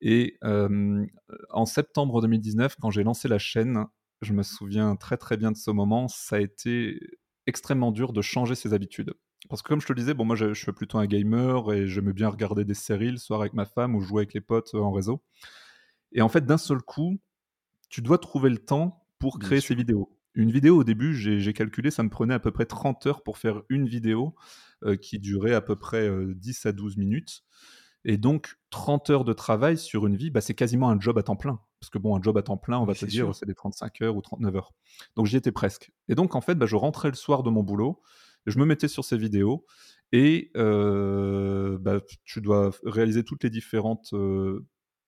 [0.00, 1.06] et hem,
[1.50, 3.86] en septembre 2019, quand j'ai lancé la chaîne,
[4.22, 6.08] je me souviens très, très bien de ce moment.
[6.08, 7.00] Ça a été
[7.46, 9.14] extrêmement dur de changer ses habitudes.
[9.48, 11.72] Parce que comme je te le disais, bon, moi, je je suis plutôt un gamer
[11.72, 14.40] et j'aimais bien regarder des séries le soir avec ma femme ou jouer avec les
[14.40, 15.22] potes, heu, en réseau
[16.12, 17.18] et en fait, d'un seul coup,
[17.90, 20.15] tu dois trouver le temps pour Bien créer ces vidéos.
[20.36, 23.38] Une vidéo au début, j'ai calculé, ça me prenait à peu près 30 heures pour
[23.38, 24.34] faire une vidéo,
[24.84, 27.42] heu, qui durait à peu près, heu, 10 à 12 minutes
[28.04, 31.22] et donc 30 heures de travail sur une vie, bah, c'est quasiment un job à
[31.24, 31.60] temps plein.
[31.80, 34.00] Parce que bon, un job à temps plein, on va te dire, c'est des 35
[34.02, 34.72] heures ou 39 heures.
[35.16, 37.62] Donc j'y étais presque et donc en fait, bah, je rentrais le soir de mon
[37.62, 38.00] boulot,
[38.46, 39.66] je me mettais sur ces vidéos
[40.12, 44.12] et heu, bah, tu dois réaliser toutes les différentes,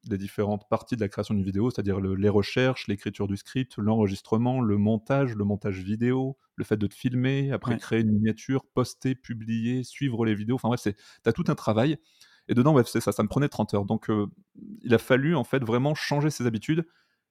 [0.08, 3.76] les différentes parties de la création d'une vidéo, c'est-à-dire le les recherches, l'écriture du script,
[3.78, 7.78] l'enregistrement, le montage, le montage vidéo, le fait de te filmer, après Ouais.
[7.78, 10.56] créer une miniature, poster, publier, suivre les vidéos.
[10.56, 11.98] Enfin bref, c'est tu as tout un travail
[12.48, 13.84] et dedans, ouais, c'est ça, ça me prenait 30 heures.
[13.84, 14.26] Donc heu,
[14.82, 16.86] il a fallu en fait vraiment changer ses habitudes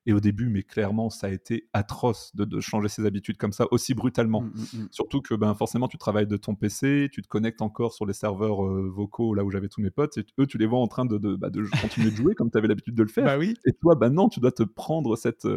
[0.08, 3.54] et au début, mais clairement, ça a été atroce de de changer ses habitudes comme
[3.54, 4.50] ça aussi brutalement.
[4.56, 4.88] Mmh, mmh mh.
[4.90, 8.14] Surtout que, ben, forcément, tu travailles de ton PC, tu te connectes encore sur les
[8.14, 10.88] serveurs, heu, vocaux là où j'avais tous mes potes et eux, tu les vois en
[10.88, 13.38] train de de, bah, de continuer de jouer comme tu avais l'habitude de le Bah
[13.38, 13.56] faire oui.
[13.66, 15.48] et toi, bah, non, tu dois te prendre cette,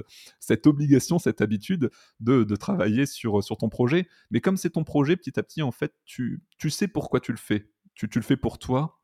[0.40, 1.90] cette obligation, cette habitude
[2.20, 4.08] de de travailler sur, sur ton projet.
[4.30, 7.32] Mais comme c'est ton projet, petit à petit, en fait, tu tu sais pourquoi tu
[7.32, 7.70] le fais.
[7.94, 9.00] Tu tu le fais pour toi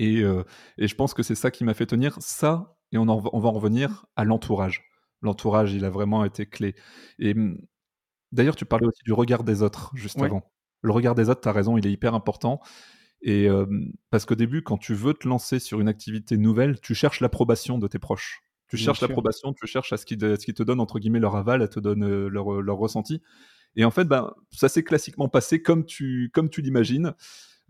[0.00, 0.44] et heu
[0.78, 2.16] et je pense que c'est ça qui m'a fait tenir.
[2.20, 4.84] Ça et on en on va en revenir à l'entourage.
[5.20, 6.74] L'entourage, il a vraiment été clé
[7.18, 7.58] et mmh,
[8.32, 10.50] d'ailleurs, tu parlais aussi du regard des autres juste Ouais, avant.
[10.80, 12.60] Le regard des autres, tu as raison, il est hyper important
[13.20, 13.48] et
[14.10, 17.78] parce qu'au début, quand tu veux te lancer sur une activité nouvelle, tu cherches l'approbation
[17.78, 18.42] de tes proches.
[18.68, 21.62] Tu bien cherches l'approbation, tu cherches à ce qu'ils te donnent entre guillemets «leur aval»,
[21.62, 23.22] à te donnent, heu, leur, ressenti
[23.76, 27.14] et en fait, ben, ça s'est classiquement passé comme tu comme tu l'imagines.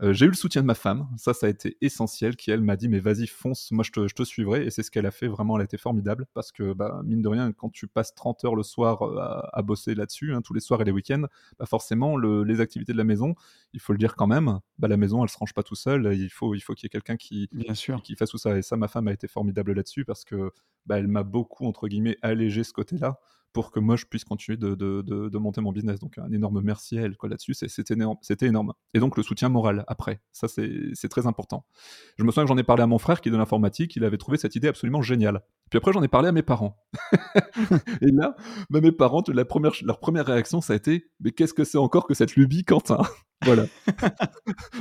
[0.01, 2.59] Heu, j'ai eu le soutien de ma femme, ça, ça a été essentiel, qui elle
[2.61, 5.05] m'a dit: «Mais vas-y fonce, moi je te je te suivrai» et c'est ce qu'elle
[5.05, 5.27] a fait.
[5.27, 6.25] Vraiment, elle a été formidable.
[6.33, 9.49] Parce que, bah, mine de rien, quand tu passes 30 heures le soir, heu, à
[9.53, 11.23] à bosser là-dessus, hein, tous les soirs et les week-ends,
[11.59, 13.35] bah, forcément le les activités de la maison,
[13.73, 16.13] il faut le dire quand même, bah, la maison elle se range pas tout seul,
[16.13, 18.01] il faut il faut qu'il y ait quelqu'un qui Bien sûr.
[18.03, 18.57] qui fasse tout ça.
[18.57, 20.51] Et ça, ma femme a été formidable là-dessus parce que,
[20.85, 23.19] bah, elle m'a beaucoup entre guillemets «allégé» ce côté-là
[23.55, 25.97] pour que moi je puisse continuer de monter mon business.
[25.97, 27.93] Donc un énorme merci à elle là-dessus, c'était
[28.45, 28.73] énorme.
[28.93, 31.65] Et donc le soutien moral après, ça c'est très important.
[32.17, 34.03] Je me souviens que j'en ai parlé à mon frère qui est de l'informatique, il
[34.03, 35.41] avait trouvé cette idée absolument géniale.
[35.69, 36.75] Puis après j'en ai parlé à mes parents.
[38.01, 38.35] Et là,
[38.69, 42.13] bah, mes parents, leur première réaction ça a été: «Mais qu'est-ce que c'est encore que
[42.13, 43.03] cette lubie Quentin?»
[43.43, 43.65] Voilà.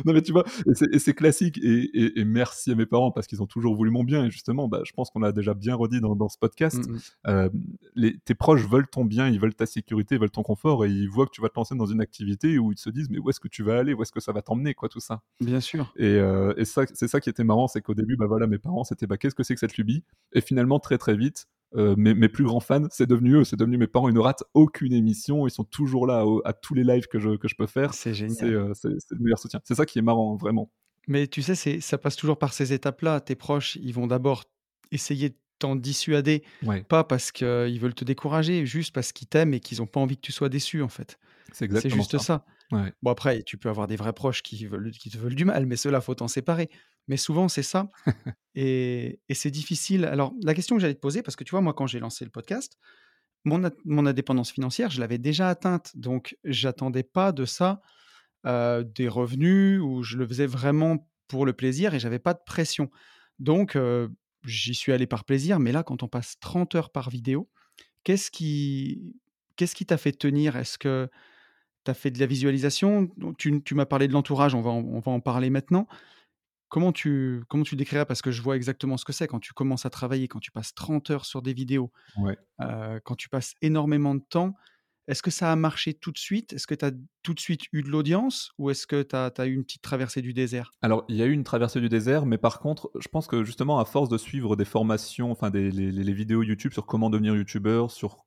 [0.04, 0.44] Non, mais tu vois?
[0.92, 3.90] Et c'est classique et et et merci à mes parents parce qu'ils ont toujours voulu
[3.90, 6.38] mon bien et justement, bah, je pense qu'on l'a déjà bien redit dans dans ce
[6.38, 6.98] podcast, mh.
[7.28, 7.50] hem,
[7.94, 10.90] les tes proches veulent ton bien, ils veulent ta sécurité, ils veulent ton confort et
[10.90, 13.18] ils voient que tu vas te lancer dans une activité où ils se disent: «Mais
[13.18, 13.92] où est-ce que tu vas aller?
[13.94, 15.22] Où est-ce que ça va t'emmener?» quoi, tout ça?
[15.40, 15.92] Bien sûr.
[15.96, 19.06] et ça c'est ça qui était marrant, c'est qu'au début, bah, voilà, mes parents, c'était:
[19.06, 21.46] «Bah, qu'est-ce que c'est que cette lubie?» et finalement, très, très vite,
[21.76, 24.08] euh, mes, mes, plus grands fans, c'est devenu eux, c'est devenu mes parents.
[24.08, 27.18] Ils ne ratent aucune émission, ils sont toujours là à, à tous les lives que
[27.18, 27.94] je, que je peux faire.
[27.94, 28.36] C'est génial.
[28.74, 29.60] C'est euh, le meilleur soutien.
[29.64, 30.70] C'est ça qui est marrant, vraiment.
[31.08, 33.20] Mais tu sais, ça passe toujours par ces étapes-là.
[33.20, 34.44] Tes proches, ils vont d'abord
[34.90, 36.82] essayer de t'en dissuader, ouais.
[36.82, 40.16] pas parce qu'ils veulent te décourager, juste parce qu'ils t'aiment et qu'ils n'ont pas envie
[40.16, 41.18] que tu sois déçu, en fait.
[41.52, 42.18] C'est exactement juste ça.
[42.18, 42.44] ça.
[42.72, 42.92] Ouais.
[43.02, 45.66] Bon, après, tu peux avoir des vrais proches qui, veulent, qui te veulent du mal,
[45.66, 46.70] mais ceux-là, faut t'en séparer.
[47.08, 47.90] Mais souvent, c'est ça.
[48.54, 50.04] et, et c'est difficile.
[50.04, 52.24] Alors, la question que j'allais te poser, parce que tu vois, moi, quand j'ai lancé
[52.24, 52.78] le podcast,
[53.44, 55.92] mon, mon indépendance financière, je l'avais déjà atteinte.
[55.94, 57.82] Donc, j'attendais pas de ça
[58.46, 62.40] euh, des revenus ou je le faisais vraiment pour le plaisir et j'avais pas de
[62.44, 62.90] pression.
[63.38, 64.08] Donc, euh,
[64.44, 65.58] j'y suis allé par plaisir.
[65.60, 67.50] Mais là, quand on passe 30 heures par vidéo,
[68.04, 69.16] qu'est-ce qui
[69.56, 70.56] qu'est-ce qui t'a fait tenir?
[70.56, 71.08] Est-ce que
[71.84, 74.80] tu as fait de la visualisation Tu, tu m'as parlé de l'entourage, on va, en,
[74.80, 75.86] on va en parler maintenant.
[76.68, 78.04] Comment tu, comment tu décrirais?
[78.04, 80.50] Parce que je vois exactement ce que c'est quand tu commences à travailler, quand tu
[80.50, 82.36] passes 30 heures sur des vidéos, ouais.
[82.60, 84.54] euh, quand tu passes énormément de temps.
[85.06, 86.54] Est-ce que ça a marché tout de suite?
[86.54, 86.90] Est-ce que tu as
[87.22, 88.52] tout de suite eu de l'audience?
[88.58, 90.70] Ou est-ce que tu as, as, eu une petite traversée du désert?
[90.80, 93.44] Alors, il y a eu une traversée du désert, mais par contre, je pense que
[93.44, 97.10] justement, à force de suivre des formations, enfin des les, les vidéos YouTube sur comment
[97.10, 98.23] devenir YouTubeur, sur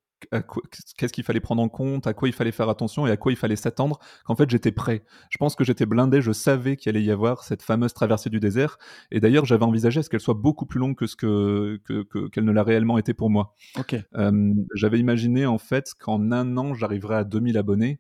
[0.98, 3.32] qu'est-ce qu'il fallait prendre en compte, à quoi il fallait faire attention et à quoi
[3.32, 5.04] il fallait s'attendre, qu'en fait j'étais prêt.
[5.30, 8.40] Je pense que j'étais blindé, je savais qu'il allait y avoir cette fameuse traversée du
[8.40, 8.78] désert.
[9.12, 12.06] Et d'ailleurs, j'avais envisagé à ce qu'elle soit beaucoup plus longue que ce que qu'elle
[12.06, 13.56] que, que, ne l'a réellement été pour moi.
[13.78, 14.04] Okay.
[14.16, 18.00] Euh, j'avais imaginé en fait qu'en un an, j'arriverais à 2000 abonnés.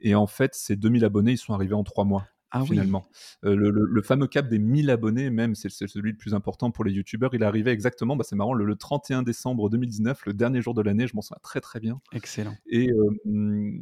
[0.00, 3.06] Et en fait, ces 2000 abonnés, ils sont arrivés en trois mois ah finalement.
[3.42, 3.50] Oui.
[3.50, 6.70] Euh, le, le, le, fameux cap des 1000 abonnés, même, c'est celui le plus important
[6.70, 7.34] pour les youtubeurs.
[7.34, 10.82] Il arrivé exactement, bah, c'est marrant, le, le, 31 décembre 2019, le dernier jour de
[10.82, 12.00] l'année, je m'en souviens très très bien.
[12.12, 12.54] Excellent.
[12.66, 13.72] Et, euh,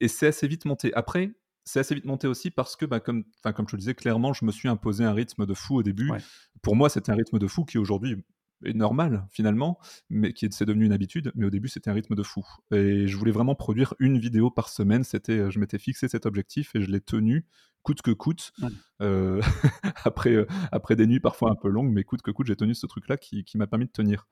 [0.00, 0.92] et c'est assez vite monté.
[0.94, 1.32] Après,
[1.64, 4.44] c'est assez vite monté aussi parce que, bah, comme, comme je le disais clairement, je
[4.44, 6.10] me suis imposé un rythme de fou au début.
[6.10, 6.18] Ouais.
[6.62, 8.22] Pour moi, c'était un rythme de fou qui aujourd'hui
[8.64, 9.78] est normal finalement,
[10.10, 11.32] mais qui est, c'est devenu une habitude.
[11.34, 12.46] Mais au début, c'était un rythme de fou.
[12.72, 15.04] Et je voulais vraiment produire une vidéo par semaine.
[15.04, 17.46] C'était, je m'étais fixé cet objectif et je l'ai tenu
[17.84, 18.52] coûte que coûte.
[18.60, 18.68] Ouais.
[19.02, 19.40] Euh,
[20.04, 22.74] après, euh, après des nuits parfois un peu longues, mais coûte que coûte, j'ai tenu
[22.74, 24.26] ce truc-là qui, qui m'a permis de tenir.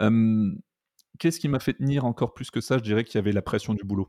[0.00, 0.50] Euh,
[1.18, 2.78] Qu'est-ce qui m'a fait tenir encore plus que ça?
[2.78, 4.08] Je dirais qu'il y avait la pression du boulot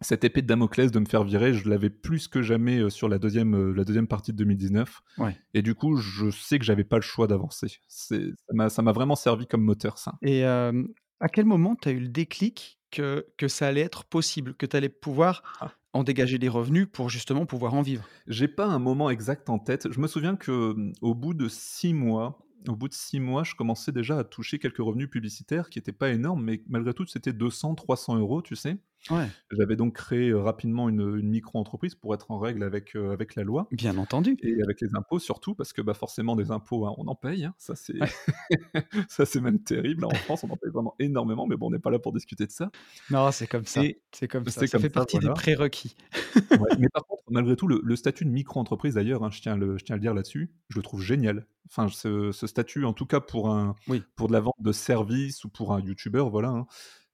[0.00, 3.18] cette épée de Damoclès de me faire virer, je l'avais plus que jamais sur la
[3.18, 5.02] deuxième, la deuxième partie de 2019.
[5.18, 5.36] Ouais.
[5.54, 7.80] Et du coup, je sais que j'avais pas le choix d'avancer.
[7.86, 10.14] Ça m'a vraiment servi comme moteur, ça.
[10.22, 10.84] Et euh,
[11.20, 14.66] à quel moment tu as eu le déclic que, que ça allait être possible, que
[14.66, 15.72] tu allais pouvoir ah.
[15.92, 18.04] en dégager des revenus pour justement pouvoir en vivre?
[18.26, 19.90] J'ai pas un moment exact en tête.
[19.90, 23.54] Je me souviens que au bout de six mois, au bout de six mois, je
[23.54, 27.32] commençais déjà à toucher quelques revenus publicitaires qui n'étaient pas énormes, mais malgré tout, c'était
[27.32, 28.76] 200, 300 euros, tu sais.
[29.10, 29.26] Ouais.
[29.50, 33.34] J'avais donc créé euh, rapidement une, une micro-entreprise pour être en règle avec, euh, avec
[33.34, 33.68] la loi.
[33.70, 34.36] Bien entendu.
[34.42, 37.44] Et avec les impôts surtout, parce que bah, forcément, des impôts, hein, on en paye.
[37.44, 37.54] Hein.
[37.58, 39.40] Ça, c'est ouais.
[39.42, 40.04] même terrible.
[40.04, 42.46] En France, on en paye vraiment énormément, mais bon, on n'est pas là pour discuter
[42.46, 42.70] de ça.
[43.10, 43.82] Non, c'est comme ça.
[44.12, 44.60] C'est comme ça.
[44.60, 45.34] Ça comme fait ça, partie voilà.
[45.34, 45.96] des prérequis.
[46.36, 49.56] ouais, mais par contre, malgré tout, le, le statut de micro-entreprise, d'ailleurs, hein, je, tiens
[49.56, 51.46] le, je tiens à le dire là-dessus, je le trouve génial.
[51.68, 54.02] Enfin, ce, ce, statut, en tout cas pour, un, oui.
[54.16, 56.66] pour de la vente de services ou pour un youtubeur, voilà.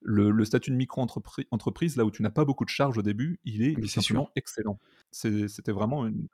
[0.03, 3.38] Le, le, statut de micro-entreprise, là où tu n'as pas beaucoup de charges au début,
[3.44, 4.32] il est simplement sûr.
[4.34, 4.78] excellent.
[5.11, 6.26] C'était vraiment une,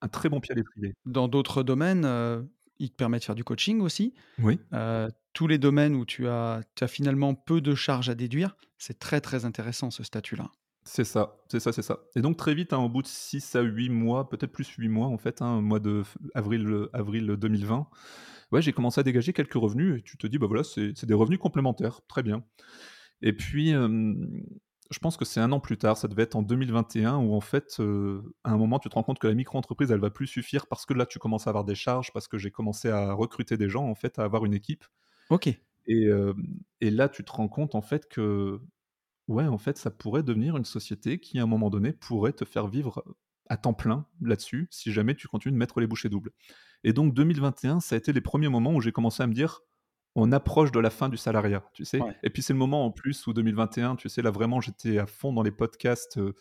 [0.00, 0.94] un très bon pied à l'étrier.
[1.06, 2.42] Dans d'autres domaines, euh,
[2.78, 4.14] il te permet de faire du coaching aussi.
[4.38, 4.58] Oui.
[4.72, 8.56] Euh, tous les domaines où tu as, tu as finalement peu de charges à déduire,
[8.78, 10.50] c'est très très intéressant ce statut-là.
[10.84, 12.00] C'est ça, c'est ça, c'est ça.
[12.16, 14.88] Et donc très vite, hein, au bout de 6 à 8 mois, peut-être plus 8
[14.88, 16.02] mois en fait, hein, mois de
[16.34, 17.86] avril, avril 2020,
[18.52, 21.14] ouais, j'ai commencé à dégager quelques revenus et tu te dis, bah voilà, c'est des
[21.14, 22.42] revenus complémentaires, très bien.
[23.22, 24.14] Et puis, euh,
[24.90, 27.40] je pense que c'est un an plus tard, ça devait être en 2021, où en
[27.40, 30.26] fait, euh, à un moment, tu te rends compte que la micro-entreprise, elle va plus
[30.26, 33.12] suffire parce que là, tu commences à avoir des charges, parce que j'ai commencé à
[33.12, 34.84] recruter des gens, en fait, à avoir une équipe.
[35.30, 35.48] Ok.
[35.86, 36.34] Et, euh,
[36.80, 38.60] et là, tu te rends compte, en fait, que,
[39.28, 42.44] ouais, en fait, ça pourrait devenir une société qui, à un moment donné, pourrait te
[42.44, 43.04] faire vivre
[43.48, 46.32] à temps plein là-dessus, si jamais tu continues de mettre les bouchées doubles.
[46.82, 49.60] Et donc, 2021, ça a été les premiers moments où j'ai commencé à me dire,
[50.16, 52.00] on approche de la fin du salariat, tu sais?
[52.00, 52.16] Ouais.
[52.22, 55.06] Et puis c'est le moment en plus où 2021, tu sais, là vraiment j'étais à
[55.06, 56.18] fond dans les podcasts.
[56.18, 56.34] Euh,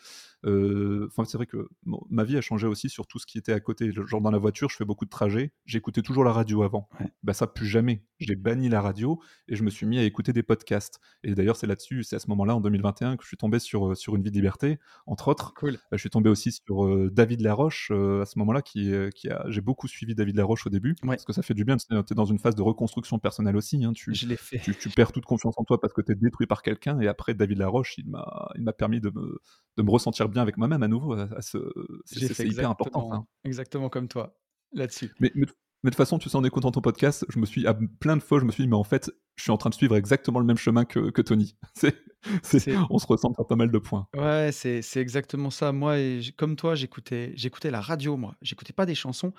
[0.46, 3.38] euh, enfin, c'est vrai que bon, ma vie a changé aussi sur tout ce qui
[3.38, 3.92] était à côté.
[3.92, 5.52] Genre dans la voiture, je fais beaucoup de trajets.
[5.66, 6.90] J'écoutais toujours la radio avant.
[7.00, 7.08] Ouais.
[7.24, 8.04] Bah ça plus jamais.
[8.20, 11.00] J'ai banni la radio et je me suis mis à écouter des podcasts.
[11.24, 13.96] Et d'ailleurs c'est là-dessus, c'est à ce moment-là en 2021 que je suis tombé sur
[13.96, 15.54] sur une vie de liberté, entre autres.
[15.56, 15.78] Cool.
[15.92, 19.46] Je suis tombé aussi sur euh, David Laroche à ce moment-là qui, qui a.
[19.50, 21.10] J'ai beaucoup suivi David Laroche au début ouais.
[21.10, 21.78] parce que ça fait du bien.
[21.78, 23.84] Tu es dans une phase de reconstruction personnelle aussi.
[23.86, 24.60] Hein, tu, je l'ai fait.
[24.60, 27.00] Tu, tu, perds toute confiance en toi parce que tu es détruit par quelqu'un.
[27.00, 29.40] Et après, David Laroche, il m'a, il m'a permis de me,
[29.78, 31.14] de me ressentir bien avec moi-même à nouveau.
[31.14, 31.58] À, à ce,
[32.06, 33.28] c'est, c'est hyper important.
[33.44, 34.36] Exactement comme toi,
[34.74, 35.14] là-dessus.
[35.20, 35.46] Mais, mais,
[35.84, 38.18] Mais de toute façon, tu sais, en écoutant ton podcast, je me suis, à plein
[38.18, 39.96] de fois, je me suis dit, mais en fait, je suis en train de suivre
[39.96, 41.56] exactement le même chemin que, que Tony.
[41.76, 41.96] C'est,
[42.44, 44.08] c'est- C'est on se ressemble sur pas mal de points.
[44.14, 45.72] ouais, c'est exactement ça.
[45.72, 48.36] Moi et comme toi, j'écoutais j'écoutais la radio, moi.
[48.42, 49.34] J'écoutais pas des chansons,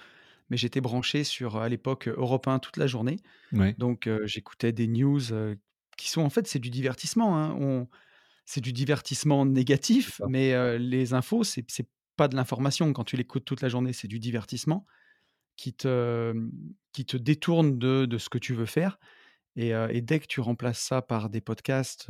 [0.50, 3.16] mais j'étais branché sur, à l'époque, Europe 1 toute la journée.
[3.52, 5.20] Ouais, Donc j'écoutais des news,
[5.96, 7.56] qui sont en fait, c'est du divertissement, hein.
[7.60, 7.88] On
[8.46, 12.92] c'est du divertissement négatif, mais les infos, c'est c'est pas de l'information.
[12.92, 14.86] Quand tu l'écoutes toute la journée, c'est du divertissement
[15.56, 16.34] qui te,
[16.92, 18.98] qui te détourne de de ce que tu veux faire
[19.56, 22.08] et dès que tu remplaces ça par des podcasts,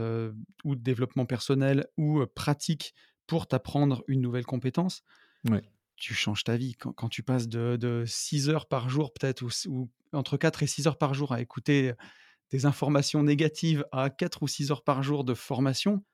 [0.64, 2.94] ou de développement personnel ou heu, pratiques
[3.26, 5.02] pour t'apprendre une nouvelle compétence,
[5.48, 5.62] Ouais.
[6.00, 6.74] Tu changes ta vie.
[6.76, 10.66] Quand tu passes de de 6 heures par jour peut-être ou ou entre 4 et
[10.66, 11.92] 6 heures par jour à écouter
[12.50, 16.04] des informations négatives à 4 ou 6 heures par jour de formation,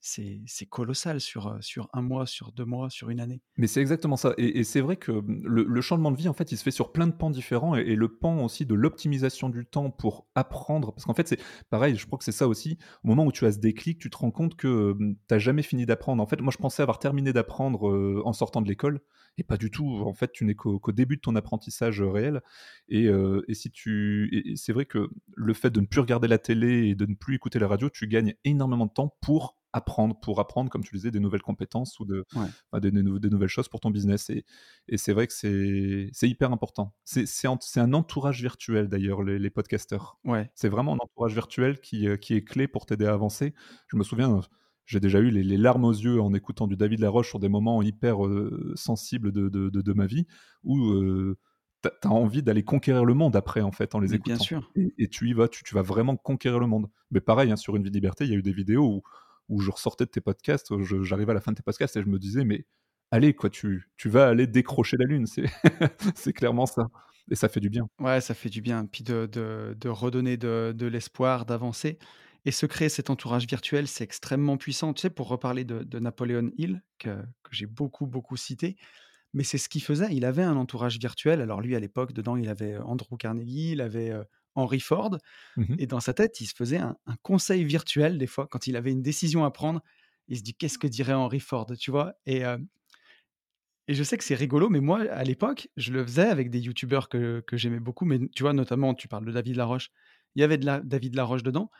[0.00, 3.42] c'est colossal sur, heu, sur un mois, sur 2 mois, sur une année.
[3.56, 6.52] Mais c'est exactement ça et c'est vrai que, mmh, le changement de vie, en fait,
[6.52, 9.66] il se fait sur plein de pans différents et le pan aussi de l'optimisation du
[9.66, 13.08] temps pour apprendre parce qu'en fait, c'est pareil, je crois que c'est ça aussi, au
[13.08, 15.62] moment où tu as ce déclic, tu te rends compte que, hem, tu as jamais
[15.62, 16.22] fini d'apprendre.
[16.22, 19.00] En fait, moi, je pensais avoir terminé d'apprendre, en sortant de l'école
[19.38, 19.86] et pas du tout.
[20.06, 22.40] En fait, tu n'es qu'au début de ton apprentissage, réel
[22.88, 23.08] et
[23.54, 27.36] c'est vrai que le fait de ne plus regarder la télé et de ne plus
[27.36, 30.98] écouter la radio, tu gagnes énormément de temps pour apprendre, pour apprendre, comme tu le
[30.98, 33.90] disais, des nouvelles compétences ou de Ouais, des, des nou- des nouvelles choses pour ton
[33.90, 34.30] business.
[34.30, 34.44] Et,
[34.88, 36.94] et c'est vrai que c'est hyper important.
[37.04, 37.46] C'est
[37.78, 40.18] un entourage virtuel d'ailleurs, les, les podcasteurs.
[40.24, 43.54] ouais, C'est vraiment un entourage virtuel qui, euh, qui est clé pour t'aider à avancer.
[43.88, 44.40] Je me souviens,
[44.86, 47.48] j'ai déjà eu les, les larmes aux yeux en écoutant du David Laroche sur des
[47.48, 50.26] moments hyper euh, sensibles de, de, de- de ma vie
[50.64, 51.38] où euh,
[51.82, 54.44] t'as as envie d'aller conquérir le monde après, en fait, en les mais bien écoutant.
[54.44, 54.70] sûr.
[54.74, 56.90] Et, et tu y vas, tu, tu vas vraiment conquérir le monde.
[57.10, 59.02] Mais pareil, hein, sur Une vie de liberté, il y a eu des vidéos où,
[59.50, 62.02] où je ressortais de tes podcasts, je- j'arrivais à la fin de tes podcasts et
[62.02, 62.66] je me disais, mais
[63.10, 65.26] allez, quoi, tu, tu vas aller décrocher la lune.
[65.26, 65.44] C'est
[66.34, 66.88] clairement ça.
[67.30, 67.88] Et ça fait du bien.
[68.00, 71.98] Ouais, ça fait du bien, puis de de redonner de de l'espoir, d'avancer
[72.46, 74.94] et se créer cet entourage virtuel, c'est extrêmement puissant.
[74.94, 77.10] Tu sais, pour reparler de Napoléon Hill, que
[77.42, 78.76] que j'ai beaucoup, beaucoup cité,
[79.34, 80.08] mais c'est ce qu'il faisait.
[80.14, 81.40] Il avait un entourage virtuel.
[81.40, 84.24] Alors lui, à l'époque, dedans, il avait, heu, Andrew Carnegie, il avait, heu,
[84.54, 85.18] Henry Ford
[85.56, 85.80] Mhm.
[85.80, 88.76] et dans sa tête, il se faisait un un conseil virtuel, des fois, quand il
[88.76, 89.82] avait une décision à prendre.
[90.28, 92.14] Il se dit: «Qu'est-ce que dirait Henry Ford?» tu vois?
[92.26, 92.58] Et heu
[93.88, 96.60] et je sais que c'est rigolo, mais moi, à l'époque, je le faisais avec des
[96.60, 99.90] youtubeurs que que j'aimais beaucoup, mais tu vois, notamment, tu parles de David Laroche.
[100.36, 101.70] Il y avait de la David Laroche dedans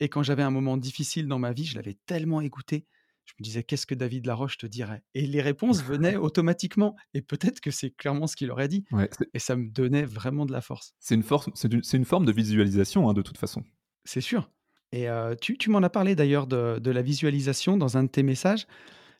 [0.00, 2.86] et quand j'avais un moment difficile dans ma vie, je l'avais tellement écouté,
[3.26, 7.22] je me disais: «Qu'est-ce que David Laroche te dirait?» et les réponses venaient automatiquement et
[7.22, 10.52] peut-être que c'est clairement ce qu'il aurait dit Ouais, et ça me donnait vraiment de
[10.52, 10.94] la force.
[10.98, 13.62] c'est une, force, c'est une, c'est une forme de visualisation, hein, de toute façon.
[14.04, 14.50] C'est sûr
[14.92, 18.08] et heu, tu tu m'en as parlé d'ailleurs de de la visualisation dans un de
[18.08, 18.66] tes messages.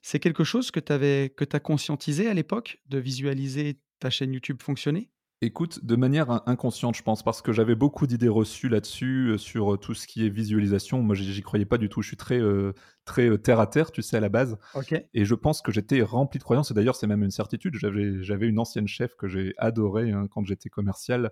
[0.02, 4.10] C'est quelque chose que tu avais que tu as conscientisé à l'époque, de visualiser ta
[4.10, 5.10] chaîne YouTube fonctionner?
[5.42, 9.38] Écoute, de manière in inconsciente, je pense, parce que j'avais beaucoup d'idées reçues là-dessus, heu,
[9.38, 11.02] sur, heu, tout ce qui est visualisation.
[11.02, 12.00] Moi, j'y j'y croyais pas du tout.
[12.00, 12.72] Je suis très, heu,
[13.04, 15.08] très, terre à terre, tu sais, à la base OK.
[15.14, 17.74] et je pense que j'étais rempli de croyances et d'ailleurs, c'est même une certitude.
[17.76, 21.30] J'avais j'avais une ancienne chef que j'ai adorée, hein, quand j'étais commercial,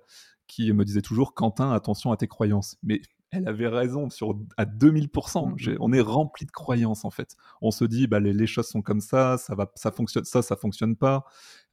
[0.48, 2.76] qui me disait toujours: «Quentin, attention à tes croyances».
[2.82, 3.02] Mais
[3.34, 5.10] elle avait raison sur à 2000
[5.40, 5.78] Mmh J'ai mh.
[5.80, 7.36] on est rempli de croyances, en fait.
[7.60, 10.42] On se dit: «Bah, les les choses sont comme ça, ça va ça fonctionne ça,
[10.42, 11.24] ça fonctionne pas».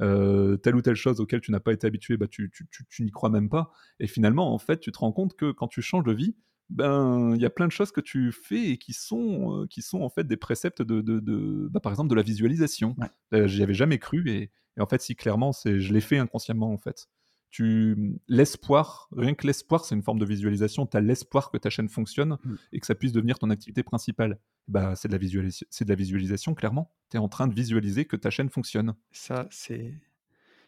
[0.01, 2.85] Heu, telle ou telle chose auquel tu n'as pas été habitué, bah, tu tu tu
[2.89, 5.67] tu n'y crois même pas et finalement, en fait, tu te rends compte que quand
[5.67, 6.35] tu changes de vie,
[6.69, 9.81] ben, il y a plein de choses que tu fais et qui sont, heu, qui
[9.81, 12.97] sont en fait des préceptes de de de bah, par exemple de la visualisation.
[12.97, 16.01] Ouais, Heu, j'y avais jamais cru et et en fait si clairement c'est je l'ai
[16.01, 17.07] fait inconsciemment en fait.
[17.51, 20.85] Tu l'espoir, rien que l'espoir, c'est une forme de visualisation.
[20.87, 22.57] Tu as l'espoir que ta chaîne fonctionne mmh.
[22.71, 24.39] et que ça puisse devenir ton activité principale.
[24.69, 26.93] Bah, c'est de la visualis c'est de la visualisation clairement.
[27.09, 28.95] Tu es en train de visualiser que ta chaîne fonctionne.
[29.11, 29.93] Ça, c'est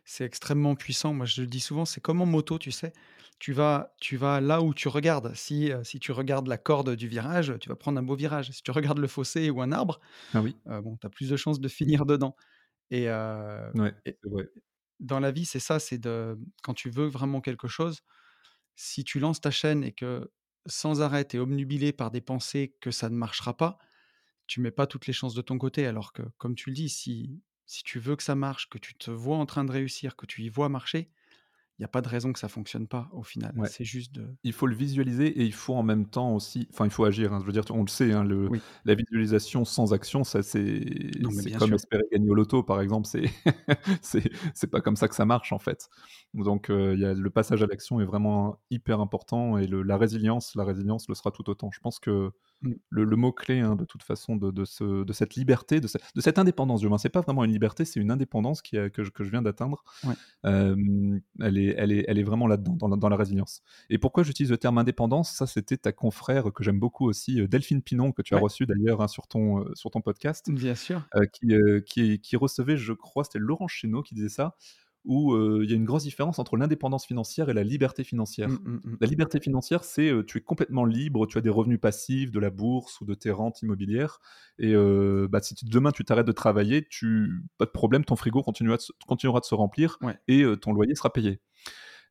[0.06, 1.14] c'est extrêmement puissant.
[1.14, 2.94] Moi, je le dis souvent, c'est comme en moto, tu sais?
[3.40, 5.36] Tu vas tu vas là où tu regardes.
[5.36, 8.52] Si, heu, si tu regardes la corde du virage, tu vas prendre un beau virage.
[8.52, 10.02] Si tu regardes le fossé ou un arbre,
[10.34, 12.36] Ah oui, heu, bon, tu as plus de chances de finir dedans
[12.92, 13.08] et
[13.74, 14.50] ouais, et vrai.
[15.04, 18.02] Dans la vie, c'est ça, c'est de quand tu veux vraiment quelque chose,
[18.76, 20.32] si tu lances ta chaîne et que
[20.66, 23.78] sans arrêt, tu es obnubilé par des pensées que ça ne marchera pas,
[24.48, 25.88] tu mets pas toutes les chances de ton côté.
[25.88, 28.94] Alors que, comme tu le dis, si si tu veux que ça marche, que tu
[28.96, 31.10] te vois en train de réussir, que tu y vois marcher,
[31.80, 33.54] il y a pas de raison que ça fonctionne pas au final.
[33.58, 33.68] Ouais.
[33.68, 36.86] C'est juste de Il faut le visualiser et il faut en même temps aussi enfin,
[36.86, 37.40] il faut agir, hein.
[37.42, 40.86] Je veux dire, on le sait, hein, le oui, la visualisation sans action, ça c'est
[41.58, 41.76] comme sûr.
[41.76, 43.08] espérer gagner au loto, par exemple,
[44.02, 45.90] c'est c'est pas comme ça que ça marche, en fait.
[46.34, 50.56] Donc y a le passage à l'action est vraiment hyper important et le la résilience
[50.56, 51.70] la résilience le sera tout autant.
[51.72, 52.32] Je pense que
[52.64, 52.74] mmh.
[52.90, 56.40] le, mot-clé hein, de toute façon de, de, ce, de, cette liberté, de, de cette
[56.40, 56.98] indépendance moins.
[56.98, 59.84] C'est pas vraiment une liberté, c'est une indépendance qui, que, je, que, je, viens d'atteindre.
[60.44, 63.62] elle, est, elle, est, elle est vraiment là-dedans, dans, dans, la résilience.
[63.90, 65.32] Et pourquoi j'utilise le terme indépendance?
[65.32, 69.02] Ça, c'était ta confrère que j'aime beaucoup aussi, Delphine Pinon, que tu as reçu d'ailleurs
[69.02, 70.50] hein, sur, ton, sur ton podcast.
[70.50, 71.08] Bien sûr.
[71.32, 71.54] qui,
[71.86, 74.56] qui, qui, recevait, je crois, c'était Laurent Chéneau qui disait ça
[75.06, 78.50] où il y a une grosse différence entre l'indépendance financière et la liberté financière.
[78.50, 78.98] Mmh, mmh, mmh.
[79.02, 82.50] La liberté financière, c'est tu es complètement libre, tu as des revenus passifs de la
[82.50, 84.20] bourse ou de tes rentes immobilières.
[84.60, 84.74] Et
[85.30, 88.82] bah, si demain tu t'arrêtes de travailler, tu, pas de problème, ton frigo continuera de
[88.82, 89.98] se, continuera de se remplir
[90.28, 91.40] et ton loyer sera payé.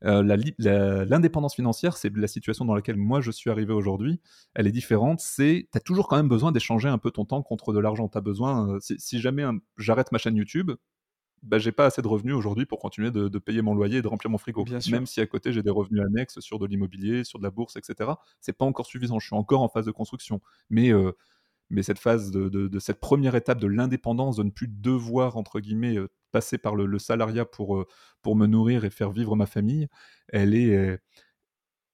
[0.03, 4.21] L'indépendance financière, c'est la situation dans laquelle moi je suis arrivé aujourd'hui.
[4.55, 5.21] Elle est différente.
[5.21, 8.09] C'est, tu as toujours quand même besoin d'échanger un peu ton temps contre de l'argent.
[8.09, 9.45] Tu as besoin, si, jamais
[9.79, 10.73] j'arrête ma chaîne YouTube,
[11.43, 14.09] bah, j'ai pas assez de revenus aujourd'hui pour continuer de, payer mon loyer et de
[14.09, 14.65] remplir mon frigo.
[14.91, 17.77] Même si à côté j'ai des revenus annexes sur de l'immobilier, sur de la bourse,
[17.77, 18.13] etc.
[18.41, 19.19] C'est pas encore suffisant.
[19.19, 20.41] Je suis encore en phase de construction.
[20.71, 21.13] Mais, euh,
[21.69, 25.97] mais cette phase de, cette première étape de l'indépendance, de ne plus devoir entre guillemets
[25.97, 27.89] euh, passer par le, salariat pour, euh,
[28.23, 29.89] pour me nourrir et faire vivre ma famille,
[30.29, 30.99] elle est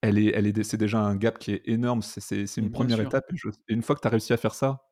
[0.01, 2.01] elle est, elle est, c'est déjà un gap qui est énorme.
[2.01, 3.25] C'est, une première étape.
[3.33, 4.85] Et, une fois que tu as réussi à faire ça,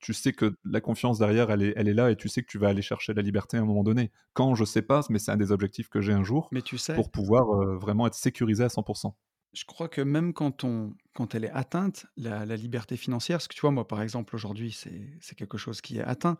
[0.00, 2.48] tu sais que la confiance derrière, elle est, elle est là et tu sais que
[2.48, 4.10] tu vas aller chercher la liberté à un moment donné.
[4.32, 6.78] Quand je sais pas, mais c'est un des objectifs que j'ai un jour mais tu
[6.78, 7.46] sais, pour pouvoir
[7.78, 9.12] vraiment être sécurisé à 100%.
[9.54, 13.54] Je crois que même quand, on, quand elle est atteinte, la, liberté financière, parce que
[13.54, 16.38] tu vois, moi par exemple, aujourd'hui, c'est, quelque chose qui est atteint,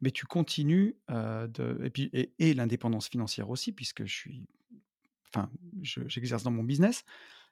[0.00, 1.80] mais tu continues de.
[1.82, 4.46] Et, puis, et, l'indépendance financière aussi, puisque je suis.
[5.32, 5.48] Enfin,
[5.82, 7.04] j'exerce dans mon business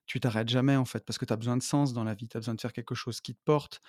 [0.08, 2.28] tu t'arrêtes jamais en fait, parce que tu as besoin de sens dans la vie,
[2.28, 3.80] tu as besoin de faire quelque chose qui te porte.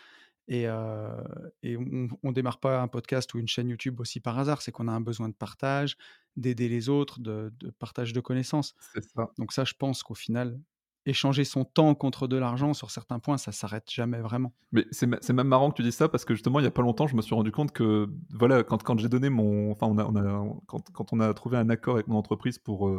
[0.49, 4.63] Et, et on, ne démarre pas un podcast ou une chaîne YouTube aussi par hasard,
[4.63, 5.95] c'est qu'on a un besoin de partage,
[6.35, 8.73] d'aider les autres, de, partage de connaissances.
[9.15, 9.31] Ça.
[9.37, 10.59] Donc ça, je pense qu'au final,
[11.05, 14.51] échanger son temps contre de l'argent sur certains points, ça s'arrête jamais vraiment.
[14.71, 16.81] Mais c'est même marrant que tu dis ça parce que justement, il y a pas
[16.81, 19.99] longtemps, je me suis rendu compte que voilà, quand, quand j'ai donné mon, enfin, on
[19.99, 22.89] a, on a quand, quand, on a trouvé un accord avec mon entreprise pour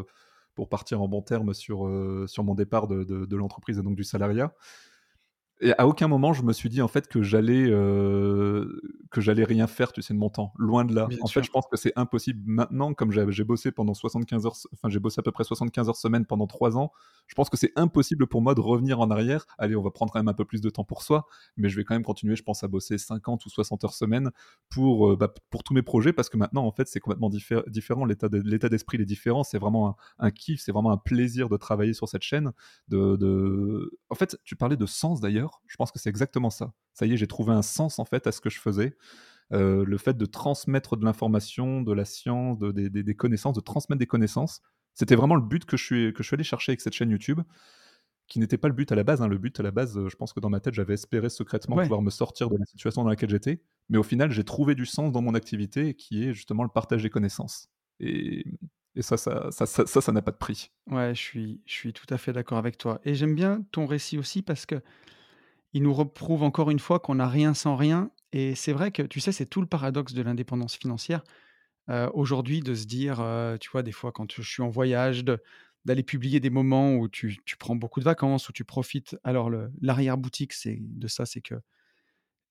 [0.55, 4.53] pour partir en bon terme sur, euh, mon départ de l'entreprise et donc du salariat.
[5.63, 8.81] Et à aucun moment, je me suis dit en fait que j'allais euh,
[9.11, 10.53] que j'allais rien faire, tu sais, de mon temps.
[10.57, 11.07] Loin de là.
[11.21, 14.89] en fait, je pense que c'est impossible maintenant, comme j'ai bossé pendant 75 heures, enfin
[14.89, 16.93] j'ai bossé à peu près 75 heures semaine pendant 3 ans.
[17.27, 19.45] Je pense que c'est impossible pour moi de revenir en arrière.
[19.59, 21.27] Allez, on va prendre quand même un peu plus de temps pour soi,
[21.59, 24.31] mais je vais quand même continuer, je pense, à bosser 50 ou 60 heures semaine
[24.71, 27.31] pour euh, bah, pour tous mes projets, parce que maintenant, en fait, c'est complètement
[27.67, 28.05] différent.
[28.07, 29.45] L'état l'état d'esprit est différent.
[29.45, 32.53] C'est vraiment un, kiff, c'est vraiment un plaisir de travailler sur cette chaîne.
[32.89, 33.99] De, de...
[34.09, 35.50] En fait, tu parlais de sens d'ailleurs.
[35.67, 36.73] Je pense que c'est exactement ça.
[36.95, 38.97] Ça y est, j'ai trouvé un sens en fait à ce que je faisais.
[39.53, 43.99] Euh, le fait de transmettre de l'information, de la science, de, des connaissances, de transmettre
[43.99, 44.63] des connaissances,
[44.95, 47.11] c'était vraiment le but que je, suis, que je suis allé chercher avec cette chaîne
[47.11, 47.41] YouTube,
[48.29, 49.23] qui n'était pas le but à la base.
[49.23, 49.29] Hein.
[49.29, 52.01] Le but à la base, je pense que dans ma tête, j'avais espéré secrètement pouvoir
[52.01, 53.61] me sortir de la situation dans laquelle j'étais.
[53.89, 57.03] Mais au final, j'ai trouvé du sens dans mon activité, qui est justement le partage
[57.03, 57.69] des connaissances.
[57.99, 58.45] Et,
[58.95, 60.71] et ça, ça, ça, ça, ça n'a pas de prix.
[60.87, 63.01] Ouais, je suis, je suis tout à fait d'accord avec toi.
[63.05, 64.81] Et j'aime bien ton récit aussi parce que
[65.73, 68.11] il nous reprouve encore une fois qu'on n'a rien sans rien.
[68.33, 71.23] Et c'est vrai que, tu sais, c'est tout le paradoxe de l'indépendance financière.
[72.15, 73.17] Aujourd'hui, de se dire,
[73.61, 75.25] tu vois, des fois, quand je suis en voyage,
[75.85, 79.17] d'aller publier des moments où tu, prends beaucoup de vacances, où tu profites.
[79.25, 79.51] Alors,
[79.81, 81.55] l'arrière-boutique c'est de ça, c'est que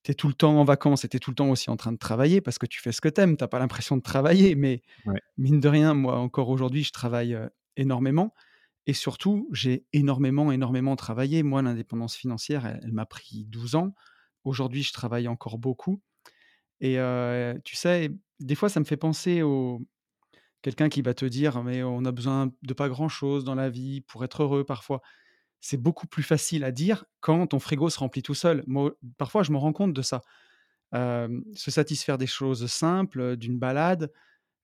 [0.04, 1.78] tu es tout le temps en vacances et tu es tout le temps aussi en
[1.78, 3.38] train de travailler parce que tu fais ce que tu aimes.
[3.38, 4.82] Tu n'as pas l'impression de travailler, mais
[5.38, 7.38] mine de rien, moi, encore aujourd'hui, je travaille
[7.78, 8.34] énormément.
[8.90, 11.44] Et surtout, j'ai énormément, énormément travaillé.
[11.44, 13.94] Moi, l'indépendance financière, elle, m'a pris 12 ans.
[14.46, 16.02] Aujourd'hui, je travaille encore beaucoup.
[16.82, 16.98] Et
[17.64, 18.10] tu sais,
[18.40, 19.86] des fois, ça me fait penser au
[20.64, 24.02] quelqu'un qui va te dire, mais on a besoin de pas grand-chose dans la vie
[24.02, 25.04] pour être heureux parfois.
[25.60, 28.66] C'est beaucoup plus facile à dire quand ton frigo se remplit tout seul.
[29.20, 30.24] Parfois, je me rends compte de ça.
[30.94, 34.12] se satisfaire des choses simples, d'une balade,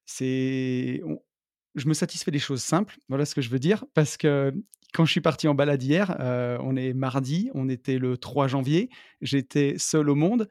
[0.08, 1.04] c'est
[1.76, 4.54] je me satisfais des choses simples, voilà ce que je veux dire, parce que
[4.94, 8.48] quand je suis parti en balade hier, euh, on est mardi, on était le 3
[8.48, 8.90] janvier,
[9.22, 10.48] j'étais seul au monde,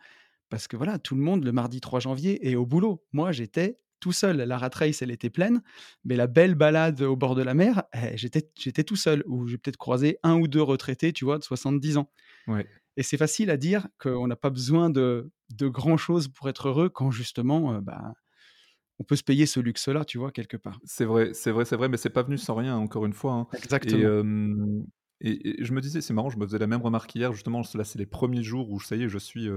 [0.51, 3.03] parce que voilà, tout le monde le mardi 3 janvier est au boulot.
[3.13, 4.37] Moi, j'étais tout seul.
[4.37, 5.63] La rat race, elle était pleine,
[6.05, 9.47] mais la belle balade au bord de la mer, eh, j'étais, j'étais tout seul, ou
[9.47, 12.11] j'ai peut-être croisé un ou deux retraités, tu vois, de 70 ans.
[12.99, 16.91] Et c'est facile à dire qu'on n'a pas besoin de, de grand-chose pour être heureux,
[16.91, 18.13] quand justement, euh, bah,
[18.99, 20.81] on peut se payer ce luxe-là, tu vois, quelque part.
[20.85, 23.33] C'est vrai, c'est vrai, c'est vrai, mais c'est pas venu sans rien, encore une fois.
[23.33, 23.47] Hein.
[23.55, 24.85] Exactement.
[25.21, 27.85] Et, je me disais, c'est marrant, je me faisais la même remarque hier, justement, là,
[27.85, 29.49] c'est les premiers jours où, ça y est, je suis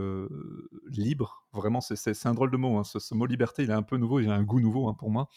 [0.88, 1.46] libre.
[1.52, 2.78] Vraiment, c'est un drôle de mot.
[2.78, 2.84] Hein.
[2.84, 5.12] Ce, mot liberté, il est un peu nouveau, il a un goût nouveau hein, pour
[5.12, 5.30] moi.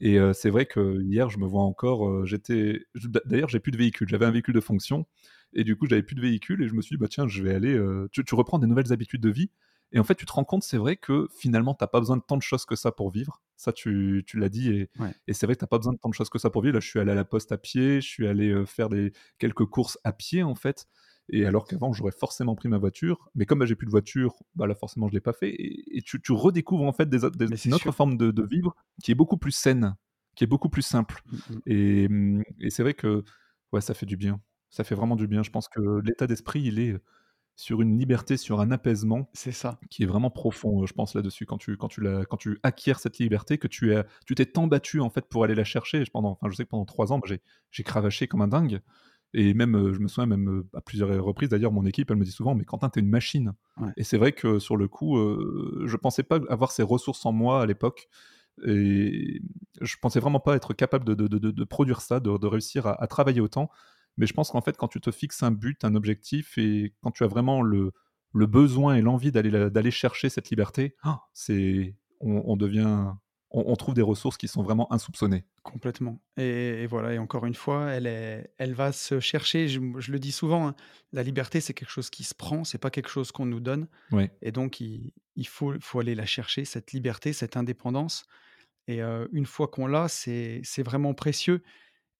[0.00, 2.80] Et c'est vrai que hier, je me vois encore, j'étais.
[3.24, 5.06] D'ailleurs, j'ai plus de véhicule, j'avais un véhicule de fonction.
[5.54, 7.42] Et du coup, j'avais plus de véhicule et je me suis dit, bah tiens, je
[7.42, 7.78] vais aller.
[8.10, 9.50] tu, tu reprends des nouvelles habitudes de vie?
[9.92, 12.22] Et en fait, tu te rends compte, c'est vrai que finalement, t'as pas besoin de
[12.22, 13.42] tant de choses que ça pour vivre.
[13.56, 14.70] Ça, tu, tu l'as dit.
[14.70, 15.14] Et, Ouais.
[15.26, 16.74] et c'est vrai que t'as pas besoin de tant de choses que ça pour vivre.
[16.74, 19.12] Là, je suis allé à la poste à pied, je suis allé euh, faire des,
[19.38, 20.86] quelques courses à pied, en fait.
[21.28, 23.28] Et alors qu'avant, j'aurais forcément pris ma voiture.
[23.34, 25.50] Mais comme bah, j'ai plus de voiture, bah là, forcément, je l'ai pas fait.
[25.50, 27.94] Et, et tu, tu redécouvres, en fait, des, une autre sûr.
[27.94, 29.94] forme de, de vivre qui est beaucoup plus saine,
[30.34, 31.22] qui est beaucoup plus simple.
[31.30, 31.60] Mm, mm.
[31.66, 33.24] Et, hum, et c'est vrai que
[33.72, 34.40] ouais, ça fait du bien.
[34.70, 35.42] Ça fait vraiment du bien.
[35.42, 36.96] Je pense que l'état d'esprit, il est
[37.54, 39.78] sur une liberté, sur un apaisement C'est ça.
[39.90, 41.46] qui est vraiment profond, euh, je pense, là-dessus.
[41.46, 44.46] Quand tu, quand, tu la- quand tu acquiers cette liberté, que tu es, tu t'es
[44.46, 46.00] tant battu en fait pour aller la chercher.
[46.00, 47.40] Et Pendant, enfin, je sais que pendant trois ans, moi, j'ai,
[47.70, 48.80] j'ai cravaché comme un dingue.
[49.34, 52.18] Et même, euh, je me souviens même euh, à plusieurs reprises, d'ailleurs, mon équipe, elle
[52.18, 53.54] me dit souvent, mais Quentin, t'es une machine.
[53.80, 53.88] Ouais.
[53.96, 57.32] Et c'est vrai que sur le coup, euh, je pensais pas avoir ces ressources en
[57.32, 58.08] moi à l'époque.
[58.66, 59.40] Et
[59.80, 62.86] je pensais vraiment pas être capable de, de- de- de- produire ça, de, de réussir
[62.86, 63.70] à, à travailler autant.
[64.16, 67.10] Mais je pense qu'en fait, quand tu te fixes un but, un objectif, et quand
[67.10, 67.92] tu as vraiment le,
[68.32, 73.12] le besoin et l'envie d'aller d'aller chercher cette liberté, ah, c'est on, on devient,
[73.50, 75.44] on, trouve des ressources qui sont vraiment insoupçonnées.
[75.62, 76.20] Complètement.
[76.36, 79.68] Et, et voilà, et encore une fois, elle, est, elle va se chercher.
[79.68, 80.74] Je, je le dis souvent, hein,
[81.12, 83.88] la liberté, c'est quelque chose qui se prend, c'est pas quelque chose qu'on nous donne.
[84.10, 84.30] Ouais.
[84.40, 88.26] Et donc, il, il faut, faut aller la chercher, cette liberté, cette indépendance.
[88.88, 91.62] Et euh, une fois qu'on l'a, c'est c'est vraiment précieux.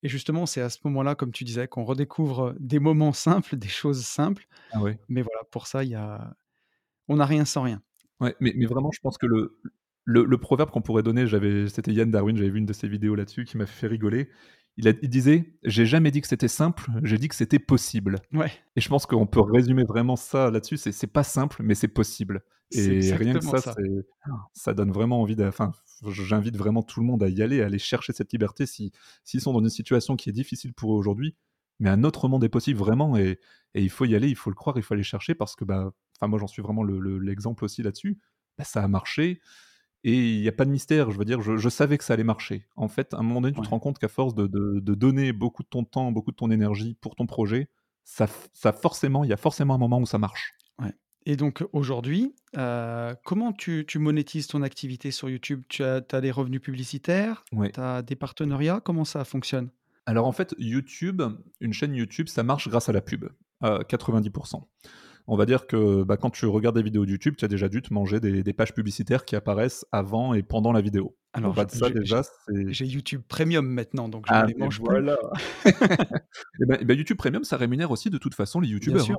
[0.03, 3.69] Et justement, c'est à ce moment-là, comme tu disais, qu'on redécouvre des moments simples, des
[3.69, 4.47] choses simples.
[4.73, 4.99] Ah ouais.
[5.09, 6.35] Mais voilà, pour ça, il y a...
[7.09, 7.81] on n'a rien sans rien.
[8.21, 9.59] Ouais, mais, mais vraiment, je pense que le,
[10.05, 12.89] le, le proverbe qu'on pourrait donner, j'avais, c'était Yann Darwin, j'avais vu une de ses
[12.89, 14.29] vidéos là-dessus qui m'a fait rigoler.
[14.77, 18.21] Il, a, il disait J'ai jamais dit que c'était simple, j'ai dit que c'était possible.
[18.33, 21.75] Ouais, Et je pense qu'on peut résumer vraiment ça là-dessus c'est, c'est pas simple, mais
[21.75, 22.43] c'est possible.
[22.75, 23.75] Et rien que ça,
[24.55, 24.73] ça.
[24.75, 25.45] donne vraiment envie de.
[25.45, 25.73] Enfin,
[26.09, 28.93] j'invite vraiment tout le monde à y aller, à aller chercher cette liberté si,
[29.25, 31.37] s'ils sont dans une situation qui est difficile pour eux aujourd'hui.
[31.81, 33.41] Mais un autre monde est possible vraiment, et,
[33.75, 35.65] et il faut y aller, il faut le croire, il faut aller chercher parce que,
[35.65, 35.93] bah,
[36.23, 38.19] moi j'en suis vraiment le- le- l'exemple aussi là-dessus.
[38.57, 39.41] Bah, ça a marché,
[40.05, 41.11] et il n'y a pas de mystère.
[41.11, 42.67] Je veux dire, je, je savais que ça allait marcher.
[42.77, 43.65] En fait, à un moment donné, tu Ouais.
[43.67, 46.37] te rends compte qu'à force de, de- de donner beaucoup de ton temps, beaucoup de
[46.37, 47.69] ton énergie pour ton projet,
[48.05, 50.55] ça, ça forcément, il y a forcément un moment où ça marche.
[50.81, 50.93] Ouais.
[51.25, 55.63] Et donc aujourd'hui, euh, comment tu, tu monétises ton activité sur YouTube?
[55.69, 57.71] Tu as, as des revenus publicitaires Ouais.
[57.71, 58.81] Tu as des partenariats?
[58.85, 59.69] Comment ça fonctionne?
[60.05, 61.23] Alors en fait, YouTube,
[61.61, 63.27] une chaîne YouTube, ça marche grâce à la pub,
[63.61, 64.65] à 90%.
[65.29, 67.69] On va dire que bah, quand tu regardes des vidéos de YouTube, tu as déjà
[67.69, 71.17] dû te manger des, des pages publicitaires qui apparaissent avant et pendant la vidéo.
[71.33, 72.23] Alors, je- ça, j'ai- déjà.
[72.69, 74.85] J'ai YouTube Premium maintenant, donc je Ah, les mange plus.
[74.91, 75.17] voilà.
[76.61, 79.09] Eh ben, eh ben, YouTube Premium, ça rémunère aussi de toute façon les YouTubeurs.
[79.11, 79.17] hein.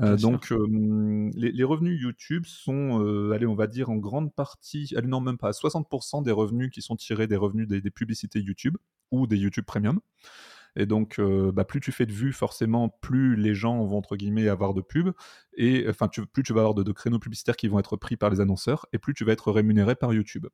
[0.00, 0.30] Euh, bien sûr.
[0.30, 4.92] donc, euh, les, les revenus YouTube sont, euh, allez, on va dire en grande partie,
[4.96, 8.40] allez, non, même pas, 60% des revenus qui sont tirés des revenus des, des publicités
[8.40, 8.76] YouTube
[9.12, 10.00] ou des YouTube Premium.
[10.78, 14.16] Et donc, euh, bah, plus tu fais de vues, forcément, plus les gens vont, entre
[14.16, 15.12] guillemets, avoir de pubs.
[15.56, 18.16] Et enfin, tu- plus tu vas avoir de, de créneaux publicitaires qui vont être pris
[18.16, 20.46] par les annonceurs, et plus tu vas être rémunéré par YouTube.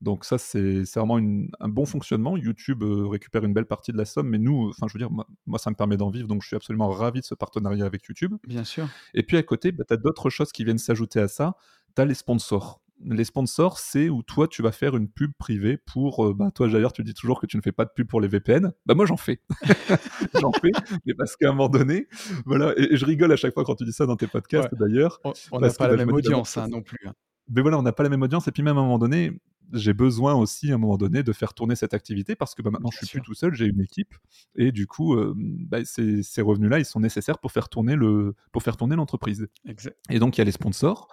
[0.00, 2.36] Donc ça, c'est vraiment une- un bon fonctionnement.
[2.36, 5.10] YouTube euh, récupère une belle partie de la somme, mais nous, enfin, je veux dire,
[5.10, 7.84] moi, moi, ça me permet d'en vivre, donc je suis absolument ravi de ce partenariat
[7.84, 8.34] avec YouTube.
[8.46, 8.88] Bien sûr.
[9.12, 11.56] Et puis à côté, bah, tu as d'autres choses qui viennent s'ajouter à ça.
[11.94, 12.80] Tu as les sponsors.
[13.04, 16.26] Les sponsors, c'est où toi, tu vas faire une pub privée pour...
[16.26, 18.20] euh, bah, toi, d'ailleurs, tu dis toujours que tu ne fais pas de pub pour
[18.20, 18.72] les VPN.
[18.86, 19.40] Bah, moi, j'en fais.
[20.34, 20.70] j'en fais,
[21.06, 22.08] mais parce qu'à un moment donné,
[22.44, 24.74] voilà, et, et je rigole à chaque fois quand tu dis ça dans tes podcasts,
[24.74, 25.20] d'ailleurs.
[25.52, 26.98] On n'a pas la bah, même bah, audience non, hein, non plus.
[27.06, 27.14] hein.
[27.48, 28.48] mais voilà, on n'a pas la même audience.
[28.48, 29.32] Et puis même à un moment donné,
[29.72, 32.70] j'ai besoin aussi à un moment donné de faire tourner cette activité parce que bah,
[32.70, 33.20] maintenant je suis sûr.
[33.20, 34.14] plus tout seul, j'ai une équipe
[34.56, 38.34] et du coup, euh, bah, ces, ces revenus-là, ils sont nécessaires pour faire tourner le,
[38.52, 39.48] pour faire tourner l'entreprise.
[39.66, 39.96] Exact.
[40.10, 41.08] Et donc il y a les sponsors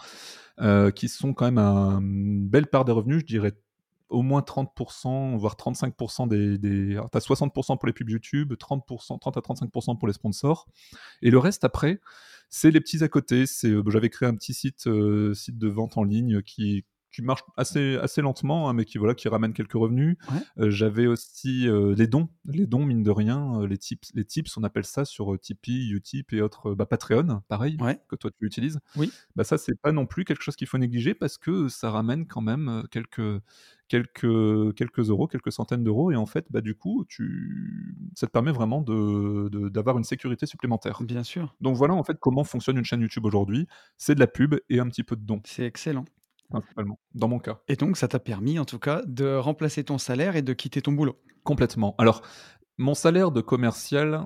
[0.61, 3.53] euh, qui sont quand même un- une belle part des revenus, je dirais
[4.09, 6.57] au moins 30%, voire 35% des...
[6.57, 6.99] des...
[7.11, 10.67] Tu as 60% pour les pubs YouTube, 30%, 30 à 35% pour les sponsors.
[11.23, 11.99] Et le reste, après,
[12.49, 13.47] c'est les petits à côté.
[13.47, 16.85] C'est, euh, J'avais créé un petit site, euh, site de vente en ligne qui,
[17.15, 20.17] qui marche assez, assez lentement, hein, mais qui, voilà, qui ramène quelques revenus.
[20.31, 20.39] Ouais.
[20.65, 22.29] Euh, J'avais aussi euh, les dons.
[22.45, 25.37] Les dons, mine de rien, euh, les, tips, les tips, on appelle ça sur euh,
[25.37, 26.75] Tipeee, Utip et autres.
[26.75, 27.99] bah, Patreon, pareil, Ouais.
[28.09, 28.79] que toi tu utilises.
[28.97, 29.11] Oui.
[29.35, 32.27] Bah, ça, c'est pas non plus quelque chose qu'il faut négliger parce que ça ramène
[32.27, 33.41] quand même quelques,
[33.87, 36.11] quelques, quelques euros, quelques centaines d'euros.
[36.11, 37.95] Et en fait, bah, du coup, tu...
[38.15, 41.01] ça te permet vraiment de- de- d'avoir une sécurité supplémentaire.
[41.01, 41.55] Bien sûr.
[41.61, 43.67] Donc voilà en fait comment fonctionne une chaîne YouTube aujourd'hui.
[43.97, 46.05] C'est de la pub et un petit peu de dons, C'est excellent.
[46.49, 47.61] Principalement, dans mon cas.
[47.67, 50.81] Et donc, ça t'a permis, en tout cas, de remplacer ton salaire et de quitter
[50.81, 51.19] ton boulot.
[51.43, 51.95] Complètement.
[51.97, 52.21] Alors,
[52.77, 54.25] mon salaire de commercial,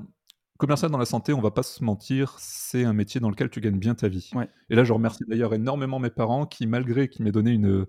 [0.58, 3.62] commercial dans la santé, on va pas se mentir, c'est un métier dans lequel tu
[3.62, 4.30] gagnes bien ta vie.
[4.34, 4.50] Ouais.
[4.70, 7.86] Et là, je remercie d'ailleurs énormément mes parents qui, malgré qu'ils m'aient donné une,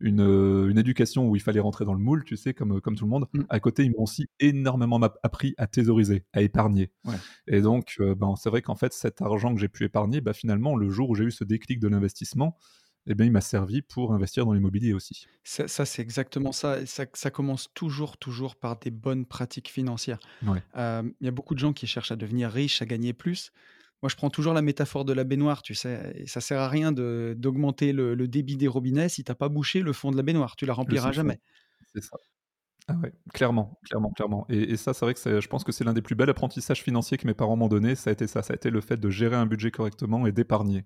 [0.00, 3.04] une, une éducation où il fallait rentrer dans le moule, tu sais, comme, comme tout
[3.04, 3.28] le monde.
[3.32, 3.42] Mmh.
[3.48, 6.90] À côté, ils m'ont aussi énormément appris à thésauriser, à épargner.
[7.04, 7.14] Ouais.
[7.46, 10.32] Et donc, euh, ben, c'est vrai qu'en fait, cet argent que j'ai pu épargner, bah,
[10.32, 12.56] finalement, le jour où j'ai eu ce déclic de l'investissement,
[13.06, 15.28] eh bien, il m'a servi pour investir dans l'immobilier aussi.
[15.44, 20.20] Ça ça, c'est exactement ça ça ça commence toujours, toujours par des bonnes pratiques financières.
[20.42, 23.52] Ouais, il y a beaucoup de gens qui cherchent à devenir riches, à gagner plus.
[24.02, 26.12] Moi, je prends toujours la métaphore de la baignoire, tu sais?
[26.16, 29.48] Et ça sert à rien d'augmenter le le débit des robinets si tu as pas
[29.48, 31.40] bouché le fond de la baignoire, tu la rempliras jamais.
[31.94, 32.16] c'est ça.
[32.88, 34.46] Ah ouais, clairement, clairement, clairement.
[34.50, 36.82] Et, et ça, c'est vrai que je pense que c'est l'un des plus bels apprentissages
[36.82, 37.94] financiers que mes parents m'ont donné.
[37.96, 40.32] Ça a été ça, ça a été le fait de gérer un budget correctement et
[40.32, 40.84] d'épargner.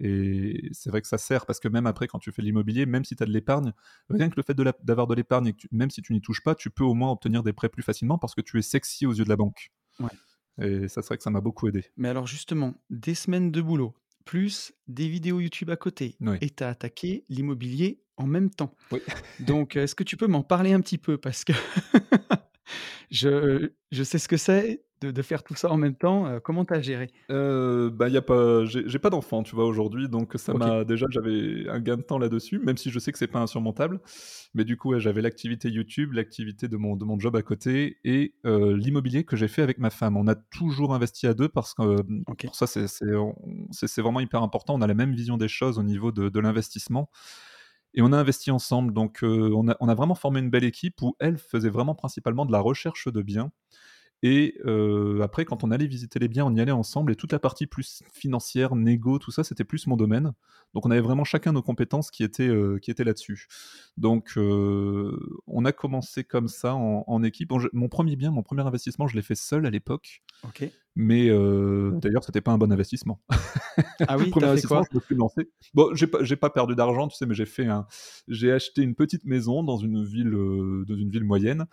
[0.00, 2.86] Et c'est vrai que ça sert parce que même après, quand tu fais de l'immobilier,
[2.86, 3.72] même si tu as de l'épargne,
[4.08, 6.84] rien que le fait d'avoir de l'épargne, même si tu n'y touches pas, tu peux
[6.84, 9.28] au moins obtenir des prêts plus facilement parce que tu es sexy aux yeux de
[9.28, 9.72] la banque.
[9.98, 10.08] Ouais.
[10.60, 11.84] Et ça, c'est vrai que ça m'a beaucoup aidé.
[11.96, 13.94] Mais alors justement, des semaines de boulot,
[14.24, 16.36] plus des vidéos YouTube à côté Oui.
[16.40, 18.74] et tu as attaqué l'immobilier en même temps.
[18.92, 19.00] Oui.
[19.40, 21.18] Donc, est-ce que tu peux m'en parler un petit peu?
[21.18, 21.52] Parce que
[23.10, 26.40] je je sais ce que c'est de de faire tout ça en même temps, heu,
[26.40, 27.10] comment tu as géré?
[27.30, 31.04] Heu, bah, y a pas j'ai pas d'enfant, tu vois, aujourd'hui, donc ça m'a déjà
[31.10, 34.00] j'avais un gain de temps là-dessus, même si je sais que c'est pas insurmontable.
[34.54, 37.98] Mais du coup, ouais, j'avais l'activité YouTube, l'activité de mon de mon job à côté
[38.02, 40.16] et heu, l'immobilier que j'ai fait avec ma femme.
[40.16, 42.02] On a toujours investi à 2 parce que,
[42.44, 44.74] pour ça, c'est c'est vraiment hyper important.
[44.76, 47.10] On a la même vision des choses au niveau de de l'investissement
[47.94, 48.92] et on a investi ensemble.
[48.92, 49.20] Donc,
[49.68, 52.60] a on a vraiment formé une belle équipe où elle faisait vraiment principalement de la
[52.60, 53.50] recherche de biens
[54.22, 57.32] et heu, après quand on allait visiter les biens, on y allait ensemble et toute
[57.32, 60.32] la partie plus financière, négo, tout ça, c'était plus mon domaine.
[60.74, 62.50] Donc on avait vraiment chacun nos compétences qui étaient,
[62.82, 63.46] qui étaient là-dessus.
[63.96, 67.48] Donc heu, on a commencé comme ça en en équipe.
[67.50, 70.64] Bon je mon 1 bien, mon premier investissement, je l'ai fait seul à l'époque, OK.
[70.96, 73.20] mais d'ailleurs c'était pas un bon investissement.
[74.06, 74.88] Ah oui, tu Premier as fait investissement, quoi?
[74.90, 75.50] je me suis lancé.
[75.74, 77.86] Bon, j'ai pas pas perdu d'argent, tu sais, mais j'ai fait un
[78.26, 81.66] j'ai acheté une petite maison dans une ville, dans une ville moyenne,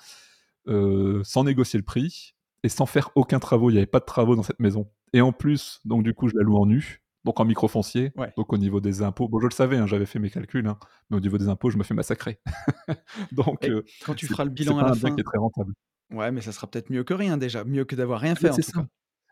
[0.67, 2.34] sans négocier le prix
[2.65, 3.69] et sans faire aucun travaux.
[3.69, 6.27] Il y avait pas de travaux dans cette maison et en plus, donc du coup,
[6.27, 8.11] je la loue en nu, donc en microfoncier.
[8.17, 10.67] Ouais Donc au niveau des impôts, bon, je le savais, hein, j'avais fait mes calculs,
[10.67, 10.77] hein,
[11.09, 12.39] mais au niveau des impôts, je me fais massacrer.
[13.31, 15.73] Donc heu, quand tu feras le bilan à la fin qui est très rentable.
[16.11, 18.49] ouais, mais ça sera peut-être mieux que rien déjà, mieux que d'avoir rien Ah fait
[18.49, 18.71] en c'est ça.
[18.81, 18.87] cas.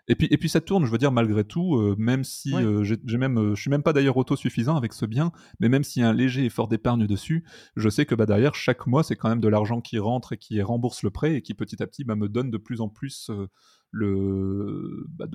[0.10, 2.64] Et puis et puis ça tourne, je veux dire malgré tout, heu, même si, Ouais,
[2.64, 5.32] heu, j'ai même, heu, je suis même pas d'ailleurs autosuffisant avec ce bien,
[5.62, 7.46] mais même s'il y a un léger effort d'épargne dessus,
[7.78, 10.38] je sais que, bah, derrière chaque mois, c'est quand même de l'argent qui rentre et
[10.38, 12.90] qui rembourse le prêt et qui petit à petit, bah, me donne de plus en
[12.90, 13.48] plus, heu,
[13.92, 15.28] le bah,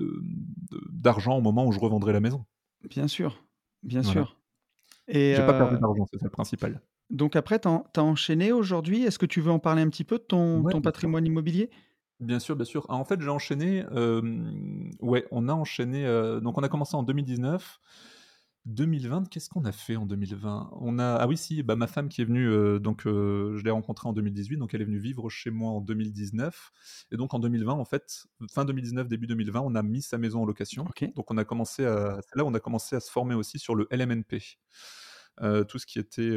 [0.91, 2.45] d'argent au moment où je revendrai la maison.
[2.89, 3.45] bien sûr,
[3.83, 4.27] bien Voilà.
[4.27, 4.39] sûr
[5.07, 6.83] et J'ai pas perdu d'argent, c'est ça le principal.
[7.09, 9.03] donc après tu as enchaîné aujourd'hui?
[9.03, 11.69] Est-ce que tu veux en parler un petit peu de ton Ouais, patrimoine immobilier?
[12.19, 12.85] Bien sûr, bien sûr.
[12.89, 13.85] Ah, en fait, j'ai enchaîné,
[14.99, 16.03] ouais, on a enchaîné,
[16.41, 17.79] donc on a commencé en 2019.
[18.65, 20.69] 2020, qu'est-ce qu'on a fait en 2020?
[20.73, 24.09] On a ah oui si, bah, ma femme qui est venue, donc je l'ai rencontrée
[24.09, 26.71] en 2018, donc elle est venue vivre chez moi en 2019
[27.11, 30.41] et donc en 2020, en fait, fin 2019, début 2020, on a mis sa maison
[30.41, 30.83] en location.
[30.89, 33.33] OK, Donc on a commencé à c'est là où on a commencé à se former
[33.33, 34.39] aussi sur le LMNP,
[35.69, 36.29] tout ce qui était,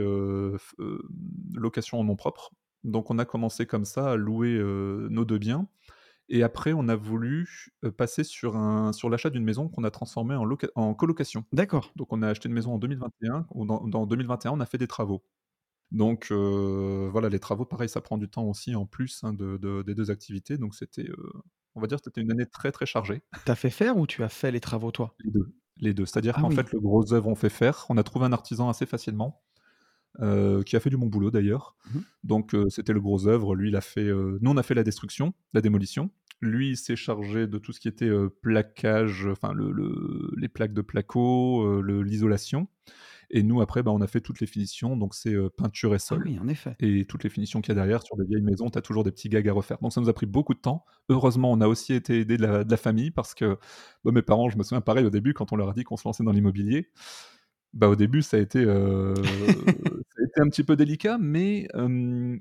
[0.59, 0.75] f
[1.55, 2.53] location en nom propre.
[2.85, 4.59] Donc on a commencé comme ça à louer,
[5.11, 5.69] nos 2 biens
[6.29, 10.35] et après on a voulu, passer sur un sur l'achat d'une maison qu'on a transformée
[10.35, 11.45] en loca en colocation.
[11.53, 11.93] d'accord.
[11.97, 14.79] Donc on a acheté une maison en 2021 ou dans dans 2021, on a fait
[14.79, 15.25] des travaux.
[15.91, 19.83] Donc voilà, les travaux, pareil, ça prend du temps aussi en plus, hein, de de
[19.83, 20.57] des 2 activités.
[20.57, 21.09] Donc c'était,
[21.75, 23.23] on va dire c'était une année très, très chargée.
[23.45, 25.15] Tu as fait faire ou tu as fait les travaux toi?
[25.25, 26.07] Les 2, les 2.
[26.07, 27.85] C'est-à-dire Ah qu'en oui, fait, le gros œuvre, on fait faire.
[27.91, 29.43] On a trouvé un artisan assez facilement,
[30.21, 31.77] heu, qui a fait du bon boulot d'ailleurs.
[31.85, 33.55] mmh mh, Donc heu, c'était le gros œuvre.
[33.55, 36.11] Lui, il a fait, heu nous, on a fait la destruction, la démolition.
[36.41, 38.11] Lui, il s'est chargé de tout ce qui était,
[38.43, 42.69] plaquage, enfin le le les plaques de placo, l'isolation
[43.31, 46.17] et nous après, bah, on a fait toutes les finitions, donc c'est, peinture et ah
[46.17, 46.77] sol oui, en effet.
[46.81, 49.05] et toutes les finitions qu'il y a derrière sur des vieilles maisons, tu as toujours
[49.05, 49.79] des petits gags à refaire.
[49.81, 50.85] Donc ça nous a pris beaucoup de temps.
[51.09, 53.57] Heureusement, on a aussi été aidés de la de la famille parce que,
[54.05, 55.97] bah, mes parents, je me souviens pareil au début quand on leur a dit qu'on
[55.97, 56.91] se lançait dans l'immobilier,
[57.73, 61.69] bah, au début ça a été, heu, ça a été un petit peu délicat, mais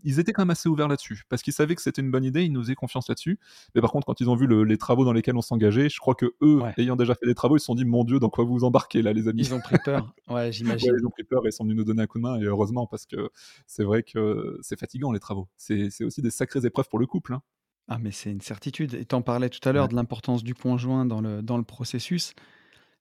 [0.03, 1.23] ils étaient quand même assez ouverts là-dessus.
[1.29, 3.39] Parce qu'ils savaient que c'était une bonne idée, ils nous faisaient confiance là-dessus.
[3.75, 5.99] Mais par contre, quand ils ont vu le les travaux dans lesquels on s'engageait, je
[5.99, 8.29] crois qu'eux, Ouais, ayant déjà fait des travaux, ils se sont dit: «Mon Dieu, dans
[8.29, 10.15] quoi vous vous embarquez là les amis?» ils ont pris peur.
[10.29, 10.97] Ouais, Ouais, j'imagine.
[10.99, 12.43] ils ont pris peur et ils sont venus nous donner un coup de main et
[12.45, 13.29] heureusement parce que
[13.67, 15.49] c'est vrai que c'est fatigant les travaux.
[15.57, 17.41] C'est aussi des sacrées épreuves pour le couple, hein.
[17.87, 20.43] Ah mais c'est une certitude et tu en parlais tout à l'heure Ouais, de l'importance
[20.43, 22.33] du conjoint dans le dans le processus.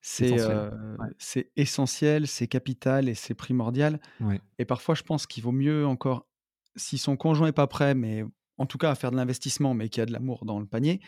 [0.03, 0.63] C'est, essentiel.
[0.63, 5.43] heu, Ouais, c'est essentiel, c'est capital et c'est primordial ouais, et parfois je pense qu'il
[5.45, 6.29] vaut mieux encore
[6.77, 8.25] si son conjoint est pas prêt, mais
[8.59, 10.67] en tout cas à faire de l'investissement, mais qu'il y a de l'amour dans le
[10.67, 11.01] panier,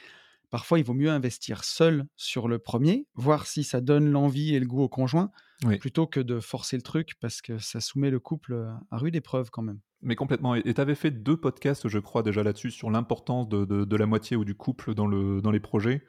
[0.50, 4.60] parfois il vaut mieux investir seul sur le premier, voir si ça donne l'envie et
[4.60, 5.32] le goût au conjoint,
[5.64, 5.80] Oui.
[5.80, 8.54] plutôt que de forcer le truc parce que ça soumet le couple,
[8.90, 9.80] à rude épreuve quand même.
[10.04, 13.64] Mais complètement et tu avais fait 2 podcasts, je crois, déjà là-dessus, sur l'importance de
[13.64, 16.04] de de la moitié ou du couple dans le dans les projets.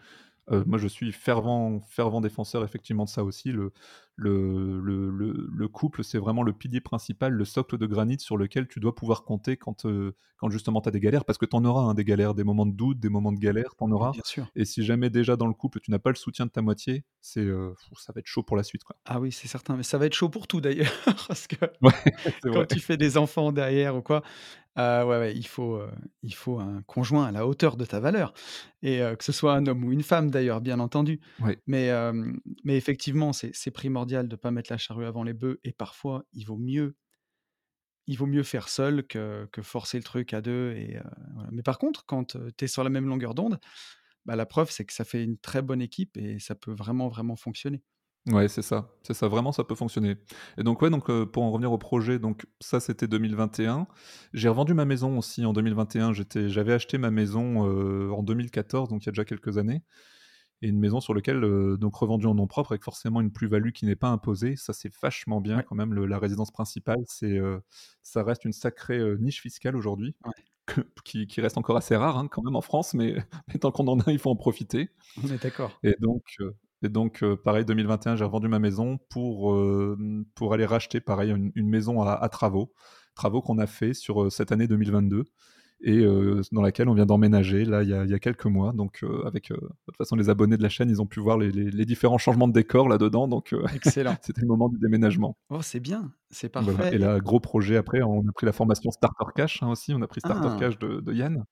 [0.52, 3.52] Heu, moi, je suis fervent fervent défenseur effectivement de ça aussi.
[3.52, 3.72] Le
[4.16, 8.38] le le le le couple, c'est vraiment le pilier principal, le socle de granit sur
[8.38, 9.86] lequel tu dois pouvoir compter quand,
[10.38, 11.26] quand justement tu as des galères.
[11.26, 13.40] Parce que tu en auras, hein, des galères, des moments de doute, des moments de
[13.40, 14.48] galère, tu en Mais auras bien sûr.
[14.56, 17.06] et si jamais déjà dans le couple, tu n'as pas le soutien de ta moitié,
[17.22, 18.98] c'est, heu, ça va être chaud pour la suite, quoi.
[19.06, 20.94] Ah oui, c'est certain, mais ça va être chaud pour tout d'ailleurs
[21.28, 21.92] parce que Ouais,
[22.52, 22.68] quand vrai.
[22.68, 24.24] tu fais des enfants derrière ou quoi,
[24.78, 25.92] heu, ouais, ouais, il faut, heu,
[26.24, 28.34] il faut un conjoint à la hauteur de ta valeur
[28.82, 31.22] et heu, que ce soit un homme ou une femme d'ailleurs, bien entendu.
[31.68, 31.90] Mais
[32.64, 36.46] mais effectivement, c'est primordial de pas mettre la charrue avant les bœufs et parfois, il
[36.46, 36.96] vaut mieux
[38.08, 41.00] il vaut mieux faire seul que que forcer le truc à 2 et
[41.34, 41.50] voilà.
[41.52, 43.60] Mais par contre, quand, tu es sur la même longueur d'onde,
[44.26, 47.10] bah, la preuve, c'est que ça fait une très bonne équipe et ça peut vraiment,
[47.10, 47.84] vraiment fonctionner.
[48.28, 50.16] Ouais, c'est ça, c'est ça, vraiment ça peut fonctionner.
[50.58, 53.86] Et donc ouais, donc heu, pour en revenir au projet, donc ça c'était 2021.
[54.34, 58.88] J'ai revendu ma maison aussi en 2021, j'étais j'avais acheté ma maison, heu, en 2014,
[58.88, 59.82] donc il y a déjà quelques années.
[60.62, 63.72] Et une maison sur lequel, heu, donc revendue en nom propre avec forcément une plus-value
[63.72, 64.56] qui n'est pas imposée.
[64.58, 67.40] Ça, c'est vachement bien Ouais, quand même, le la résidence principale, c'est,
[68.04, 70.34] ça reste une sacrée, niche fiscale aujourd'hui, ouais,
[71.06, 73.16] qui qui reste encore assez rare, hein, quand même en France, mais
[73.50, 74.90] mais tant qu'on en a, il faut en profiter.
[75.24, 75.84] on est d'accord.
[75.84, 76.38] Et donc,
[76.84, 79.56] et donc, heu, pareil 2021, j'ai revendu ma maison pour,
[80.36, 82.74] pour aller racheter pareil une une maison à à travaux.
[83.16, 85.24] Travaux qu'on a fait sur, heu, cette année 2022
[85.86, 86.02] et
[86.54, 89.04] dans laquelle on vient d'emménager là, il y a il y a quelques mois donc,
[89.26, 91.70] avec, de toute façon les abonnés de la chaîne, ils ont pu voir les les
[91.72, 94.16] les différents changements de décor là-dedans donc, Excellent.
[94.22, 95.38] c'était le moment du déménagement.
[95.50, 98.46] Oh, c'est bien, c'est Voilà parfait et et là, gros projet après, on a pris
[98.46, 100.58] la formation Starter Cash, hein, aussi, on a pris Starter ah!
[100.60, 101.44] Cash de de Yann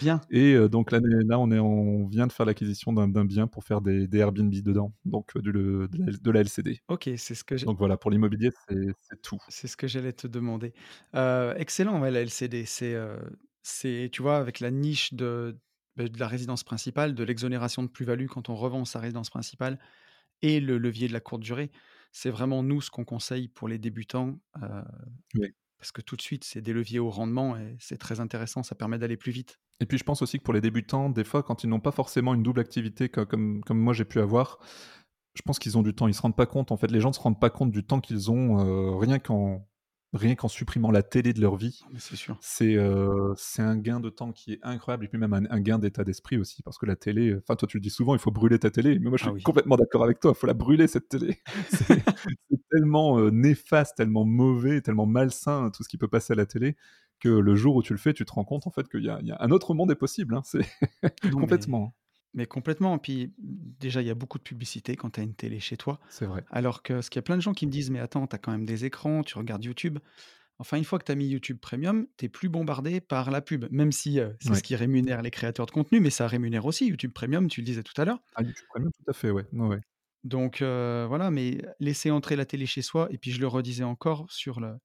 [0.00, 0.20] Bien.
[0.30, 1.00] et donc là,
[1.38, 4.92] on est on vient de faire l'acquisition d'un bien pour faire des des Airbnb dedans,
[5.04, 6.80] donc du le de la de la LCD.
[6.88, 9.38] OK, c'est ce que j'ai Donc voilà, pour l'immobilier, c'est tout.
[9.48, 10.74] c'est ce que j'allais te demander.
[11.56, 15.56] Excellent, ouais, la LCD, c'est, tu vois, avec la niche de,
[15.96, 19.78] beh, de la résidence principale, de l'exonération de plus-value quand on revend sa résidence principale
[20.42, 21.70] et le levier de la courte durée,
[22.14, 24.38] c'est vraiment nous ce qu'on conseille pour les débutants,
[25.34, 25.52] Oui
[25.84, 28.74] parce que tout de suite, c'est des leviers au rendement et c'est très intéressant, ça
[28.74, 29.58] permet d'aller plus vite.
[29.80, 31.90] et puis je pense aussi que pour les débutants, des fois, quand ils n'ont pas
[31.90, 34.60] forcément une double activité co comme comme moi j'ai pu avoir,
[35.34, 36.08] je pense qu'ils ont du temps.
[36.08, 37.84] Ils se rendent pas compte, en fait, les gens ne se rendent pas compte du
[37.84, 39.68] temps qu'ils ont, heu, rien qu'en
[40.14, 41.88] rien qu'en supprimant la télé de leur vie.
[41.90, 42.36] Mais c'est sûr.
[42.40, 45.60] C'est, heu, c'est un gain de temps qui est incroyable et puis même un un
[45.60, 48.20] gain d'état d'esprit aussi parce que la télé, enfin toi tu le dis souvent: «Il
[48.20, 49.44] faut brûler ta télé», mais moi je Ah suis oui.
[49.44, 51.38] complètement d'accord avec toi, il faut la brûler cette télé.
[52.50, 56.46] C'est tellement, heu, néfaste, tellement mauvais, tellement malsain tout ce qui peut passer à la
[56.46, 56.76] télé
[57.20, 59.06] que le jour où tu le fais, tu te rends compte en fait qu'il y
[59.06, 60.62] y a un autre monde est possible, hein, c'est
[61.38, 62.03] complètement, hein.
[62.34, 62.98] Mais complètement.
[62.98, 66.00] Puis, déjà, il y a beaucoup de publicité quand tu as une télé chez toi.
[66.08, 66.44] C'est vrai.
[66.50, 68.36] Alors que ce qu'il y a plein de gens qui me disent: «Mais attends, tu
[68.36, 69.98] as quand même des écrans, tu regardes YouTube».
[70.58, 73.66] Enfin, une fois que tu as mis YouTube Premium, tu plus bombardé par la pub,
[73.72, 76.86] même si, heu, c'est ce qui rémunère les créateurs de contenu, mais ça rémunère aussi
[76.88, 78.22] YouTube Premium, tu le disais tout à l'heure.
[78.34, 79.46] Ah YouTube Premium, tout à fait, ouais.
[80.24, 83.84] Donc heu, voilà, mais laisser entrer la télé chez soi et puis je le redisais
[83.84, 84.76] encore sur le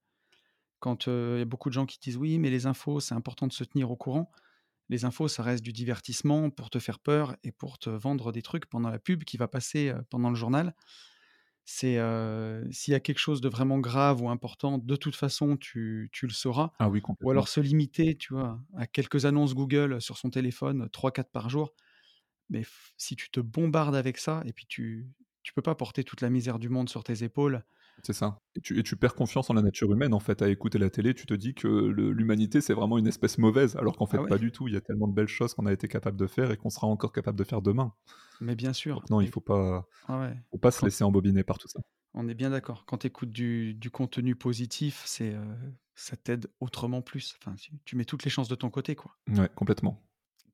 [0.79, 3.15] quand, heu, il y a beaucoup de gens qui disent: «Oui, mais les infos, c'est
[3.15, 4.31] important de se tenir au courant».
[4.89, 8.41] Les infos, ça reste du divertissement pour te faire peur et pour te vendre des
[8.41, 10.75] trucs pendant la pub qui va passer, pendant le journal.
[11.65, 11.99] C'est,
[12.71, 16.25] s'il y a quelque chose de vraiment grave ou important, de toute façon, tu tu
[16.25, 16.71] le sauras.
[16.79, 20.89] Ah oui, Ou alors se limiter, tu vois, à quelques annonces Google sur son téléphone,
[20.91, 21.73] trois quatre par jour.
[22.49, 22.63] Mais
[22.97, 25.09] si tu te bombardes avec ça et puis tu
[25.43, 27.63] tu peux pas porter toute la misère du monde sur tes épaules.
[28.03, 30.49] C'est ça et tu et tu perds confiance en la nature humaine, en fait, à
[30.49, 34.05] écouter la télé, tu te dis que l'humanité, c'est vraiment une espèce mauvaise, alors qu'en
[34.11, 34.67] Ah fait, ouais, pas du tout.
[34.67, 36.69] Il y a tellement de belles choses qu'on a été capable de faire et qu'on
[36.69, 37.93] sera encore capable de faire demain.
[38.39, 41.03] mais bien sûr, Donc non, il mais faut pas ah ouais, faut pas se laisser
[41.05, 41.81] embobiner par tout ça.
[42.13, 42.85] on est bien d'accord.
[42.85, 47.35] Quand tu écoutes du du contenu positif, c'est, heu, ça t'aide autrement plus.
[47.41, 47.55] Enfin,
[47.85, 49.17] tu mets toutes les chances de ton côté, quoi.
[49.29, 50.05] Ouais, complètement.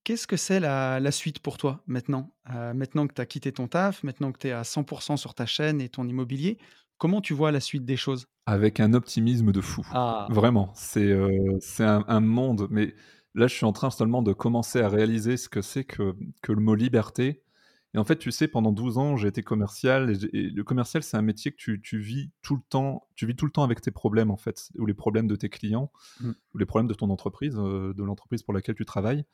[0.03, 2.35] Qu'est-ce que c'est la la suite pour toi maintenant?
[2.49, 5.33] Heu, maintenant que tu as quitté ton taf, maintenant que tu es à 100% sur
[5.33, 6.59] ta chaîne et ton immobilier,
[6.97, 8.27] comment tu vois la suite des choses?
[8.45, 9.85] Avec un optimisme de fou.
[9.89, 10.29] Ah!
[10.29, 11.15] Vraiment, c'est,
[11.59, 12.95] c'est un un monde mais
[13.35, 16.51] là, je suis en train seulement de commencer à réaliser ce que c'est que que
[16.51, 17.43] le mot liberté
[17.93, 21.15] et en fait, tu sais, pendant 12 ans, j'ai été commercial et le commercial, c'est
[21.15, 23.79] un métier que tu tu vis tout le temps tu vis tout le temps avec
[23.81, 26.93] tes problèmes, en fait, ou les problèmes de tes clients, Mmh, ou les problèmes de
[26.93, 29.25] ton entreprise, heu, de l'entreprise pour laquelle tu travailles.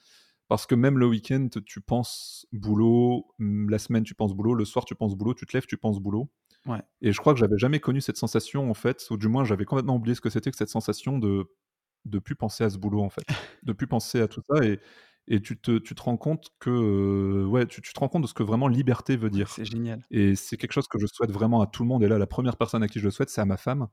[0.47, 4.65] Parce que même le week-end, tu penses boulot, mmh, la semaine, tu penses boulot, le
[4.65, 6.31] soir, tu penses boulot, tu te lèves, tu penses boulot.
[6.67, 6.81] Ouais.
[7.01, 9.65] Et je crois que j'avais jamais connu cette sensation, en fait, ou du moins j'avais
[9.65, 11.45] complètement oublié ce que c'était que cette sensation de
[12.05, 13.25] de plus penser à ce boulot, en fait.
[13.63, 14.79] De plus penser à tout ça et
[15.27, 18.23] et tu te, tu te rends compte que euh, ouais, tu, tu te rends compte
[18.23, 19.49] de ce que vraiment liberté veut dire.
[19.49, 20.03] C'est génial.
[20.09, 22.03] Et c'est quelque chose que je souhaite vraiment à tout le monde.
[22.03, 23.87] Et là, la première personne à qui je le souhaite, c'est à ma femme,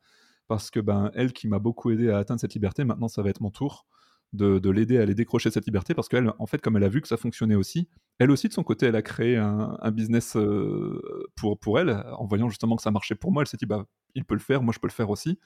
[0.49, 3.31] parce que ben elle qui m'a beaucoup aidé à atteindre cette liberté, maintenant ça va
[3.31, 3.86] être mon tour
[4.32, 6.89] de, de l'aider à aller décrocher cette liberté, parce qu'elle, en fait, comme elle a
[6.89, 7.89] vu que ça fonctionnait aussi,
[8.19, 11.01] elle aussi de son côté, elle a créé un, un business euh,
[11.36, 13.43] pour pour elle, en voyant justement que ça marchait pour moi.
[13.43, 15.39] Elle s'est dit bah il peut le faire, moi je peux le faire aussi.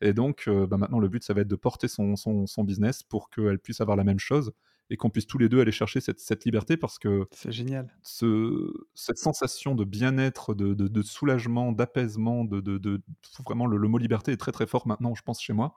[0.00, 2.64] Et donc, euh, bah, maintenant, le but, ça va être de porter son, son, son
[2.64, 4.52] business pour qu'elle puisse avoir la même chose
[4.90, 7.90] et qu'on puisse tous les deux aller chercher cette, cette liberté parce que C'est génial.
[8.02, 13.02] ce, cette sensation de bien-être, de, de, de soulagement, d'apaisement, de, de, de-
[13.44, 15.76] vraiment le, le mot liberté est très très fort maintenant, je pense, chez moi.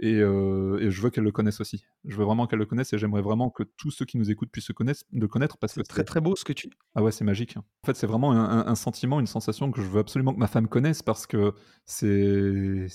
[0.00, 1.84] Et, euh, et je veux qu'elle le connaisse aussi.
[2.04, 4.50] Je veux vraiment qu'elle le connaisse et j'aimerais vraiment que tous ceux qui nous écoutent
[4.50, 6.70] puissent se connaître, le connaître parce que C'est très très beau ce que tu.
[6.94, 7.56] ah ouais, c'est magique.
[7.56, 10.68] En fait, c'est vraiment un, sentiment, une sensation que je veux absolument que ma femme
[10.68, 11.52] connaisse parce que
[11.86, 12.86] c'est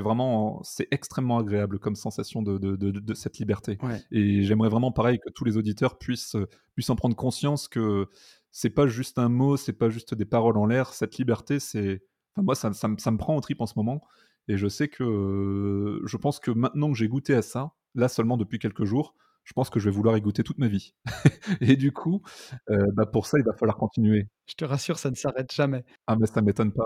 [0.00, 3.78] vraiment c'est extrêmement agréable comme sensation de, de, de- de cette liberté.
[3.82, 4.02] Ouais.
[4.10, 6.36] Et j'aimerais vraiment pareil que tous les auditeurs puissent
[6.74, 8.06] puissent en prendre conscience que
[8.50, 10.92] c'est pas juste un mot, c'est pas juste des paroles en l'air.
[10.92, 12.02] Cette liberté, c'est
[12.34, 14.02] enfin, moi ça, ça, me- ça me prend au trip en ce moment.
[14.48, 18.36] Et je sais que je pense que maintenant que j'ai goûté à ça, là seulement
[18.36, 19.14] depuis quelques jours,
[19.44, 20.94] je pense que je vais vouloir y goûter toute ma vie.
[21.60, 22.22] Et du coup,
[22.70, 24.28] euh, bah, pour ça, il va falloir continuer.
[24.46, 25.84] Je te rassure, ça ne s'arrête jamais.
[26.06, 26.84] Ah, mais ça m'étonne pas.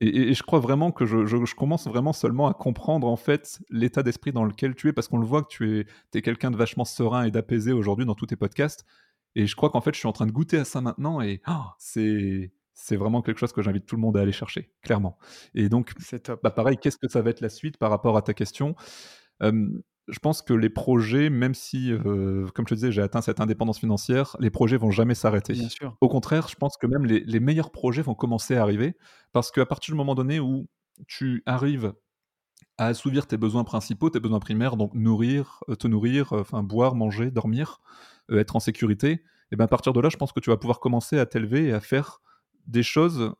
[0.00, 3.06] Et, et- et je crois vraiment que je, je- je commence vraiment seulement à comprendre
[3.08, 5.86] en fait l'état d'esprit dans lequel tu es, parce qu'on le voit que tu es,
[6.14, 8.84] es quelqu'un de vachement serein et d'apaisé aujourd'hui dans tous tes podcasts.
[9.36, 11.40] Et je crois qu'en fait, je suis en train de goûter à ça maintenant, et
[11.46, 15.18] ah, c'est c'est vraiment quelque chose que j'invite tout le monde à aller chercher, clairement.
[15.54, 16.40] Et donc, C'est top.
[16.42, 18.76] bah pareil, qu'est-ce que ça va être la suite par rapport à ta question?
[19.42, 19.68] Euh,
[20.08, 23.40] Je pense que les projets, même si, euh, comme je te disais, j'ai atteint cette
[23.40, 25.54] indépendance financière, les projets vont jamais s'arrêter.
[25.54, 25.96] Bien sûr.
[26.00, 28.96] Au contraire, je pense que même les, les meilleurs projets vont commencer à arriver
[29.32, 30.68] parce qu'à partir du moment donné où
[31.08, 31.92] tu arrives
[32.78, 37.30] à assouvir tes besoins principaux, tes besoins primaires, donc nourrir, te nourrir, enfin boire, manger,
[37.30, 37.80] dormir,
[38.30, 40.56] euh, être en sécurité, et ben à partir de là, je pense que tu vas
[40.56, 42.20] pouvoir commencer à t'élever et à faire
[42.66, 43.32] des choses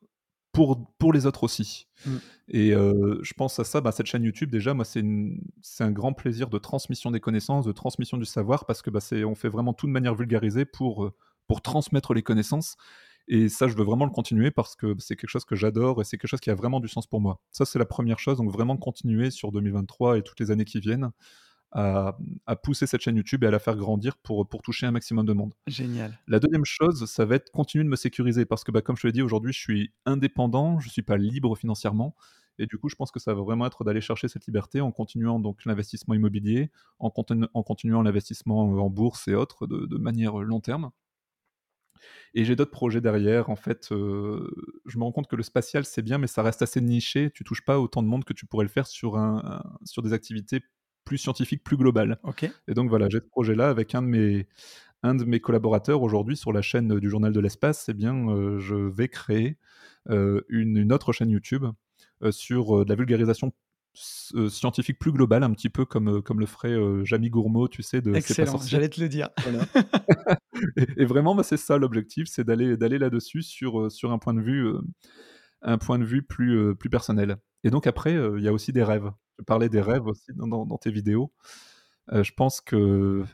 [0.57, 1.87] pour, pour les autres aussi.
[2.07, 2.17] Mm.
[2.49, 6.13] Et euh, je pense à ça, bah, cette chaîne YouTube, déjà, moi, c'est un grand
[6.15, 9.75] plaisir de transmission des connaissances, de transmission du savoir, parce que bah, on fait vraiment
[9.75, 11.15] tout de manière vulgarisée pour, euh,
[11.47, 12.77] pour transmettre les connaissances.
[13.29, 16.05] Et ça, je veux vraiment le continuer parce que c'est quelque chose que j'adore et
[16.05, 17.41] c'est quelque chose qui a vraiment du sens pour moi.
[17.51, 18.39] Ça, c'est la première chose.
[18.39, 21.11] Donc, vraiment continuer sur 2023 et toutes les années qui viennent
[21.73, 22.17] à,
[22.47, 25.27] à pousser cette chaîne YouTube et à la faire grandir pour, pour toucher un maximum
[25.27, 25.55] de monde.
[25.67, 26.19] Génial.
[26.27, 29.03] La deuxième chose, ça va être continuer de me sécuriser parce que, bah, comme je
[29.03, 32.15] te l'ai dit, aujourd'hui, je suis indépendant, je ne suis pas libre financièrement.
[32.59, 34.91] Et du coup, je pense que ça va vraiment être d'aller chercher cette liberté en
[34.91, 39.99] continuant donc l'investissement immobilier, en, continu- en continuant l'investissement en bourse et autres de, de
[39.99, 40.91] manière long terme.
[42.33, 43.51] Et j'ai d'autres projets derrière.
[43.51, 44.51] En fait, euh,
[44.87, 47.31] je me rends compte que le spatial, c'est bien, mais ça reste assez niché.
[47.31, 50.03] Tu touches pas autant de monde que tu pourrais le faire sur, un, un- sur
[50.03, 50.63] des activités
[51.07, 52.19] plus scientifiques, plus globales.
[52.25, 52.51] Ok.
[52.69, 54.47] Et donc voilà, j'ai ce projet-là avec un de mes,
[55.03, 57.87] un de mes collaborateurs aujourd'hui sur la chaîne du Journal de l'Espace.
[57.89, 59.57] Eh bien, euh, je vais créer
[60.11, 61.65] euh, une, une autre chaîne YouTube
[62.23, 63.53] euh, sur de la vulgarisation
[64.51, 68.15] scientifique plus globale, un petit peu comme, comme le ferait Jamie Gourmaud, tu sais, de
[68.15, 68.59] Excellent.
[68.59, 69.31] J'allais te le dire.
[70.77, 74.33] Et, et vraiment, bah, c'est ça l'objectif, c'est d'aller d'aller là-dessus sur, sur un point
[74.33, 74.73] de vue,
[75.61, 77.37] un point de vue plus, plus personnel.
[77.63, 79.11] Et donc après, il y a aussi des rêves.
[79.39, 81.33] Je parlais des rêves aussi dans, dans- dans tes vidéos.
[82.13, 83.25] Euh, je pense que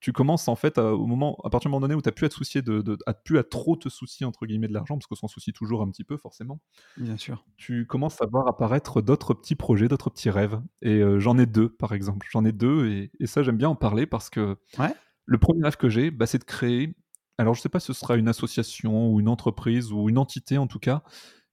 [0.00, 2.12] tu commences en fait à, au moment, à partir du moment donné où tu n'as
[2.12, 4.72] plus à te soucier de, de- à plus à trop te soucier entre guillemets de
[4.74, 6.60] l'argent, parce qu'on s'en soucie toujours un petit peu forcément.
[6.96, 7.44] Bien sûr.
[7.56, 10.60] Tu commences à voir apparaître d'autres petits projets, d'autres petits rêves.
[10.82, 12.26] Et euh, j'en ai deux, par exemple.
[12.30, 14.94] J'en ai deux, et, et ça j'aime bien en parler parce que Ouais.
[15.24, 16.94] le premier rêve que j'ai, bah, c'est de créer.
[17.38, 20.56] Alors je sais pas si ce sera une association ou une entreprise ou une entité
[20.58, 21.02] en tout cas,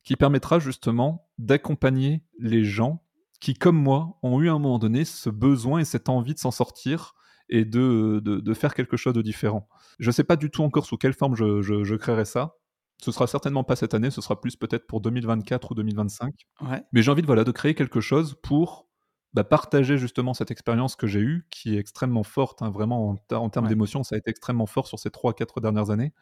[0.03, 3.03] qui permettra justement d'accompagner les gens
[3.43, 6.39] qui, comme moi, ont eu à un moment donné ce besoin et cette envie de
[6.39, 7.13] s'en sortir
[7.49, 9.67] et de, de, de faire quelque chose de différent.
[9.99, 12.55] Je ne sais pas du tout encore sous quelle forme je, je, je créerai ça.
[13.01, 16.33] Ce sera certainement pas cette année, ce sera plus peut-être pour 2024 ou 2025.
[16.61, 16.81] Ouais.
[16.93, 18.87] Mais j'ai envie de, voilà, de créer quelque chose pour
[19.33, 23.15] bah, partager justement cette expérience que j'ai eue, qui est extrêmement forte, hein, vraiment en,
[23.17, 23.69] ter- en termes Ouais.
[23.69, 26.13] d'émotion, ça a été extrêmement fort sur ces 3-4 dernières années.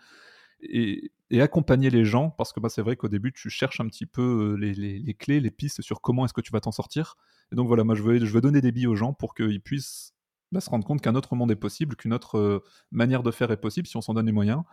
[0.62, 4.22] Et, accompagner les gens, parce que c'est vrai qu'au début, tu cherches un petit peu
[4.22, 7.16] euh, les, clés, les pistes sur comment est-ce que tu vas t'en sortir.
[7.52, 10.14] Et donc voilà, moi je veux, je donner des billes aux gens pour qu'ils puissent
[10.52, 13.50] bah, se rendre compte qu'un autre monde est possible, qu'une autre euh, manière de faire
[13.52, 14.64] est possible si on s'en donne les moyens.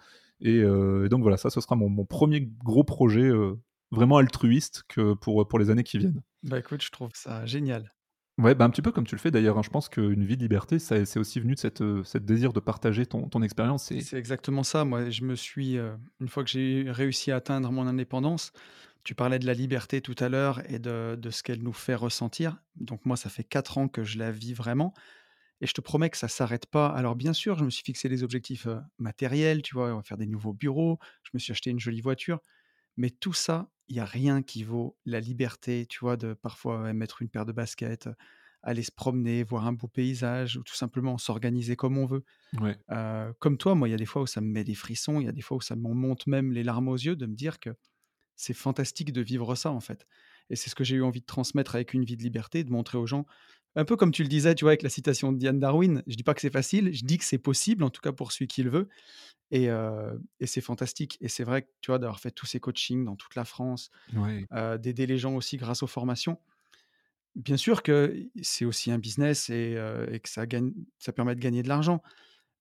[0.41, 3.31] Et, euh, donc voilà, ça ce sera mon, premier gros projet
[3.93, 6.23] vraiment altruiste que pour, pour les années qui viennent.
[6.43, 7.93] Bah écoute, je trouve ça génial.
[8.39, 9.59] Ouais, bah, un petit peu comme tu le fais d'ailleurs.
[9.59, 9.63] hein.
[9.63, 12.61] Je pense qu'une vie de liberté, c'est aussi venu de cette, euh, cette désir de
[12.61, 13.93] partager ton, ton expérience.
[14.01, 14.85] C'est exactement ça.
[14.85, 18.53] Moi, je me suis, euh, une fois que j'ai réussi à atteindre mon indépendance,
[19.05, 21.95] tu parlais de la liberté tout à l'heure et de, de ce qu'elle nous fait
[21.95, 22.63] ressentir.
[22.77, 24.93] Donc moi, ça fait quatre ans que je la vis vraiment.
[25.63, 26.89] et je te promets que ça s'arrête pas.
[26.89, 29.93] Alors bien sûr, je me suis fixé des objectifs, heu, matériels, tu vois?
[29.93, 32.41] On va faire des nouveaux bureaux, je me suis acheté une jolie voiture,
[32.97, 36.17] mais tout ça, il y a rien qui vaut la liberté, tu vois?
[36.17, 38.09] De parfois, mettre une paire de baskets,
[38.63, 42.25] aller se promener, voir un beau paysage ou tout simplement s'organiser comme on veut.
[42.61, 42.79] Ouais.
[43.39, 45.27] Comme toi, moi, il y a des fois où ça me met des frissons, il
[45.27, 47.35] y a des fois où ça m'en monte même les larmes aux yeux de me
[47.35, 47.71] dire que
[48.37, 50.07] c'est fantastique de vivre ça, en fait
[50.51, 52.71] et c'est ce que j'ai eu envie de transmettre avec Une vie de liberté, de
[52.71, 53.27] montrer aux gens
[53.77, 56.17] un peu comme tu le disais, tu vois, avec la citation de Diane Darwin, je
[56.17, 58.49] dis pas que c'est facile, je dis que c'est possible, en tout cas pour celui
[58.49, 58.89] qui le veut
[59.53, 59.69] et
[60.47, 63.35] c'est fantastique et c'est vrai que, tu vois, d'avoir fait tous ces coachings dans toute
[63.37, 64.49] la France, Ouais.
[64.81, 66.41] d'aider les gens aussi grâce aux formations.
[67.37, 69.77] Bien sûr que c'est aussi un business et
[70.23, 72.03] que ça gagne ça permet de gagner de l'argent,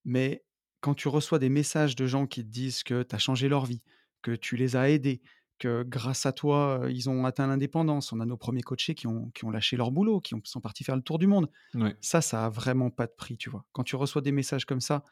[0.05, 0.45] mais
[0.81, 3.65] quand tu reçois des messages de gens qui te disent que tu as changé leur
[3.65, 3.83] vie,
[4.23, 5.21] que tu les as aidés,
[5.57, 8.11] que grâce à toi, ils ont atteint l'indépendance.
[8.13, 10.61] On a nos premiers coachés qui ont qui ont lâché leur boulot, qui ont sont
[10.61, 11.49] partis faire le tour du monde.
[11.73, 11.95] Ouais.
[12.01, 13.65] Ça, ça a vraiment pas de prix, tu vois?
[13.73, 15.03] Quand tu reçois des messages comme ça,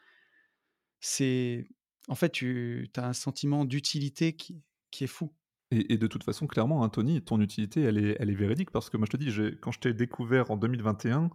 [1.00, 1.68] c'est
[2.08, 5.34] en fait, tu as un sentiment d'utilité qui qui est fou.
[5.70, 8.70] Et et de toute façon, clairement, hein, Tony, ton utilité, elle est elle est véridique
[8.70, 11.30] parce que moi, je te dis, quand je t'ai découvert en 2021,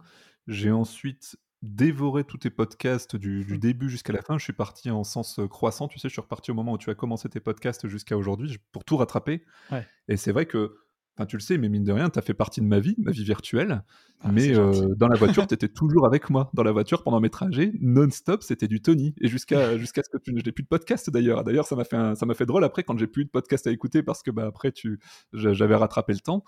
[0.46, 4.38] j'ai ensuite dévoré tous tes podcasts du du début jusqu'à la fin.
[4.38, 6.08] Je suis parti en sens, heu, croissant, tu sais?
[6.08, 8.96] Je suis reparti au moment où tu as commencé tes podcasts jusqu'à aujourd'hui, pour tout
[8.96, 9.88] rattraper Ouais.
[10.08, 10.76] et c'est vrai que,
[11.16, 12.94] enfin, tu le sais, mais mine de rien, tu as fait partie de ma vie,
[12.98, 13.82] ma vie virtuelle,
[14.20, 16.50] Ah, mais heu, dans la voiture, tu étais toujours avec moi.
[16.54, 20.22] Dans la voiture, pendant mes trajets, non-stop, c'était du Tony et jusqu'à jusqu'à ce que
[20.22, 21.44] tu je n'ai plus de podcast d'ailleurs.
[21.44, 23.66] D'ailleurs, ça m'a fait un ça m'a fait drôle après quand j'ai plus de podcast
[23.66, 24.98] à écouter parce que, bah, après tu
[25.32, 26.44] j'avais rattrapé le temps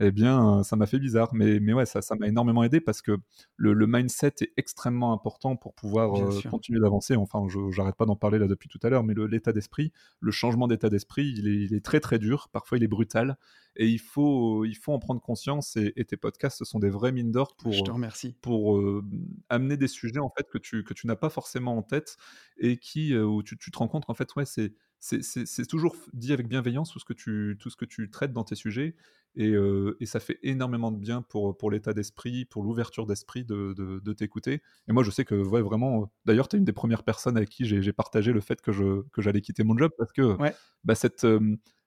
[0.00, 1.30] eh bien, ça m'a fait bizarre.
[1.34, 3.16] Mais mais ouais, ça ça m'a énormément aidé parce que
[3.56, 6.50] le le mindset est extrêmement important pour pouvoir, sûr.
[6.50, 7.16] continuer d'avancer.
[7.16, 10.32] Enfin, je j'arrête pas d'en parler là depuis tout à l'heure, mais l'état d'esprit, le
[10.32, 12.48] changement d'état d'esprit, il est il est très, très dur.
[12.52, 13.36] Parfois, il est brutal
[13.76, 17.12] et il faut il faut en prendre conscience et et tes podcasts, sont des vraies
[17.12, 18.38] mines d'or Je pour, te heu, remercie.
[18.42, 21.82] pour, hem, amener des sujets, en fait, que tu que tu n'as pas forcément en
[21.82, 22.16] tête
[22.58, 26.32] et qui, où tu tu te rends compte qu'en fait, ouais, c'est c'est toujours dit
[26.32, 28.96] avec bienveillance tout ce que tu tout ce que tu traites dans tes sujets
[29.36, 33.98] et ça fait énormément de bien pour, pour l'état d'esprit, pour l'ouverture d'esprit de de
[34.00, 37.02] de t'écouter et moi, je sais que, ouais, vraiment, d'ailleurs, tu es une des premières
[37.04, 40.12] personnes avec qui j'ai partagé le fait que je que j'allais quitter mon job parce
[40.12, 40.58] que, Ouais.
[40.84, 41.26] bah, cette,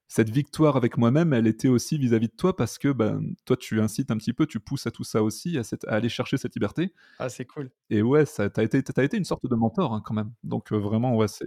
[0.08, 3.82] cette victoire avec moi-même, elle était aussi vis-à-vis de toi parce que, ben, toi, tu
[3.82, 6.38] incites un petit peu, tu pousses à tout ça aussi, à cette à aller chercher
[6.38, 7.70] cette liberté Ah, c'est cool.
[7.90, 10.32] et ouais, ça tu as été as été une sorte de mentor, hein, quand même.
[10.44, 11.44] Donc heu, vraiment, ouais, c'est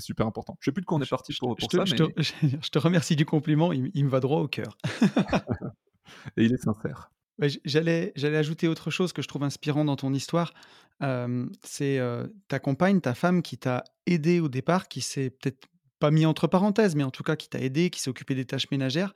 [0.00, 0.56] super important.
[0.60, 1.94] Je sais plus de quoi on est parti te pour je pour te ça, je
[1.94, 2.04] te
[2.62, 4.76] je te remercie du compliment, il me il me va droit au cœur.
[6.36, 7.10] et il est sincère.
[7.38, 10.52] Ouais, j'allais ajouter autre chose que je trouve inspirant dans ton histoire,
[11.00, 15.66] hem, c'est, heu, ta compagne, ta femme qui t'a aidé au départ, qui s'est peut-être
[16.00, 18.46] pas mis entre parenthèses, mais en tout cas qui t'a aidé, qui s'est occupée des
[18.46, 19.14] tâches ménagères.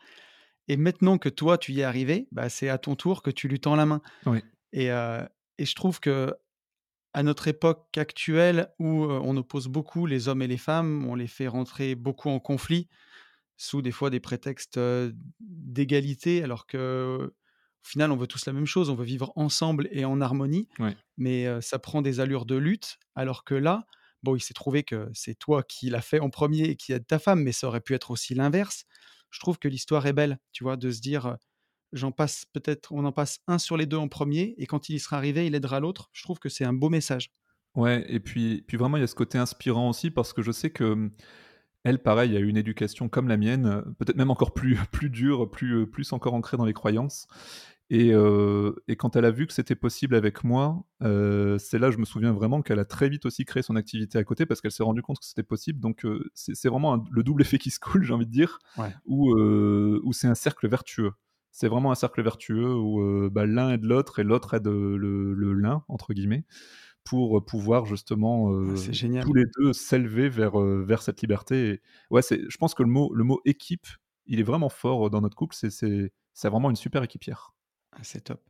[0.69, 3.48] Et maintenant que toi tu y es arrivé, bah, c'est à ton tour que tu
[3.48, 4.01] lui tends la main.
[4.27, 4.43] Oui,
[4.73, 4.90] et
[5.59, 6.35] et je trouve que
[7.12, 11.28] à notre époque actuelle où, on oppose beaucoup les hommes et les femmes, on les
[11.28, 12.89] fait rentrer beaucoup en conflit,
[13.56, 14.81] sous des fois des prétextes,
[15.39, 17.31] d'égalité alors qu'au
[17.82, 20.90] final on veut tous la même chose, on veut vivre ensemble et en harmonie, oui.
[21.16, 23.86] mais ça prend des allures de lutte alors que là,
[24.24, 27.06] bon il s'est trouvé que c'est toi qui l'as fait en premier et qui aide
[27.06, 28.84] ta femme, mais ça aurait pu être aussi l'inverse.
[29.30, 30.76] Je trouve que l'histoire est belle, tu vois?
[30.76, 31.36] De se dire,
[31.92, 34.96] «J'en passe peut-être on en passe un sur les 2 en premier et quand il
[34.96, 36.10] y sera arrivé, il aidera l'autre».
[36.12, 37.30] Je trouve que c'est un beau message.
[37.76, 40.52] Ouais et puis puis vraiment, il y a ce côté inspirant aussi parce que je
[40.52, 41.10] sais que,
[41.84, 45.51] elle, pareil, a eu une éducation comme la mienne, peut-être même encore plus plus dure,
[45.51, 47.26] plus, plus encore ancrée dans les croyances
[47.90, 51.90] et heu et quand elle a vu que c'était possible avec moi, heu, c'est là,
[51.90, 54.61] je me souviens vraiment qu'elle a très vite aussi créé son activité à côté parce
[54.61, 57.59] qu'elle s'est rendue compte que c'était possible donc heu, c'est vraiment un le double effet
[57.59, 58.94] qui se coule, j'ai envie de dire, Ouais.
[59.06, 61.12] où, c'est un cercle vertueux.
[61.52, 65.85] C'est vraiment un cercle vertueux où, bah, l'un aide l'autre et l'autre aide, le «l'un»
[65.89, 66.44] entre guillemets
[67.05, 72.56] pour, pouvoir justement, Ah, tous les 2 s'élever vers, vers cette liberté et ouais, je
[72.59, 73.86] pense que le mot le mot équipe,
[74.27, 77.52] il est vraiment fort, dans notre couple, c'est vraiment une super équipière.
[77.94, 78.40] Ah, c'est top.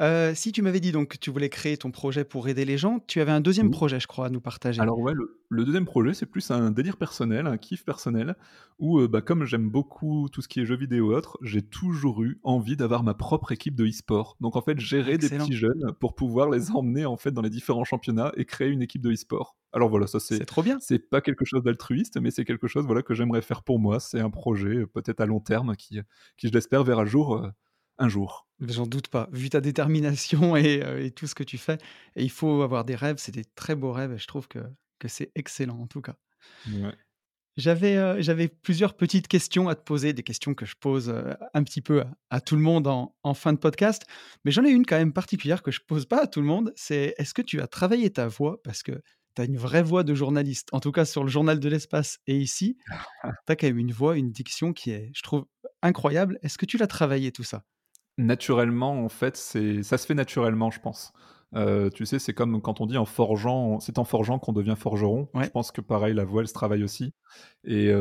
[0.00, 2.78] Heu, si tu m'avais dit donc que tu voulais créer ton projet pour aider les
[2.78, 3.70] gens, tu avais un deuxième Oui.
[3.70, 4.78] projet je crois à nous partager?
[4.78, 8.34] Alors ouais, le le 2 projet, c'est plus un délire personnel, un kiff personnel
[8.80, 11.62] où, heu, bah, comme j'aime beaucoup tout ce qui est jeux vidéo et autres, j'ai
[11.62, 14.36] toujours eu envie d'avoir ma propre équipe de e-sport.
[14.40, 17.48] Donc en fait, gérer des petits jeunes pour pouvoir les emmener, en fait, dans les
[17.50, 19.56] différents championnats et créer une équipe de e-sport.
[19.72, 20.78] Alors voilà, ça c'est trop bien.
[20.78, 24.00] c'est pas quelque chose d'altruiste, mais c'est quelque chose, voilà, que j'aimerais faire pour moi.
[24.00, 26.00] C'est un projet, heu, peut-être à long terme qui,
[26.36, 27.48] qui je l'espère verra jour,
[27.98, 28.48] un jour.
[28.60, 31.78] J'en doute pas, vu ta détermination et heu et tout ce que tu fais
[32.14, 34.60] et il faut avoir des rêves, c'est des très beaux rêves et je trouve que
[34.98, 36.16] que c'est excellent en tout cas.
[36.66, 36.94] Ouais.
[37.56, 41.80] J'avais, plusieurs petites questions à te poser, des questions que je pose, heu, un petit
[41.80, 44.04] peu à à tout le monde en en fin de podcast.
[44.44, 46.72] Mais j'en ai une quand même particulière que je pose pas à tout le monde,
[46.76, 48.60] c'est est-ce que tu as travaillé ta voix?
[48.62, 49.00] Parce que
[49.36, 52.18] tu as une vraie voix de journaliste, en tout cas sur le Journal de l'espace
[52.26, 52.76] et ici,
[53.46, 55.46] tu as quand même une voix, une diction qui est, je trouve,
[55.82, 56.38] incroyable.
[56.42, 57.64] Est-ce que tu l'as travaillé tout ça?
[58.18, 61.12] Naturellement, en fait, c'est ça se fait naturellement, je pense.
[61.54, 64.74] Heu, tu sais, c'est comme quand on dit en forgeant c'est en forgeant qu'on devient
[64.76, 65.28] forgeron.
[65.38, 67.14] Je pense que pareil, la voix, elle se travaille aussi
[67.64, 67.92] et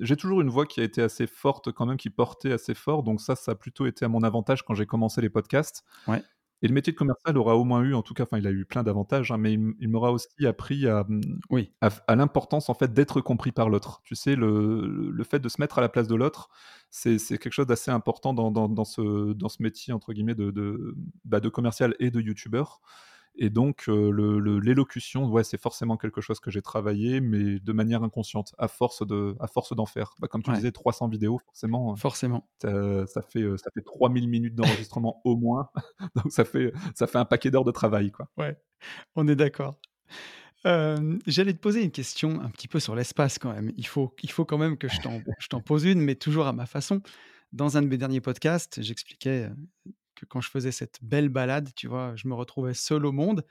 [0.00, 3.02] j'ai toujours une voix qui a été assez forte quand même, qui portait assez fort,
[3.02, 5.82] donc ça, ça a plutôt été à mon avantage quand j'ai commencé les podcasts.
[6.06, 6.24] ouais,
[6.62, 8.50] Et le métier de commercial aura au moins eu, en tout cas, enfin, il a
[8.50, 11.20] eu plein d'avantages, hein, mais il m'aura aussi appris à, mmh,
[11.50, 14.00] oui, à l'importance, en fait, d'être compris par l'autre.
[14.04, 16.48] Tu sais, le le fait de se mettre à la place de l'autre,
[16.90, 20.34] c'est c'est quelque chose d'assez important dans dans dans ce dans ce métier, entre guillemets,
[20.34, 22.80] de de, bah, de commercial et de youtubeur
[23.38, 27.72] et donc le le l'élocution, ouais, c'est forcément quelque chose que j'ai travaillé, mais de
[27.72, 30.14] manière inconsciente, à force de à force d'en faire.
[30.18, 32.48] Bah, comme tu ouais, disais, 300 vidéos, forcément, forcément.
[32.64, 35.70] heu, ça fait, ça fait 3000 minutes d'enregistrement au moins,
[36.16, 38.28] donc ça fait ça fait un paquet d'heures de travail, quoi.
[38.36, 38.56] Ouais,
[39.16, 39.78] on est d'accord.
[40.64, 43.72] J'allais te poser une question un petit peu sur l'espace quand même.
[43.76, 46.66] Il faut il faut quand même que je t'en pose une, mais toujours à ma
[46.66, 47.00] façon.
[47.52, 49.48] Dans un de mes derniers podcasts, j'expliquais,
[50.18, 53.44] que quand je faisais cette belle balade, tu vois, je me retrouvais seul au monde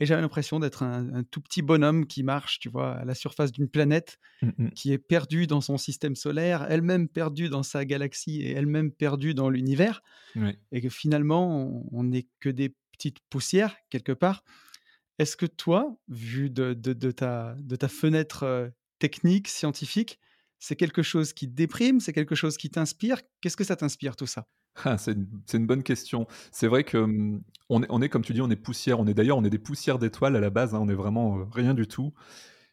[0.00, 3.14] et j'avais l'impression d'être un un tout petit bonhomme qui marche, tu vois, à la
[3.14, 4.72] surface d'une planète Mmh mh.
[4.74, 9.34] qui est perdue dans son système solaire, elle-même perdue dans sa galaxie et elle-même perdue
[9.34, 10.02] dans l'univers
[10.72, 14.44] et que finalement on n'est que des petites poussières quelque part
[15.18, 20.18] est-ce que toi, vu de de de ta de ta fenêtre, heu, technique, scientifique,
[20.58, 22.00] c'est quelque chose qui te déprime?
[22.00, 23.20] C'est quelque chose qui t'inspire?
[23.40, 24.48] Qu'est-ce que ça t'inspire tout ça?
[24.84, 26.26] Ah, c'est une c'est une bonne question.
[26.50, 29.06] C'est vrai que, mmh, on est on est comme tu dis, on est poussière, on
[29.06, 31.46] est d'ailleurs, on est des poussières d'étoiles à la base, hein, on est vraiment, heu,
[31.52, 32.12] rien du tout.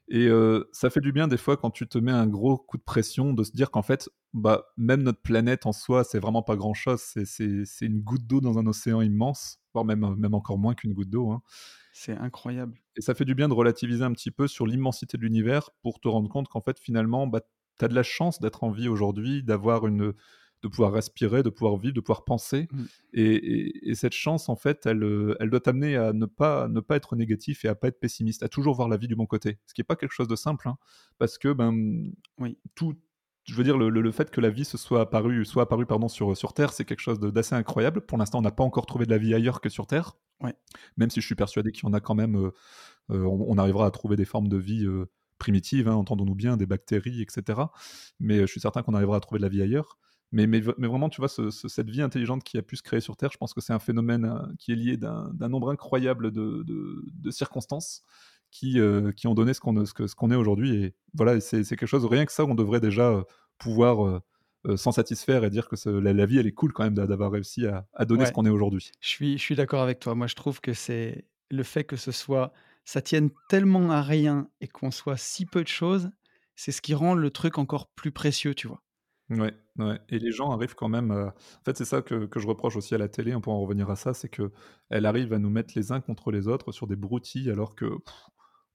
[0.10, 0.30] Et
[0.74, 3.34] ça fait du bien des fois quand tu te mets un gros coup de pression
[3.34, 7.02] de se dire qu'en fait, bah, même notre planète en soi, c'est vraiment pas grand-chose,
[7.02, 10.76] c'est c'est c'est une goutte d'eau dans un océan immense, voire même, même encore moins
[10.76, 11.42] qu'une goutte d'eau, hein.
[11.92, 12.80] C'est incroyable.
[12.96, 16.00] et ça fait du bien de relativiser un petit peu sur l'immensité de l'univers pour
[16.00, 17.42] te rendre compte qu'en fait, finalement, bah,
[17.78, 20.14] tu as de la chance d'être en vie aujourd'hui, d'avoir une
[20.64, 22.86] de pouvoir respirer, de pouvoir vivre, de pouvoir penser Mmh.
[23.14, 25.03] et et et cette chance, en fait, elle,
[25.40, 28.44] elle doit t'amener à ne pas ne pas être négatif et à pas être pessimiste,
[28.44, 29.60] à toujours voir la vie du bon côté.
[29.68, 30.77] Ce qui est pas quelque chose de simple, hein,
[31.18, 32.95] parce que, ben, Oui, tout
[33.45, 35.86] je veux dire le le le fait que la vie se soit apparue soit apparue,
[35.88, 38.02] pardon, sur, sur terre, c'est quelque chose d'assez incroyable.
[38.02, 40.53] Pour l'instant, on n'a pas encore trouvé de la vie ailleurs que sur terre, ouais,
[40.98, 42.53] même si je suis persuadé qu'il y en a quand même, heu,
[43.10, 44.88] on on arrivera à trouver des formes de vie,
[45.40, 47.72] primitives, hein, entendons-nous bien, des bactéries et cetera.
[48.19, 49.98] Mais, je suis certain qu'on arrivera à trouver de la vie ailleurs.
[50.31, 52.76] Mais mais v mais vraiment, tu vois, ce ce cette vie intelligente qui a pu
[52.77, 55.31] se créer sur terre, je pense que c'est un phénomène, heu, qui est lié d'un
[55.49, 58.03] nombre incroyable de de de circonstances
[58.51, 61.85] qui, heu, qui ont donné ce qu'on ce ce est aujourd'hui et voilà c'est quelque
[61.88, 63.23] chose rien que ça, on devrait déjà, heu,
[63.57, 64.22] pouvoir,
[64.77, 67.07] s'en satisfaire et dire que ce la la vie, elle est cool quand même d'a
[67.07, 68.93] d'avoir réussi à à donner ce qu'on est aujourd'hui.
[69.01, 70.15] je suis je suis d'accord avec toi.
[70.15, 72.53] Moi, je trouve que c'est le fait que ce soit
[72.85, 76.10] ça tienne tellement à rien et qu'on soit si peu de choses,
[76.56, 78.81] c'est ce qui rend le truc encore plus précieux, tu vois?
[79.30, 82.39] Ouais, ouais et les gens arrivent quand même, heu en fait, c'est ça que que
[82.39, 85.34] je reproche aussi à la télé, hein, pour en revenir à ça, c'est qu'elle arrive
[85.34, 88.14] à nous mettre les uns contre les autres sur des broutilles alors que pff,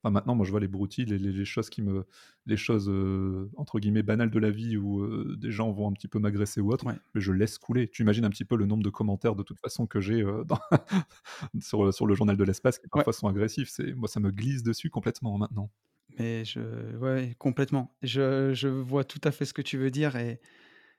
[0.05, 2.07] enfin, maintenant, moi, je vois les broutilles, les les les choses qui me
[2.47, 5.93] les choses, heu, entre guillemets «banales» de la vie où, heu, des gens vont un
[5.93, 7.89] petit peu m'agresser ou autre, Ouais, mais je laisse couler.
[7.91, 10.45] Tu imagines un petit peu le nombre de commentaires de toute façon que j'ai, heu,
[10.47, 10.59] dans
[11.61, 13.05] sur, sur le journal de l'espace qui ouais.
[13.05, 13.71] parfois sont agressifs.
[13.71, 15.71] C'est moi, ça me glisse dessus complètement maintenant.
[16.19, 16.61] Mais je
[16.97, 17.97] ouais, complètement.
[18.03, 20.41] Je je vois tout à fait ce que tu veux dire et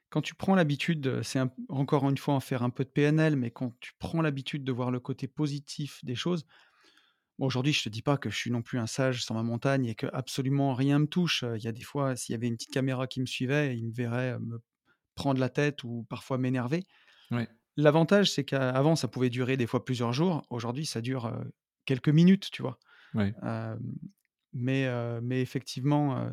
[0.09, 3.35] quand tu prends l'habitude, c'est un encore une fois en faire un peu de PNL,
[3.37, 6.45] mais quand tu prends l'habitude de voir le côté positif des choses
[7.39, 9.43] bon aujourd'hui je te dis pas que je suis non plus un sage sur ma
[9.43, 12.47] montagne et que absolument rien me touche, il y a des fois s'il y avait
[12.47, 14.61] une petite caméra qui me suivait, il me verrait, heu, me
[15.15, 16.85] prendre la tête ou parfois m'énerver.
[17.31, 17.47] Ouais,
[17.77, 21.51] L'avantage c'est qu'avant ça pouvait durer des fois plusieurs jours, aujourd'hui ça dure, heu,
[21.85, 22.79] quelques minutes, tu vois?
[23.13, 23.35] ouais.
[24.55, 24.89] Mais
[25.21, 26.31] mais effectivement,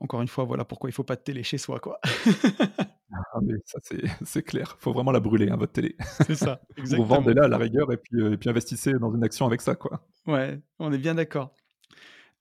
[0.00, 2.00] encore une fois, voilà pourquoi il faut pas de télé chez soi, quoi.
[3.10, 4.76] Ah mais ça c'est c'est clair.
[4.80, 5.96] Faut vraiment la brûler, hein, votre télé.
[6.26, 7.06] C'est ça, exactement.
[7.06, 10.06] vendez-la à la rigueur et puis, et puis investissez dans une action avec ça, quoi.
[10.26, 11.54] Ouais, on est bien d'accord.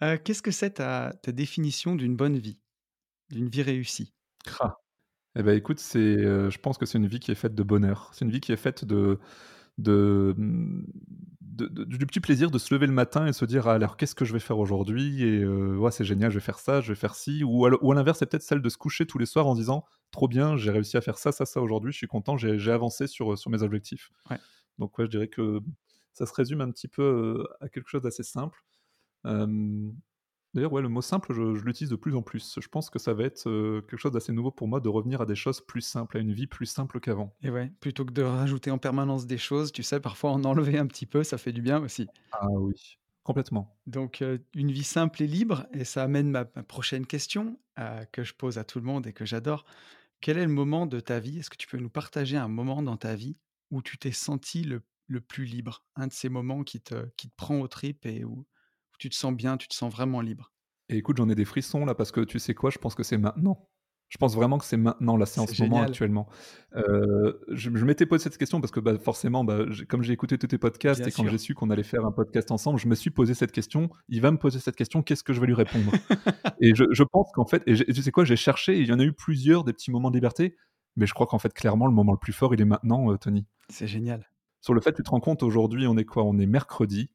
[0.02, 2.60] Qu'est-ce que c'est ta ta définition d'une bonne vie?
[3.30, 4.14] D'une vie réussie?
[4.60, 4.76] Ah.
[5.36, 8.10] Et bah, écoute, c'est, je pense que c'est une vie qui est faite de bonheur.
[8.14, 9.20] C'est une vie qui est faite de
[9.78, 10.86] de, mmh,
[11.58, 13.98] de de du petit plaisir de se lever le matin et se dire: «Ah alors
[13.98, 16.90] qu'est-ce que je vais faire aujourd'hui?» et «Ouais, c'est génial, je vais faire ça, je
[16.90, 19.18] vais faire ci» ou à ou à l'inverse, c'est peut-être celle de se coucher tous
[19.18, 21.98] les soirs en disant: «Trop bien, j'ai réussi à faire ça, ça, ça aujourd'hui, je
[21.98, 24.10] suis content, j'ai avancé sur, mes objectifs».
[24.30, 24.40] Ouais,
[24.78, 25.60] Donc ouais, je dirais que
[26.14, 28.60] ça se résume un petit peu, heu, à quelque chose d'assez simple.
[30.54, 32.60] D'ailleurs, ouais, le mot simple, je je l'utilise de plus en plus.
[32.62, 35.22] Je pense que ça va être, heu, quelque chose d'assez nouveau pour moi de revenir
[35.22, 37.38] à des choses plus simples, à une vie plus simple qu'avant.
[37.42, 40.78] Et ouais, plutôt que de rajouter en permanence des choses, tu sais, parfois en enlever
[40.78, 42.12] un petit peu, ça fait du bien aussi.
[42.32, 43.82] Ah oui, complètement.
[43.86, 48.06] Donc, heu, une vie simple et libre et ça amène ma ma prochaine question, heu,
[48.12, 49.66] que je pose à tout le monde et que j'adore.
[50.22, 52.82] Quel est le moment de ta vie est-ce que tu peux nous partager un moment
[52.84, 53.38] dans ta vie
[53.72, 55.86] où tu t'es senti le le plus libre?
[55.98, 58.48] Un de ces moments qui te qui te prend aux tripes et où
[58.98, 60.52] tu te sens bien, tu te sens vraiment libre?
[60.90, 62.70] Et écoute, j'en ai des frissons là parce que tu sais quoi?
[62.70, 63.68] Je pense que c'est maintenant.
[64.10, 66.30] Je pense vraiment que c'est maintenant, là, c'est en ce moment actuellement.
[66.78, 70.38] Heu, je je m'étais posé cette question parce que, bah, forcément, bah, comme j'ai écouté
[70.38, 72.88] tous tes podcasts Bien et quand j'ai su qu'on allait faire un podcast ensemble, je
[72.88, 73.90] me suis posé cette question.
[74.08, 75.92] Il va me poser cette question, qu'est-ce que je vais lui répondre?
[76.62, 78.24] Et je je pense qu'en fait et tu sais quoi?
[78.24, 80.56] J'ai cherché il y en a eu plusieurs des petits moments de liberté,
[80.96, 83.18] mais je crois qu'en fait, clairement, le moment le plus fort, il est maintenant, heu,
[83.18, 83.46] Tony.
[83.70, 84.26] C'est génial.
[84.62, 86.24] Sur le fait, tu te rends compte aujourd'hui, on est quoi?
[86.24, 87.12] On est mercredi,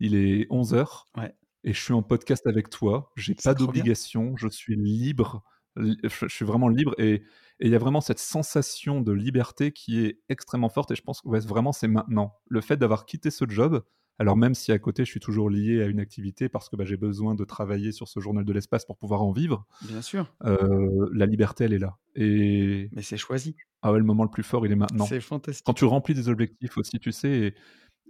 [0.00, 3.10] il est 11:00 Ouais, et je suis en podcast avec toi.
[3.16, 5.42] J'ai pas d'obligation, je suis libre,
[5.76, 7.22] li je suis vraiment libre et
[7.60, 11.22] il y a vraiment cette sensation de liberté qui est extrêmement forte et je pense
[11.22, 12.34] que ouais, vraiment, c'est maintenant.
[12.48, 13.82] Le fait d'avoir quitté ce job,
[14.18, 16.84] alors même si à côté, je suis toujours lié à une activité parce que, bah,
[16.86, 20.36] j'ai besoin de travailler sur ce journal de l'espace pour pouvoir en vivre, Bien sûr,
[20.46, 23.56] heu, la liberté, elle est là et mais c'est choisi.
[23.82, 25.06] ah ouais, le moment le plus fort, il est maintenant.
[25.06, 25.20] C'est
[25.64, 25.86] Quand tu fantastique.
[25.86, 27.54] remplis des objectifs aussi, tu sais et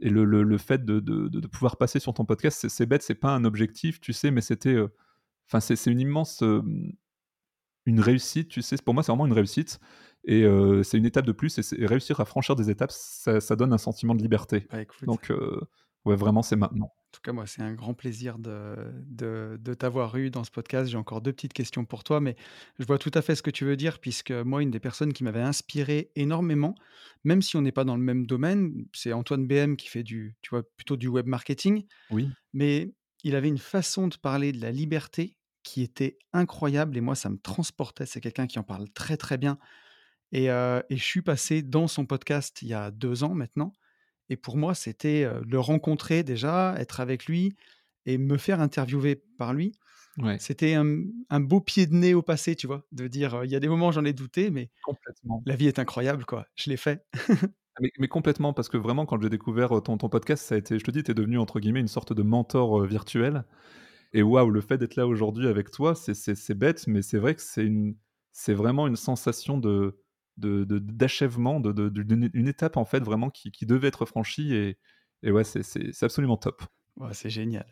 [0.00, 3.02] et le le le fait de de de pouvoir passer sur ton podcast, c'est bête,
[3.02, 4.90] c'est pas un objectif, tu sais, mais c'était, heu,
[5.48, 6.92] enfin, c'est c'est une immense, hem,
[7.86, 8.76] une réussite, tu sais?
[8.84, 9.80] Pour moi, c'est vraiment une réussite
[10.24, 13.56] et heu, c'est une étape de plus et réussir à franchir des étapes, ça ça
[13.56, 14.68] donne un sentiment de liberté.
[14.70, 15.32] Bah, écoute Donc
[16.04, 16.92] ouais, vraiment, c'est maintenant.
[17.12, 18.76] En tout cas, moi, c'est un grand plaisir de
[19.06, 20.90] de de t'avoir eu dans ce podcast.
[20.90, 22.36] J'ai encore 2 petites questions pour toi, mais
[22.78, 25.14] je vois tout à fait ce que tu veux dire puisque moi, une des personnes
[25.14, 26.74] qui m'avait inspiré énormément,
[27.24, 30.36] même si on n'est pas dans le même domaine, c'est Antoine BM qui fait du
[30.42, 34.60] tu vois, plutôt du web marketing, Oui, mais il avait une façon de parler de
[34.60, 38.06] la liberté qui était incroyable et moi, ça me transportait.
[38.06, 39.58] C'est quelqu'un qui en parle très, très bien
[40.32, 43.72] et heu et je suis passé dans son podcast il y a 2 ans maintenant
[44.28, 47.54] et pour moi, c'était, le rencontrer déjà, être avec lui
[48.06, 49.72] et me faire interviewer par lui.
[50.18, 52.86] ouais, C'était un un beau pied de nez au passé, tu vois?
[52.92, 55.42] De dire, il y a des moments, j'en ai douté, mais complètement.
[55.46, 56.46] la vie est incroyable, quoi.
[56.56, 57.04] Je l'ai fait.
[57.76, 60.58] Ah mais mais complètement, parce que vraiment quand j'ai découvert, ton ton podcast, ça a
[60.58, 63.44] été je te dis, tu es devenu entre guillemets «une sorte de mentor, virtuel»
[64.14, 67.42] Et waouh, le fait d'être là aujourd'hui avec toi, c'est bête, mais c'est vrai que
[67.42, 67.96] c'est une
[68.32, 70.00] c'est vraiment une sensation de
[70.38, 74.78] d'achèvement, de de d'une une étape, en fait, vraiment qui qui devait être franchie et
[75.22, 76.62] et ouais, c'est absolument top.
[76.96, 77.66] Ouais, c'est génial.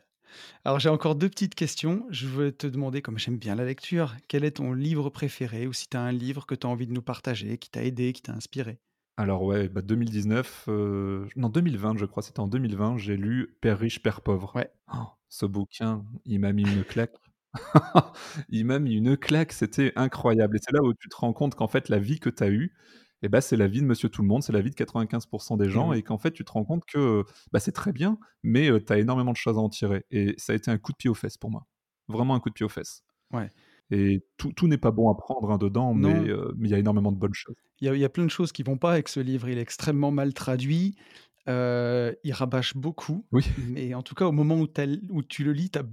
[0.64, 2.06] Alors j'ai encore 2 petites questions.
[2.10, 5.72] Je veux te demander, comme j'aime bien la lecture, quel est ton livre préféré ou
[5.74, 8.12] si tu as un livre que tu as envie de nous partager, qui t'a aidé,
[8.14, 8.80] qui t'a inspiré?
[9.16, 13.78] Alors ouais, bah, 2019, heu, non 2020, je crois, c'était en 2020, j'ai lu Père
[13.78, 14.54] riche, père pauvre.
[14.56, 17.16] Ouais, Oh, ce bouquin, il m'a mis une claque.
[18.48, 21.54] Il m'a mis une claque, c'était incroyable et c'est là où tu te rends compte
[21.54, 22.74] qu'en fait la vie que tu as eue
[23.22, 25.26] et bah, c'est la vie de monsieur tout le monde, c'est la vie de 95
[25.58, 27.92] des et gens oui, et qu'en fait tu te rends compte que, bah, c'est très
[27.92, 30.70] bien, mais heu, tu as énormément de choses à en tirer et ça a été
[30.70, 31.66] un coup de pied aux fesses pour moi.
[32.08, 33.02] Vraiment un coup de pied aux fesses
[33.32, 33.50] ouais.
[33.90, 36.78] et tout tout n'est pas bon à prendre, hein, dedans, mais Non, il y a
[36.78, 37.56] énormément de bonnes choses.
[37.80, 39.48] il y y a plein de choses qui vont pas avec ce livre.
[39.48, 40.96] Il est extrêmement mal traduit,
[41.46, 43.44] il rabâche beaucoup, Oui.
[43.56, 45.84] mais en tout cas, au moment où tu où tu le lis, tu as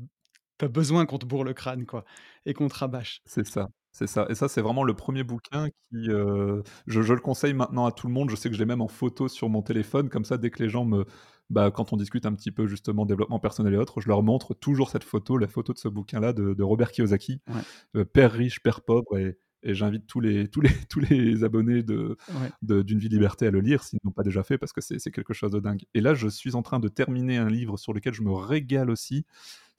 [0.70, 2.06] besoin qu'on te bourre le crâne, quoi
[2.46, 3.22] et qu'on te rabâche.
[3.26, 7.14] C'est ça, c'est ça et ça, c'est vraiment le premier bouquin qui, heu, je je
[7.14, 8.30] le conseille maintenant à tout le monde.
[8.30, 10.62] Je sais que je l'ai même en photo sur mon téléphone, comme ça, dès que
[10.64, 11.06] les gens me
[11.50, 14.54] bah, quand on discute un petit peu justement développement personnel et autres, je leur montre
[14.54, 17.66] toujours cette photo, la photo de ce bouquin-là de de Robert Kiyosaki, Ouais,
[17.96, 21.84] heu, Père riche, père pauvre et et j'invite tous les tous les tous les abonnés
[21.84, 22.52] de ouais.
[22.64, 24.74] de d'Une vie de liberté à le lire, s'ils ne l'ont pas déjà fait, parce
[24.74, 27.38] que c'est c'est quelque chose de dingue et là, je suis en train de terminer
[27.38, 29.26] un livre sur lequel je me régale aussi,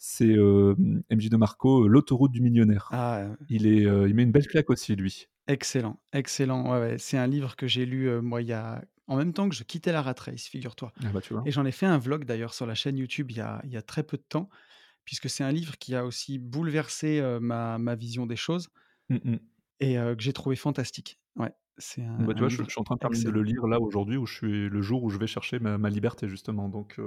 [0.02, 2.90] c'est, hem, MJ DeMarco, L'autoroute du millionnaire.
[2.90, 5.28] Ah, Il est, heu, il met une belle claque aussi lui.
[5.46, 6.70] excellent, excellent.
[6.72, 9.48] Ouais, ouais, c'est un livre que j'ai lu, moi, il y a en même temps
[9.48, 12.24] que je quittais la rat race, figure-toi Ah bah, et j'en ai fait un vlog
[12.24, 14.48] d'ailleurs sur la chaîne YouTube il y a il y a très peu de temps,
[15.06, 18.70] puisque c'est un livre qui a aussi bouleversé, ma ma vision des choses
[19.08, 19.38] Mmh mh.
[19.80, 21.20] et que j'ai trouvé fantastique.
[21.36, 23.42] Ouais, c'est un Bah, tu un vois, je suis en train de terminer de le
[23.42, 26.28] lire là aujourd'hui où je suis le jour où je vais chercher ma ma liberté
[26.28, 26.98] justement donc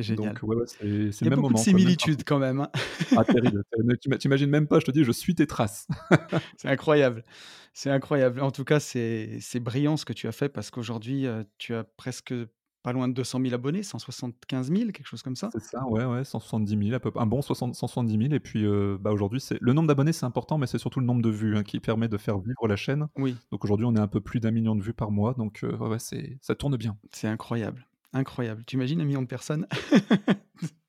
[0.00, 0.42] C'est donc génial.
[0.42, 0.84] ouais, ouais, c'est
[1.20, 2.70] Il y a même beaucoup de moment similitudes quand même, hein.
[3.16, 3.80] Ah terrible, tu
[4.10, 5.86] ima tu imagines même pas, je te dis, je suis tes traces.
[6.56, 7.24] C'est incroyable.
[7.72, 8.40] C'est incroyable.
[8.40, 11.74] En tout cas, c'est c'est brillant ce que tu as fait parce qu'aujourd'hui, heu, tu
[11.74, 12.34] as presque
[12.82, 15.52] pas loin de 200 000 abonnés, 175 000, quelque chose comme ça?
[15.52, 18.64] C'est ça, ouais, ouais, 170 000 à peu un bon soixante 170 000 et puis,
[18.64, 21.30] heu, bah, aujourd'hui, c'est le nombre d'abonnés, c'est important, mais c'est surtout le nombre de
[21.30, 23.06] vues, hein, qui permet de faire vivre la chaîne.
[23.16, 25.60] Oui, Donc aujourd'hui, on est un peu plus d'un million de vues par mois, donc
[25.62, 26.98] ouais, ouais, c'est ça tourne bien.
[27.12, 28.64] c'est incroyable, incroyable.
[28.66, 29.66] Tu imagines 1 000 000 de personnes?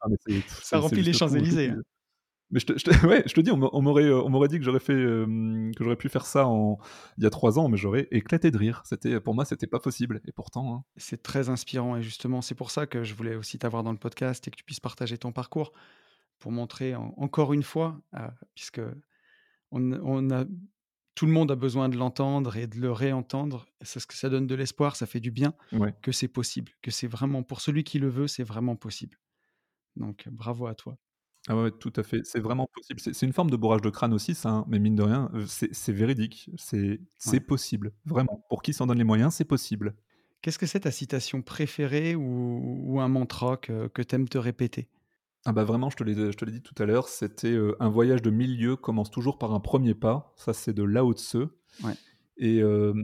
[0.02, 1.82] Ah mais Ça remplit les Champs-Élysées, hein.
[2.52, 4.60] Mais je te, je te- ouais, je te dis, on m'aurait, euh, on m'aurait dit
[4.60, 6.78] que j'aurais fait, euh, que j'aurais pu faire ça en,
[7.18, 8.84] il y a trois ans, mais j'aurais éclaté de rire.
[8.86, 10.22] C'était, pour moi, c'était pas possible.
[10.28, 10.84] Et pourtant, hein.
[10.96, 13.98] C'est très inspirant et justement, c'est pour ça que je voulais aussi t'avoir dans le
[13.98, 15.74] podcast et que tu puisses partager ton parcours
[16.38, 18.82] pour montrer en- encore une fois, euh, puisque
[19.72, 20.46] on, on a,
[21.16, 23.66] tout le monde a besoin de l'entendre et de le réentendre.
[23.82, 25.94] et C'est ce que ça donne de l'espoir, ça fait du bien ouais.
[26.02, 29.18] que c'est possible, que c'est vraiment pour celui qui le veut, c'est vraiment possible.
[29.96, 30.98] Donc bravo à toi.
[31.48, 32.22] Ah ouais, tout à fait.
[32.26, 33.00] C'est vraiment possible.
[33.00, 35.92] C'est une forme de bourrage de crâne aussi, ça, hein, mais mine de rien, c'est
[35.94, 36.50] véridique.
[36.58, 37.40] C'est Ouais.
[37.40, 38.44] possible, vraiment.
[38.50, 39.96] Pour qui s'en donne les moyens, c'est possible.
[40.42, 44.88] Qu'est-ce que c'est ta citation préférée ou, ou un mantra que, que t'aimes te répéter?
[45.48, 47.76] Ah bah vraiment, je te l'ai je te l'ai dit tout à l'heure, c'était, heu,
[47.80, 50.34] un voyage de 1000 lieues commence toujours par un premier pas.
[50.38, 51.38] Ça, c'est de Lao Tse
[51.84, 51.98] Ouais.
[52.38, 53.04] et hem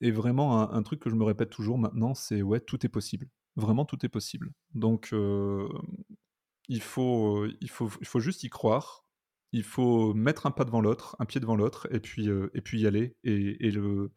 [0.00, 2.90] et vraiment un un truc que je me répète toujours maintenant, c'est ouais, tout est
[2.90, 3.28] possible.
[3.56, 4.52] Vraiment, tout est possible.
[4.74, 5.68] Donc hem,
[6.68, 9.04] il faut, il faut il faut juste y croire.
[9.52, 12.80] Il faut mettre un pas devant l'autre, un pied devant l'autre et puis, et puis
[12.82, 14.10] y aller et et le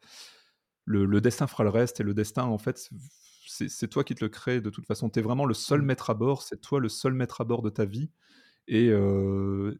[0.86, 2.90] le le destin fera le reste et le destin, en fait,
[3.68, 5.10] c'est toi qui te le crée de toute façon.
[5.10, 5.84] Tu es vraiment le seul Mm.
[5.84, 8.10] maître à bord, c'est toi le seul maître à bord de ta vie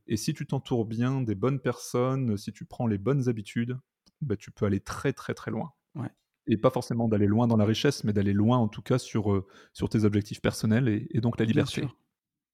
[0.08, 3.78] et si tu t'entoures bien des bonnes personnes, si tu prends les bonnes habitudes,
[4.20, 6.10] bah, tu peux aller très, très, très loin Ouais,
[6.48, 9.46] et pas forcément d'aller loin dans la richesse, mais d'aller loin, en tout cas, sur,
[9.74, 11.66] sur tes objectifs personnels et et donc la bien liberté.
[11.66, 11.96] sûr,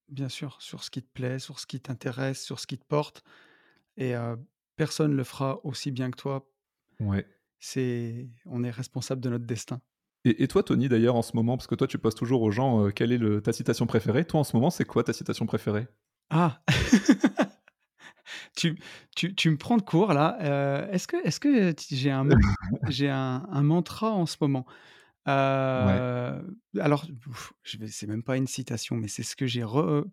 [0.08, 2.86] bien sûr, sur ce qui te plaît, sur ce qui t'intéresse, sur ce qui te
[2.86, 3.24] porte.
[3.96, 4.36] Et euh,
[4.76, 6.50] personne le fera aussi bien que toi.
[7.00, 7.26] Ouais
[7.58, 9.80] C'est, on est responsable de notre destin.
[10.28, 12.50] Et et toi, Tony, d'ailleurs, en ce moment, parce que toi, tu poses toujours aux
[12.50, 14.24] gens, heu, quelle est le ta citation préférée?
[14.26, 15.86] Toi, en ce moment, c'est quoi ta citation préférée?
[16.30, 16.60] Ah,
[18.56, 18.78] tu,
[19.14, 20.38] tu, tu me prends de court là.
[20.42, 22.26] Euh, est-ce que, est-ce que j'ai un,
[22.86, 24.66] j'ai un, un mantra en ce moment?
[25.76, 26.42] Ouais, Euh,
[26.80, 29.64] Alors, ouf, je vais, c'est même pas une citation, mais c'est ce que j'ai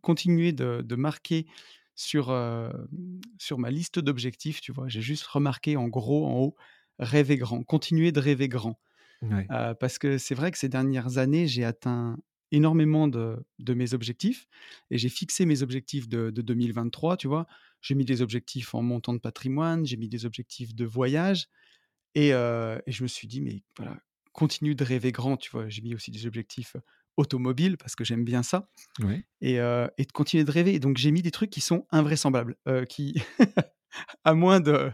[0.01, 1.47] continué de, de marquer
[1.95, 2.71] sur, euh,
[3.39, 4.61] sur ma liste d'objectifs.
[4.61, 6.55] Tu vois, j'ai juste remarqué en gros en haut,
[6.99, 8.79] rêver grand, continuer de rêver grand.
[9.29, 12.17] Ouais, Heu, parce que c'est vrai que ces dernières années, j'ai atteint
[12.51, 14.47] énormément de de mes objectifs
[14.91, 17.47] et j'ai fixé mes objectifs de de 2023, tu vois?
[17.81, 21.47] J'ai mis des objectifs en montant de patrimoine, j'ai mis des objectifs de voyage
[22.15, 23.99] et heu et je me suis dit: «Mais voilà,
[24.33, 25.69] continue de rêver grand», tu vois?
[25.69, 26.75] J'ai mis aussi des objectifs,
[27.17, 28.69] automobiles parce que j'aime bien ça
[28.99, 30.79] ouais, et de continuer de rêver.
[30.79, 32.55] Donc j'ai mis des trucs qui sont invraisemblables,
[32.89, 33.15] qui
[34.23, 34.91] à moins de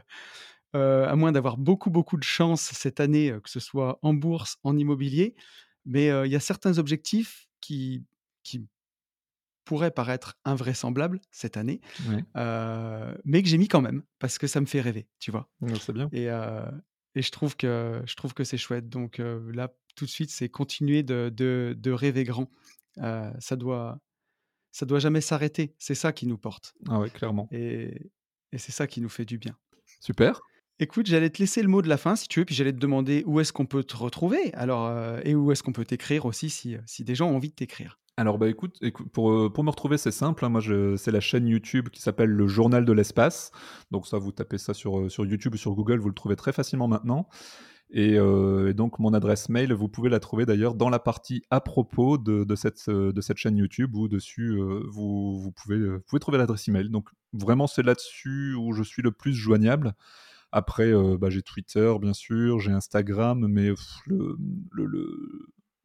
[0.76, 4.14] Heu, à moins d'avoir beaucoup, beaucoup de chance cette année, heu, que ce soit en
[4.14, 5.36] bourse, en immobilier.
[5.86, 8.06] Mais, heu, il y a certains objectifs qui
[8.44, 8.68] qui
[9.66, 12.24] pourraient paraître invraisemblables cette année, ouais.
[13.26, 15.50] mais que j'ai mis quand même parce que ça me fait rêver, tu vois?
[15.62, 16.12] Ouais, c'est bien.
[16.12, 16.28] Et
[17.16, 18.90] et je trouve que je trouve que c'est chouette.
[18.90, 22.50] Donc, là, tout de suite, c'est continuer de de de rêver grand.
[22.98, 24.00] Ça doit
[24.72, 25.76] ça doit jamais s'arrêter.
[25.80, 27.50] C'est ça qui nous porte Ah ouais, clairement.
[27.52, 28.12] et
[28.54, 29.58] et c'est ça qui nous fait du bien.
[30.00, 30.42] Super.
[30.82, 32.78] Écoute, j'allais te laisser le mot de la fin si tu veux, puis j'allais te
[32.80, 36.26] demander où est-ce qu'on peut te retrouver alors, heu et où est-ce qu'on peut t'écrire
[36.26, 38.00] aussi si, heu, si des gens ont envie de t'écrire?
[38.16, 40.50] Alors, bah, écoute écou pour, heu, pour me retrouver, c'est simple, hein.
[40.50, 40.62] Moi,
[40.98, 43.52] c'est la chaîne YouTube qui s'appelle Le Journal de l'espace.
[43.92, 46.54] Donc ça, vous tapez ça sur, sur YouTube ou sur Google, vous le trouvez très
[46.54, 47.28] facilement maintenant
[47.92, 48.18] et
[48.76, 52.44] donc mon adresse mail, vous pouvez la trouver d'ailleurs dans la partie à propos de
[52.44, 56.68] de cette, de cette chaîne YouTube où dessus, vous vous pouvez, vous pouvez trouver l'adresse
[56.68, 56.90] email.
[56.90, 59.96] Donc vraiment, c'est là-dessus où je suis le plus joignable.
[60.52, 64.36] Après, heu, bah, j'ai Twitter bien sûr, j'ai Instagram, mais pff, le
[64.72, 64.86] le le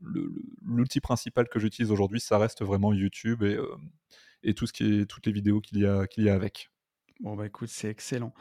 [0.00, 3.90] le le l'outil principal que j'utilise aujourd'hui, ça reste vraiment YouTube et hem
[4.42, 6.70] et tout ce qui est toutes les vidéos qu'il y a qu'il y a avec.
[7.20, 8.34] Bon, bah, écoute, c'est excellent.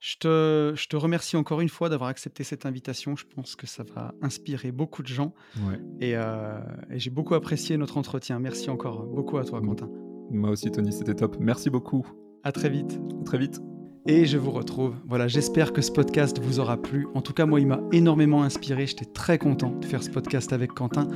[0.00, 3.16] Je te je te remercie encore une fois d'avoir accepté cette invitation.
[3.16, 5.34] Je pense que ça va inspirer beaucoup de gens
[5.66, 5.80] Ouais.
[6.00, 6.60] et heu
[6.90, 8.38] et j'ai beaucoup apprécié notre entretien.
[8.38, 9.60] Merci encore beaucoup à toi.
[9.62, 9.88] Quentin.
[10.30, 11.36] Moi aussi Tony, c'était top.
[11.40, 12.06] Merci beaucoup.
[12.42, 12.98] À très vite.
[13.20, 13.73] À très vite.
[14.06, 14.96] Et je vous retrouve.
[15.08, 17.08] Voilà, j'espère que ce podcast vous aura plu.
[17.14, 18.86] En tout cas, moi, il m'a énormément inspiré.
[18.86, 21.08] J'étais très content de faire ce podcast avec Quentin.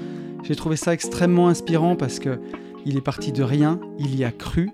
[0.42, 2.40] J'ai trouvé ça extrêmement inspirant parce que
[2.88, 4.70] il est parti de rien, il y a cru,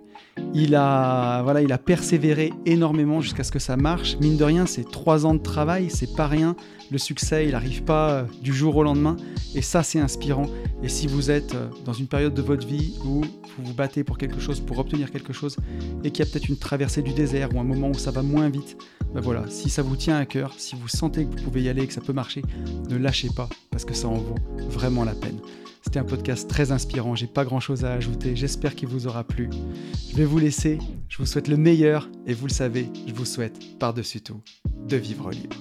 [0.54, 4.16] il a, voilà, il a persévéré énormément jusqu'à ce que ça marche.
[4.20, 6.54] Mine de rien, c'est trois ans de travail, c'est pas rien.
[6.92, 9.16] Le succès, il n'arrive pas euh, du jour au lendemain.
[9.56, 10.46] Et ça, c'est inspirant.
[10.84, 14.04] Et si vous êtes euh, dans une période de votre vie où vous vous battez
[14.04, 15.56] pour quelque chose, pour obtenir quelque chose,
[16.04, 18.22] et qu'il y a peut-être une traversée du désert ou un moment où ça va
[18.22, 18.76] moins vite,
[19.12, 21.68] ben voilà, si ça vous tient à cœur, si vous sentez que vous pouvez y
[21.68, 22.42] aller, que ça peut marcher,
[22.88, 24.38] ne lâchez pas parce que ça en vaut
[24.68, 25.38] vraiment la peine.
[25.84, 29.22] C'était un podcast très inspirant, j'ai pas grand chose à ajouter, j'espère qu'il vous aura
[29.22, 29.50] plu.
[30.10, 30.78] Je vais vous laisser,
[31.10, 34.40] je vous souhaite le meilleur et vous le savez, je vous souhaite par-dessus tout
[34.88, 35.56] de vivre libre.